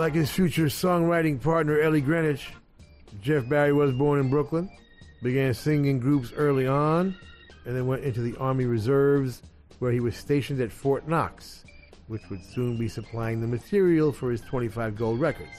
Like 0.00 0.14
his 0.14 0.30
future 0.30 0.64
songwriting 0.64 1.42
partner 1.42 1.78
Ellie 1.78 2.00
Greenwich, 2.00 2.54
Jeff 3.20 3.46
Barry 3.50 3.74
was 3.74 3.92
born 3.92 4.18
in 4.18 4.30
Brooklyn, 4.30 4.70
began 5.22 5.52
singing 5.52 6.00
groups 6.00 6.32
early 6.34 6.66
on, 6.66 7.14
and 7.66 7.76
then 7.76 7.86
went 7.86 8.04
into 8.04 8.22
the 8.22 8.34
Army 8.38 8.64
Reserves, 8.64 9.42
where 9.78 9.92
he 9.92 10.00
was 10.00 10.16
stationed 10.16 10.58
at 10.62 10.72
Fort 10.72 11.06
Knox, 11.06 11.66
which 12.06 12.22
would 12.30 12.42
soon 12.42 12.78
be 12.78 12.88
supplying 12.88 13.42
the 13.42 13.46
material 13.46 14.10
for 14.10 14.30
his 14.30 14.40
25 14.40 14.96
gold 14.96 15.20
records. 15.20 15.52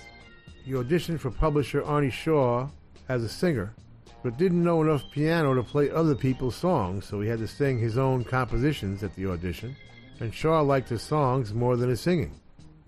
He 0.65 0.71
auditioned 0.71 1.19
for 1.19 1.29
publisher 1.29 1.83
Arnie 1.83 2.11
Shaw 2.11 2.67
as 3.09 3.23
a 3.23 3.29
singer, 3.29 3.75
but 4.23 4.39
didn't 4.39 4.63
know 4.63 4.81
enough 4.81 5.03
piano 5.11 5.53
to 5.53 5.61
play 5.61 5.91
other 5.91 6.15
people's 6.15 6.55
songs, 6.55 7.05
so 7.05 7.21
he 7.21 7.29
had 7.29 7.37
to 7.37 7.47
sing 7.47 7.77
his 7.77 7.95
own 7.95 8.23
compositions 8.23 9.03
at 9.03 9.15
the 9.15 9.27
audition, 9.27 9.75
and 10.19 10.33
Shaw 10.33 10.61
liked 10.61 10.89
his 10.89 11.03
songs 11.03 11.53
more 11.53 11.77
than 11.77 11.89
his 11.89 12.01
singing 12.01 12.40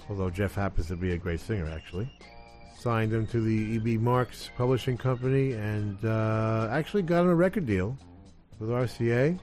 although 0.10 0.30
Jeff 0.30 0.56
happens 0.56 0.88
to 0.88 0.96
be 0.96 1.12
a 1.12 1.18
great 1.18 1.40
singer, 1.40 1.70
actually. 1.70 2.12
Signed 2.78 3.14
him 3.14 3.26
to 3.28 3.42
the 3.42 3.76
E.B. 3.76 3.98
Marks 3.98 4.50
Publishing 4.58 4.98
Company 4.98 5.54
and 5.54 6.04
uh, 6.04 6.68
actually 6.72 7.04
got 7.04 7.22
him 7.22 7.30
a 7.30 7.36
record 7.36 7.66
deal 7.66 7.98
with 8.60 8.70
RCA. 8.70 9.40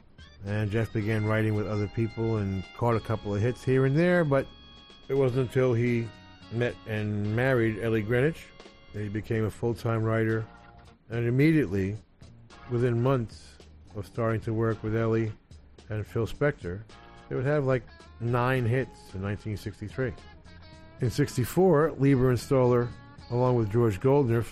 And 0.47 0.71
Jeff 0.71 0.93
began 0.93 1.27
writing 1.27 1.55
with 1.55 1.67
other 1.67 1.87
people 1.89 2.39
and 2.39 2.65
caught 2.77 2.97
a 2.97 3.01
couple 3.01 3.35
of 3.35 3.41
hits 3.43 3.63
here 3.63 3.87
and 3.87 3.97
there, 3.97 4.25
but 4.25 4.47
it 5.09 5.15
wasn't 5.15 5.49
until 5.49 5.75
he 5.75 6.07
met 6.53 6.75
and 6.87 7.35
married 7.37 7.79
Ellie 7.83 8.03
Greenwich 8.03 8.47
that 8.93 9.03
he 9.03 9.09
became 9.09 9.45
a 9.45 9.51
full 9.51 9.75
time 9.75 10.03
writer. 10.03 10.45
And 11.11 11.27
immediately, 11.27 11.97
within 12.71 13.03
months 13.03 13.57
of 13.97 14.07
starting 14.07 14.41
to 14.43 14.53
work 14.53 14.83
with 14.83 14.97
Ellie 14.97 15.33
and 15.89 16.07
Phil 16.07 16.27
Spector, 16.27 16.81
they 17.29 17.37
would 17.37 17.45
have 17.45 17.65
like 17.65 17.83
nine 18.21 18.65
hits 18.65 19.15
in 19.15 19.23
1963. 19.23 20.13
In 21.01 21.11
64, 21.11 21.95
Leiber 21.99 22.29
and 22.29 22.39
Stoller, 22.39 22.89
along 23.31 23.57
with 23.57 23.73
George 23.73 24.01
Goldner, 24.01 24.45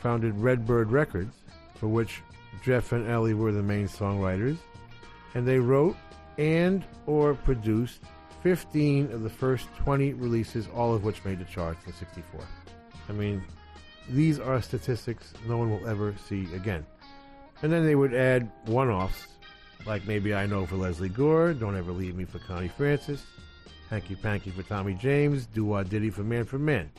founded 0.00 0.36
Redbird 0.36 0.90
Records, 0.90 1.32
for 1.76 1.86
which 1.86 2.22
Jeff 2.64 2.90
and 2.90 3.08
Ellie 3.08 3.34
were 3.34 3.52
the 3.52 3.62
main 3.62 3.86
songwriters, 3.86 4.58
and 5.34 5.46
they 5.46 5.58
wrote 5.58 5.96
and 6.38 6.84
or 7.06 7.34
produced 7.34 8.00
15 8.42 9.12
of 9.12 9.22
the 9.22 9.30
first 9.30 9.68
20 9.76 10.14
releases, 10.14 10.66
all 10.74 10.92
of 10.92 11.04
which 11.04 11.24
made 11.24 11.38
the 11.38 11.44
charts 11.44 11.86
in 11.86 11.92
64. 11.92 12.40
I 13.08 13.12
mean, 13.12 13.40
these 14.10 14.40
are 14.40 14.60
statistics 14.60 15.32
no 15.46 15.56
one 15.56 15.70
will 15.70 15.86
ever 15.88 16.16
see 16.28 16.52
again. 16.54 16.84
And 17.62 17.70
then 17.70 17.86
they 17.86 17.94
would 17.94 18.12
add 18.12 18.50
one-offs, 18.64 19.28
like 19.86 20.04
Maybe 20.08 20.34
I 20.34 20.46
Know 20.46 20.66
for 20.66 20.74
Lesley 20.74 21.10
Gore, 21.10 21.52
Don't 21.52 21.76
Ever 21.76 21.92
Leave 21.92 22.16
Me 22.16 22.24
for 22.24 22.40
Connie 22.40 22.66
Francis, 22.66 23.24
Hanky 23.92 24.14
Panky 24.14 24.50
for 24.50 24.62
Tommy 24.62 24.94
James, 24.94 25.44
Do 25.44 25.66
Wah 25.66 25.82
Diddy 25.82 26.08
for 26.08 26.22
Manfred 26.22 26.62
Mann. 26.62 26.90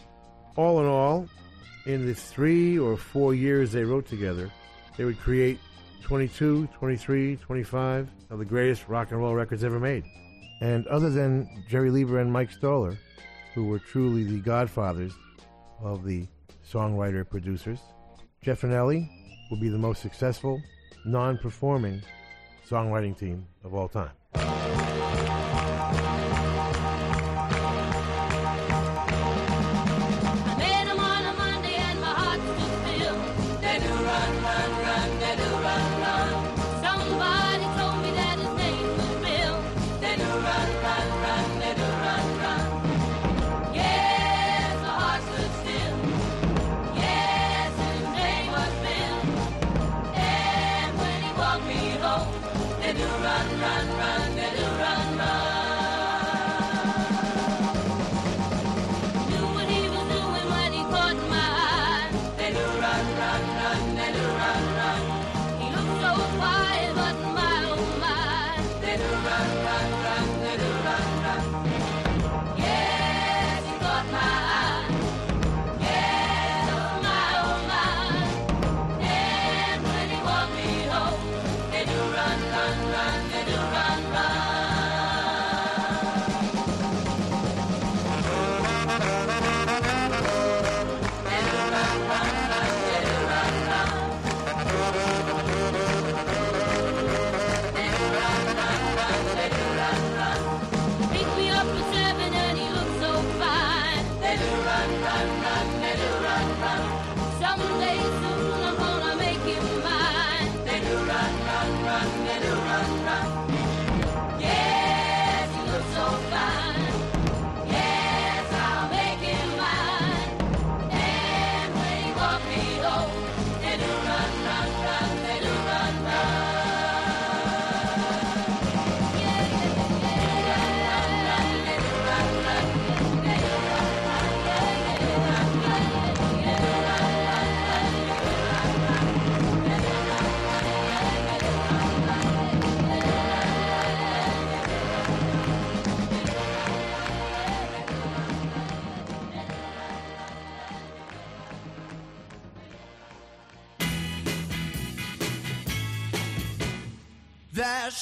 All 0.55 0.79
in 0.79 0.85
all, 0.85 1.27
in 1.87 2.05
the 2.05 2.13
three 2.13 2.77
or 2.77 2.97
four 2.97 3.33
years 3.33 3.71
they 3.71 3.83
wrote 3.83 4.05
together, 4.05 4.51
they 4.95 5.03
would 5.03 5.19
create 5.19 5.57
22, 6.03 6.67
23, 6.67 7.37
25 7.37 8.09
of 8.29 8.37
the 8.37 8.45
greatest 8.45 8.87
rock 8.87 9.09
and 9.09 9.19
roll 9.19 9.33
records 9.33 9.63
ever 9.63 9.79
made. 9.79 10.03
And 10.61 10.85
other 10.85 11.09
than 11.09 11.49
Jerry 11.67 11.89
Leiber 11.89 12.19
and 12.19 12.31
Mike 12.31 12.51
Stoller, 12.51 12.95
who 13.55 13.65
were 13.65 13.79
truly 13.79 14.23
the 14.23 14.39
godfathers 14.41 15.13
of 15.81 16.05
the 16.05 16.27
songwriter 16.63 17.27
producers, 17.27 17.79
Jeff 18.43 18.63
and 18.63 18.71
Ellie 18.71 19.09
will 19.49 19.59
be 19.59 19.69
the 19.69 19.79
most 19.79 19.99
successful, 19.99 20.61
non 21.05 21.39
performing 21.39 22.03
songwriting 22.69 23.17
team 23.17 23.47
of 23.63 23.73
all 23.73 23.87
time. 23.87 25.02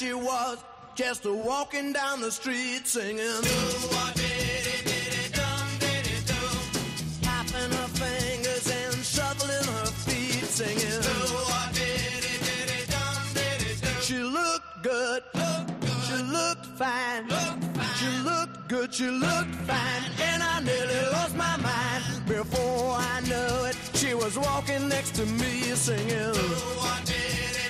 She 0.02 0.14
was, 0.16 0.58
just 0.96 1.26
a 1.26 1.32
walking 1.32 1.94
down 1.94 2.22
the 2.22 2.32
street 2.32 2.88
singing. 2.88 3.42
Tapping 7.22 7.72
her 7.78 7.90
fingers 8.02 8.68
and 8.80 9.06
shuffling 9.06 9.68
her 9.76 9.86
feet 10.06 10.46
singing. 10.58 11.04
She 14.02 14.18
looked 14.24 14.82
good. 14.82 15.22
She 16.08 16.18
looked 16.24 16.66
fine. 16.82 17.30
She 18.00 18.10
looked 18.24 18.68
good. 18.70 18.92
She 18.92 19.08
looked 19.08 19.56
fine. 19.70 20.04
And 20.20 20.42
I 20.42 20.62
nearly 20.62 21.02
lost 21.12 21.36
my 21.36 21.58
mind. 21.58 22.26
Before 22.26 22.96
I 22.98 23.22
knew 23.22 23.66
it, 23.70 23.78
she 23.94 24.16
was 24.16 24.36
walking 24.36 24.90
next 24.90 25.14
to 25.18 25.28
me 25.28 25.62
singing. 25.76 26.34
Holding 26.34 27.61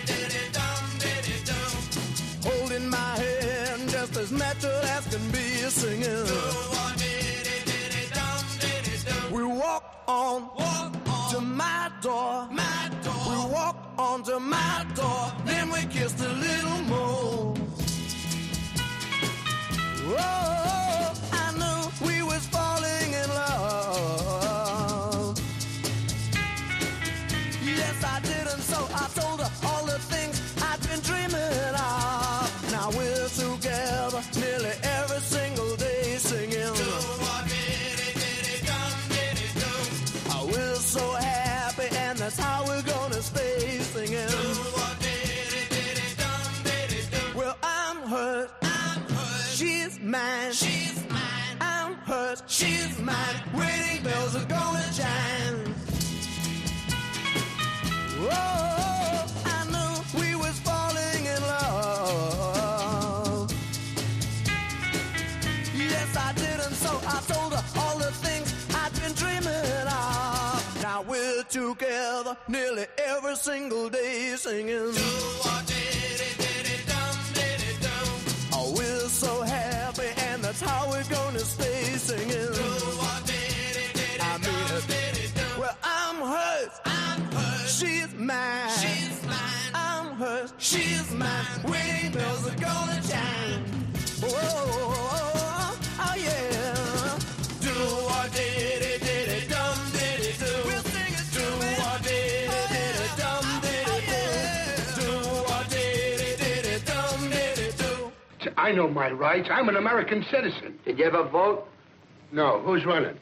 just 4.14 4.32
as 4.32 4.40
natural 4.40 4.82
as 4.84 5.08
can 5.08 5.32
be 5.32 5.40
singing. 5.70 6.26
We 9.32 9.44
walked 9.44 10.10
on, 10.10 10.50
to 11.32 11.42
my 11.42 11.92
door. 12.02 12.50
We 12.52 13.54
walked 13.54 14.00
on 14.00 14.24
to 14.24 14.40
my 14.40 14.86
door. 14.96 15.32
Then 15.46 15.70
we 15.72 15.86
kissed 15.86 16.20
a 16.20 16.30
little 16.30 16.82
more. 16.84 17.56
Oh, 20.04 20.81
mine. 50.12 50.52
She's 50.52 51.04
mine. 51.10 51.58
I'm 51.62 51.96
hers. 52.10 52.44
She's 52.48 53.00
mine. 53.00 53.36
Wedding 53.54 54.04
bells 54.04 54.36
are 54.36 54.46
gonna 54.46 54.90
chime. 54.94 55.76
Oh, 58.20 59.26
I 59.46 59.60
knew 59.74 59.94
we 60.20 60.36
was 60.36 60.60
falling 60.60 61.26
in 61.34 61.42
love. 61.54 63.50
Yes, 65.74 66.18
I 66.18 66.34
did, 66.34 66.60
and 66.66 66.76
so 66.76 66.92
I 67.08 67.22
told 67.32 67.54
her 67.54 67.64
all 67.80 67.98
the 67.98 68.12
things 68.26 68.48
I'd 68.76 68.94
been 69.02 69.14
dreaming 69.14 69.88
of. 69.88 70.82
Now 70.84 71.00
we're 71.08 71.44
together 71.44 72.36
nearly 72.50 72.86
every 72.98 73.36
single 73.38 73.90
day 73.90 74.36
singing. 74.36 74.94
Oh, 74.94 75.62
that's 80.52 80.70
how 80.70 80.90
we're 80.90 81.04
gonna 81.06 81.40
stay 81.40 81.84
singing. 81.96 82.36
I 84.20 84.38
mean. 84.38 84.52
Uh, 85.38 85.60
well, 85.60 85.78
I'm 85.82 86.16
hers. 86.18 86.80
I'm 86.84 87.22
hers. 87.32 87.80
She's 87.80 88.14
mine. 88.16 88.70
She's 88.82 89.26
mine. 89.26 89.72
I'm 89.74 90.16
hers. 90.18 90.54
She's 90.58 91.14
mine. 91.14 91.30
Wedding 91.64 92.12
bells 92.12 92.48
are 92.48 92.60
gonna 92.60 93.02
chime. 93.10 93.64
Oh, 94.24 94.28
oh, 94.28 94.68
oh, 94.76 95.32
oh, 95.36 95.80
oh 96.00 96.16
yeah. 96.18 96.51
I 108.62 108.72
know 108.72 108.88
my 108.88 109.10
rights. 109.10 109.50
I'm 109.52 109.70
an 109.70 109.76
American 109.76 110.24
citizen. 110.30 110.78
Did 110.86 111.00
you 111.00 111.06
ever 111.06 111.24
vote? 111.28 111.68
No, 112.32 112.62
who's 112.62 112.86
running? 112.86 113.18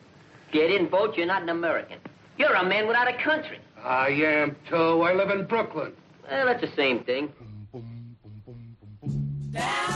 If 0.49 0.53
you 0.53 0.67
didn't 0.67 0.89
vote, 0.89 1.15
you're 1.15 1.27
not 1.27 1.41
an 1.43 1.49
American. 1.49 1.97
You're 2.37 2.53
a 2.53 2.65
man 2.65 2.87
without 2.87 3.07
a 3.07 3.23
country. 3.23 3.57
I 3.81 4.09
am 4.09 4.57
too. 4.69 5.01
I 5.01 5.13
live 5.13 5.29
in 5.29 5.45
Brooklyn. 5.45 5.93
Well, 6.29 6.45
that's 6.45 6.59
the 6.59 6.75
same 6.75 7.05
thing. 7.05 7.31
Down, 9.51 9.53
down, 9.53 9.88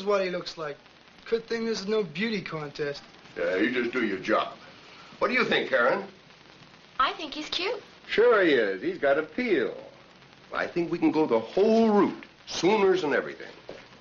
is 0.00 0.06
what 0.06 0.24
he 0.24 0.30
looks 0.30 0.58
like. 0.58 0.76
Good 1.28 1.46
thing 1.46 1.66
this 1.66 1.80
is 1.80 1.86
no 1.86 2.02
beauty 2.02 2.40
contest. 2.40 3.02
Yeah, 3.38 3.56
you 3.56 3.70
just 3.70 3.92
do 3.92 4.04
your 4.04 4.18
job. 4.18 4.54
What 5.18 5.28
do 5.28 5.34
you 5.34 5.44
think, 5.44 5.68
Karen? 5.68 6.04
I 6.98 7.12
think 7.12 7.34
he's 7.34 7.48
cute. 7.48 7.80
Sure 8.08 8.42
he 8.42 8.52
is. 8.52 8.82
He's 8.82 8.98
got 8.98 9.18
appeal. 9.18 9.74
I 10.52 10.66
think 10.66 10.90
we 10.90 10.98
can 10.98 11.12
go 11.12 11.26
the 11.26 11.38
whole 11.38 11.90
route. 11.90 12.24
Sooners 12.46 13.04
and 13.04 13.14
everything. 13.14 13.46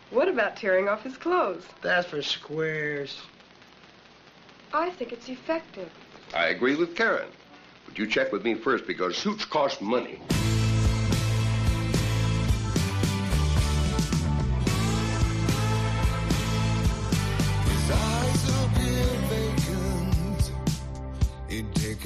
What 0.10 0.28
about 0.28 0.56
tearing 0.56 0.88
off 0.88 1.04
his 1.04 1.18
clothes? 1.18 1.66
That's 1.84 2.08
for 2.08 2.22
squares. 2.24 3.22
I 4.74 4.90
think 4.92 5.12
it's 5.12 5.30
effective. 5.30 5.92
I 6.34 6.48
agree 6.48 6.76
with 6.76 6.96
Karen. 6.96 7.30
But 7.86 8.00
you 8.00 8.08
check 8.08 8.32
with 8.32 8.44
me 8.44 8.56
first 8.56 8.88
because 8.88 9.16
suits 9.18 9.46
cost 9.46 9.82
money. 9.82 10.20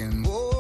Taken 0.04 0.53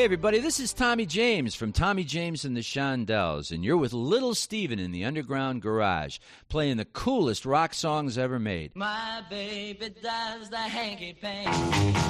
Hey, 0.00 0.04
everybody, 0.04 0.38
this 0.38 0.58
is 0.58 0.72
Tommy 0.72 1.04
James 1.04 1.54
from 1.54 1.72
Tommy 1.72 2.04
James 2.04 2.46
and 2.46 2.56
the 2.56 2.62
Shondells, 2.62 3.50
and 3.50 3.62
you're 3.62 3.76
with 3.76 3.92
Little 3.92 4.34
Steven 4.34 4.78
in 4.78 4.92
the 4.92 5.04
Underground 5.04 5.60
Garage, 5.60 6.16
playing 6.48 6.78
the 6.78 6.86
coolest 6.86 7.44
rock 7.44 7.74
songs 7.74 8.16
ever 8.16 8.38
made. 8.38 8.74
My 8.74 9.22
baby 9.28 9.94
does 10.02 10.48
the 10.48 10.56
hanky 10.56 11.12
panky. 11.12 12.09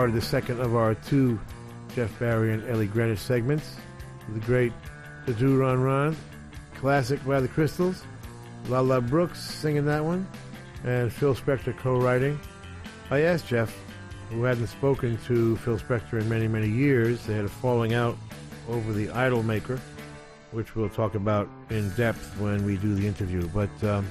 started 0.00 0.16
the 0.16 0.22
second 0.22 0.58
of 0.62 0.76
our 0.76 0.94
two 0.94 1.38
Jeff 1.94 2.18
Barry 2.18 2.54
and 2.54 2.66
Ellie 2.70 2.86
Greenwich 2.86 3.18
segments 3.18 3.76
the 4.30 4.40
great 4.40 4.72
The 5.26 5.34
Do 5.34 5.58
Run 5.58 5.78
Run, 5.82 6.16
classic 6.76 7.22
by 7.26 7.38
the 7.38 7.48
Crystals, 7.48 8.02
Lala 8.70 9.02
Brooks 9.02 9.38
singing 9.38 9.84
that 9.84 10.02
one, 10.02 10.26
and 10.84 11.12
Phil 11.12 11.34
Spector 11.34 11.76
co-writing. 11.76 12.40
I 13.10 13.20
asked 13.20 13.48
Jeff, 13.48 13.76
who 14.30 14.42
hadn't 14.42 14.68
spoken 14.68 15.18
to 15.26 15.56
Phil 15.56 15.78
Spector 15.78 16.18
in 16.18 16.26
many, 16.30 16.48
many 16.48 16.70
years, 16.70 17.26
they 17.26 17.34
had 17.34 17.44
a 17.44 17.48
falling 17.50 17.92
out 17.92 18.16
over 18.70 18.94
the 18.94 19.10
Idol 19.10 19.42
Maker, 19.42 19.78
which 20.52 20.74
we'll 20.74 20.88
talk 20.88 21.14
about 21.14 21.46
in 21.68 21.90
depth 21.90 22.40
when 22.40 22.64
we 22.64 22.78
do 22.78 22.94
the 22.94 23.06
interview, 23.06 23.46
but, 23.48 23.84
um, 23.84 24.10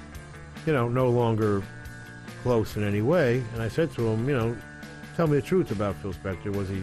you 0.67 0.73
know, 0.73 0.87
no 0.87 1.09
longer 1.09 1.63
close 2.43 2.77
in 2.77 2.83
any 2.83 3.01
way. 3.01 3.43
And 3.55 3.63
I 3.63 3.69
said 3.69 3.91
to 3.95 4.07
him, 4.07 4.29
you 4.29 4.37
know, 4.37 4.55
tell 5.19 5.27
me 5.27 5.35
the 5.35 5.45
truth 5.45 5.69
about 5.71 5.97
Phil 5.97 6.13
Spector. 6.13 6.55
Was 6.55 6.69
he, 6.69 6.77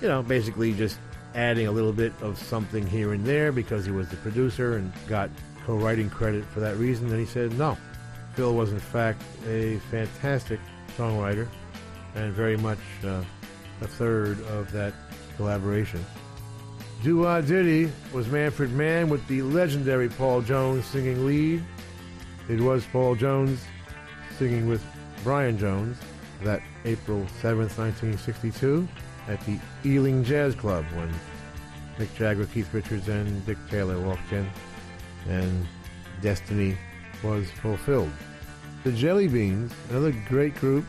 you 0.00 0.06
know, 0.06 0.22
basically 0.22 0.72
just 0.72 1.00
adding 1.34 1.66
a 1.66 1.72
little 1.72 1.92
bit 1.92 2.12
of 2.22 2.38
something 2.38 2.86
here 2.86 3.12
and 3.12 3.24
there 3.24 3.50
because 3.50 3.84
he 3.84 3.90
was 3.90 4.08
the 4.08 4.14
producer 4.18 4.76
and 4.76 4.92
got 5.08 5.30
co-writing 5.64 6.08
credit 6.08 6.44
for 6.44 6.60
that 6.60 6.76
reason? 6.76 7.10
And 7.10 7.18
he 7.18 7.26
said, 7.26 7.58
no. 7.58 7.76
Phil 8.34 8.54
was 8.54 8.70
in 8.70 8.78
fact 8.78 9.20
a 9.48 9.80
fantastic 9.90 10.60
songwriter 10.96 11.48
and 12.14 12.32
very 12.32 12.56
much 12.56 12.78
uh, 13.04 13.24
a 13.80 13.88
third 13.88 14.40
of 14.42 14.70
that 14.70 14.94
collaboration. 15.36 16.06
Do 17.02 17.18
Wah 17.18 17.40
Diddy 17.40 17.90
was 18.12 18.28
Manfred 18.28 18.70
Mann 18.74 19.08
with 19.08 19.26
the 19.26 19.42
legendary 19.42 20.08
Paul 20.08 20.40
Jones 20.40 20.84
singing 20.86 21.26
lead. 21.26 21.64
It 22.48 22.60
was 22.60 22.86
Paul 22.92 23.16
Jones 23.16 23.58
singing 24.38 24.68
with 24.68 24.84
Brian 25.24 25.58
Jones 25.58 25.98
that 26.42 26.62
April 26.84 27.20
7th, 27.42 27.78
1962, 27.78 28.86
at 29.28 29.40
the 29.46 29.58
Ealing 29.84 30.22
Jazz 30.24 30.54
Club 30.54 30.84
when 30.94 31.12
Mick 31.98 32.14
Jagger, 32.16 32.46
Keith 32.46 32.72
Richards, 32.72 33.08
and 33.08 33.44
Dick 33.46 33.58
Taylor 33.70 33.98
walked 34.00 34.32
in, 34.32 34.48
and 35.28 35.66
destiny 36.20 36.76
was 37.22 37.50
fulfilled. 37.62 38.10
The 38.84 38.92
Jelly 38.92 39.28
Beans, 39.28 39.72
another 39.90 40.12
great 40.28 40.54
group 40.54 40.84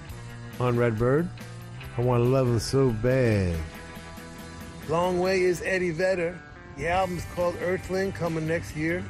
on 0.59 0.77
Redbird. 0.77 1.27
I 1.97 2.01
want 2.01 2.23
to 2.23 2.29
love 2.29 2.47
them 2.47 2.59
so 2.59 2.91
bad. 2.91 3.55
Long 4.87 5.19
Way 5.19 5.41
is 5.41 5.61
Eddie 5.63 5.91
Vedder. 5.91 6.37
The 6.77 6.89
album's 6.89 7.25
called 7.33 7.55
Earthling, 7.61 8.11
coming 8.11 8.47
next 8.47 8.75
year. 8.75 9.03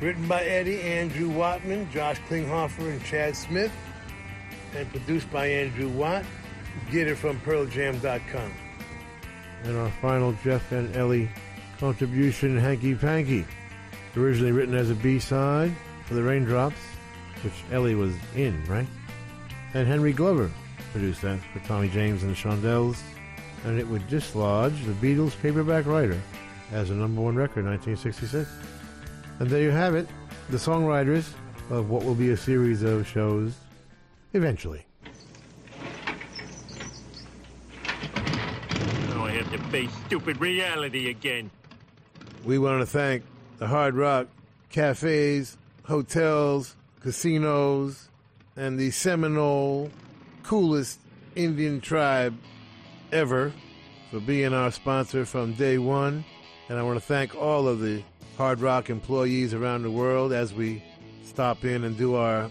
Written 0.00 0.26
by 0.26 0.42
Eddie, 0.42 0.80
Andrew 0.80 1.30
Wattman, 1.30 1.90
Josh 1.92 2.18
Klinghoffer, 2.28 2.90
and 2.90 3.04
Chad 3.04 3.36
Smith. 3.36 3.72
And 4.74 4.90
produced 4.90 5.30
by 5.30 5.46
Andrew 5.46 5.88
Watt. 5.88 6.24
Get 6.90 7.06
it 7.06 7.16
from 7.16 7.40
PearlJam.com. 7.40 8.52
And 9.64 9.76
our 9.76 9.90
final 10.02 10.32
Jeff 10.42 10.72
and 10.72 10.94
Ellie 10.96 11.30
contribution, 11.78 12.58
Hanky 12.58 12.94
Panky. 12.94 13.46
Originally 14.16 14.52
written 14.52 14.74
as 14.74 14.90
a 14.90 14.94
B-side 14.94 15.72
for 16.06 16.14
the 16.14 16.22
Raindrops, 16.22 16.76
which 17.42 17.54
Ellie 17.72 17.94
was 17.94 18.14
in, 18.36 18.64
right? 18.66 18.86
And 19.74 19.86
Henry 19.86 20.12
Glover 20.12 20.50
produced 20.92 21.22
that 21.22 21.40
for 21.52 21.60
Tommy 21.60 21.88
James 21.88 22.22
and 22.22 22.32
the 22.32 22.36
Shondells. 22.36 23.00
And 23.64 23.78
it 23.78 23.88
would 23.88 24.06
dislodge 24.08 24.74
the 24.84 24.92
Beatles' 24.92 25.40
paperback 25.40 25.86
writer 25.86 26.20
as 26.72 26.90
a 26.90 26.94
number 26.94 27.20
one 27.20 27.34
record 27.34 27.60
in 27.60 27.70
1966. 27.70 28.48
And 29.38 29.48
there 29.48 29.62
you 29.62 29.70
have 29.70 29.94
it, 29.94 30.08
the 30.50 30.58
songwriters 30.58 31.32
of 31.70 31.90
what 31.90 32.04
will 32.04 32.14
be 32.14 32.30
a 32.30 32.36
series 32.36 32.82
of 32.82 33.06
shows 33.08 33.54
eventually. 34.34 34.84
Now 39.08 39.24
I 39.24 39.30
have 39.30 39.50
to 39.52 39.58
face 39.70 39.90
stupid 40.06 40.40
reality 40.40 41.08
again. 41.08 41.50
We 42.44 42.58
want 42.58 42.82
to 42.82 42.86
thank 42.86 43.22
the 43.58 43.66
Hard 43.66 43.94
Rock 43.94 44.26
cafes, 44.70 45.56
hotels, 45.84 46.76
casinos, 47.00 48.08
and 48.56 48.78
the 48.78 48.90
Seminole 48.90 49.90
coolest 50.42 51.00
Indian 51.34 51.80
tribe 51.80 52.36
ever 53.12 53.52
for 54.10 54.20
being 54.20 54.52
our 54.52 54.70
sponsor 54.70 55.24
from 55.24 55.54
day 55.54 55.78
one. 55.78 56.24
And 56.68 56.78
I 56.78 56.82
want 56.82 56.98
to 56.98 57.04
thank 57.04 57.34
all 57.34 57.68
of 57.68 57.80
the 57.80 58.02
Hard 58.36 58.60
Rock 58.60 58.90
employees 58.90 59.54
around 59.54 59.82
the 59.82 59.90
world 59.90 60.32
as 60.32 60.52
we 60.52 60.82
stop 61.24 61.64
in 61.64 61.84
and 61.84 61.96
do 61.96 62.14
our 62.14 62.50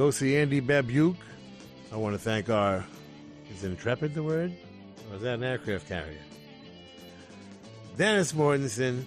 go 0.00 0.10
see 0.10 0.34
Andy 0.34 0.62
Babiuk. 0.62 1.14
I 1.92 1.96
want 1.96 2.14
to 2.14 2.18
thank 2.18 2.48
our, 2.48 2.86
is 3.52 3.64
Intrepid 3.64 4.14
the 4.14 4.22
word? 4.22 4.50
Or 5.10 5.16
is 5.16 5.22
that 5.22 5.34
an 5.34 5.44
aircraft 5.44 5.88
carrier? 5.88 6.22
Dennis 7.98 8.32
Mortensen, 8.32 9.04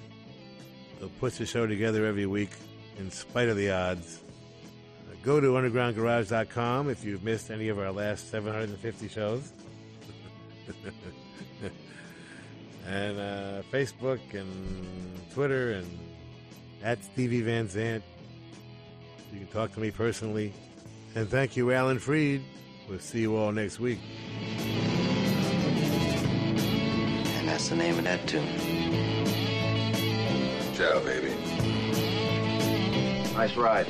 who 0.99 1.09
puts 1.19 1.39
the 1.39 1.47
show 1.47 1.65
together 1.65 2.05
every 2.05 2.27
week 2.27 2.51
in 2.99 3.09
spite 3.09 3.49
of 3.49 3.57
the 3.57 3.71
odds. 3.71 4.19
Go 5.23 5.39
to 5.39 5.47
undergroundgarage.com 5.53 6.91
if 6.91 7.03
you've 7.03 7.23
missed 7.23 7.49
any 7.49 7.69
of 7.69 7.79
our 7.79 7.91
last 7.91 8.29
750 8.29 9.07
shows. 9.07 9.51
and 12.87 13.17
uh, 13.17 13.63
Facebook 13.71 14.19
and 14.35 15.31
Twitter 15.33 15.71
and 15.71 15.87
at 16.83 17.03
Stevie 17.03 17.41
Van 17.41 17.67
Zandt. 17.67 18.03
You 19.31 19.39
can 19.39 19.47
talk 19.47 19.73
to 19.73 19.79
me 19.79 19.89
personally. 19.89 20.53
And 21.15 21.29
thank 21.29 21.55
you, 21.55 21.71
Alan 21.71 21.99
Freed. 21.99 22.43
We'll 22.89 22.97
see 22.99 23.21
you 23.21 23.35
all 23.35 23.51
next 23.51 23.79
week. 23.79 23.99
And 27.37 27.47
that's 27.47 27.69
the 27.69 27.75
name 27.75 27.99
of 27.99 28.03
that 28.05 28.27
tune. 28.27 28.47
Ciao, 30.73 30.99
baby. 31.01 31.35
Nice 33.33 33.55
ride. 33.55 33.87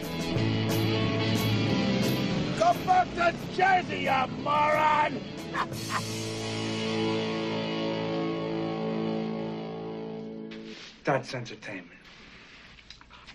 Go 2.59 2.73
back 2.85 3.07
to 3.15 3.33
Jersey, 3.55 4.01
you 4.01 4.27
moron! 4.43 5.21
That's 11.05 11.33
entertainment. 11.33 11.89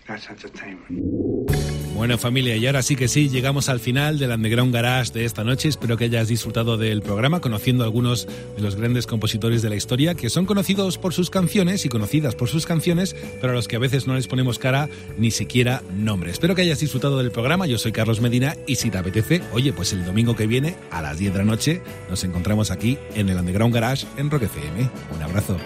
That's 0.07 0.27
entertainment. 0.29 1.78
Bueno 1.99 2.17
familia, 2.17 2.55
y 2.55 2.65
ahora 2.65 2.81
sí 2.81 2.95
que 2.95 3.09
sí, 3.09 3.27
llegamos 3.27 3.67
al 3.67 3.81
final 3.81 4.19
del 4.19 4.31
Underground 4.31 4.73
Garage 4.73 5.11
de 5.11 5.25
esta 5.25 5.43
noche. 5.43 5.67
Espero 5.67 5.97
que 5.97 6.05
hayas 6.05 6.29
disfrutado 6.29 6.77
del 6.77 7.01
programa, 7.01 7.41
conociendo 7.41 7.83
a 7.83 7.87
algunos 7.87 8.25
de 8.55 8.61
los 8.61 8.77
grandes 8.77 9.05
compositores 9.05 9.61
de 9.61 9.67
la 9.67 9.75
historia, 9.75 10.15
que 10.15 10.29
son 10.29 10.45
conocidos 10.45 10.97
por 10.97 11.13
sus 11.13 11.29
canciones 11.29 11.83
y 11.83 11.89
conocidas 11.89 12.35
por 12.35 12.47
sus 12.47 12.65
canciones, 12.65 13.17
pero 13.41 13.51
a 13.51 13.55
los 13.57 13.67
que 13.67 13.75
a 13.75 13.79
veces 13.79 14.07
no 14.07 14.15
les 14.15 14.27
ponemos 14.29 14.59
cara 14.59 14.87
ni 15.17 15.29
siquiera 15.29 15.83
nombre. 15.93 16.31
Espero 16.31 16.55
que 16.55 16.61
hayas 16.61 16.79
disfrutado 16.79 17.17
del 17.17 17.31
programa, 17.31 17.67
yo 17.67 17.77
soy 17.77 17.91
Carlos 17.91 18.21
Medina 18.21 18.55
y 18.65 18.77
si 18.77 18.89
te 18.89 18.97
apetece, 18.97 19.41
oye, 19.51 19.73
pues 19.73 19.91
el 19.91 20.05
domingo 20.05 20.37
que 20.37 20.47
viene 20.47 20.77
a 20.91 21.01
las 21.01 21.19
10 21.19 21.33
de 21.33 21.39
la 21.39 21.45
noche 21.45 21.81
nos 22.09 22.23
encontramos 22.23 22.71
aquí 22.71 22.97
en 23.13 23.27
el 23.27 23.37
Underground 23.37 23.73
Garage 23.73 24.07
en 24.15 24.31
Rock 24.31 24.43
FM. 24.43 24.89
Un 25.17 25.21
abrazo. 25.21 25.57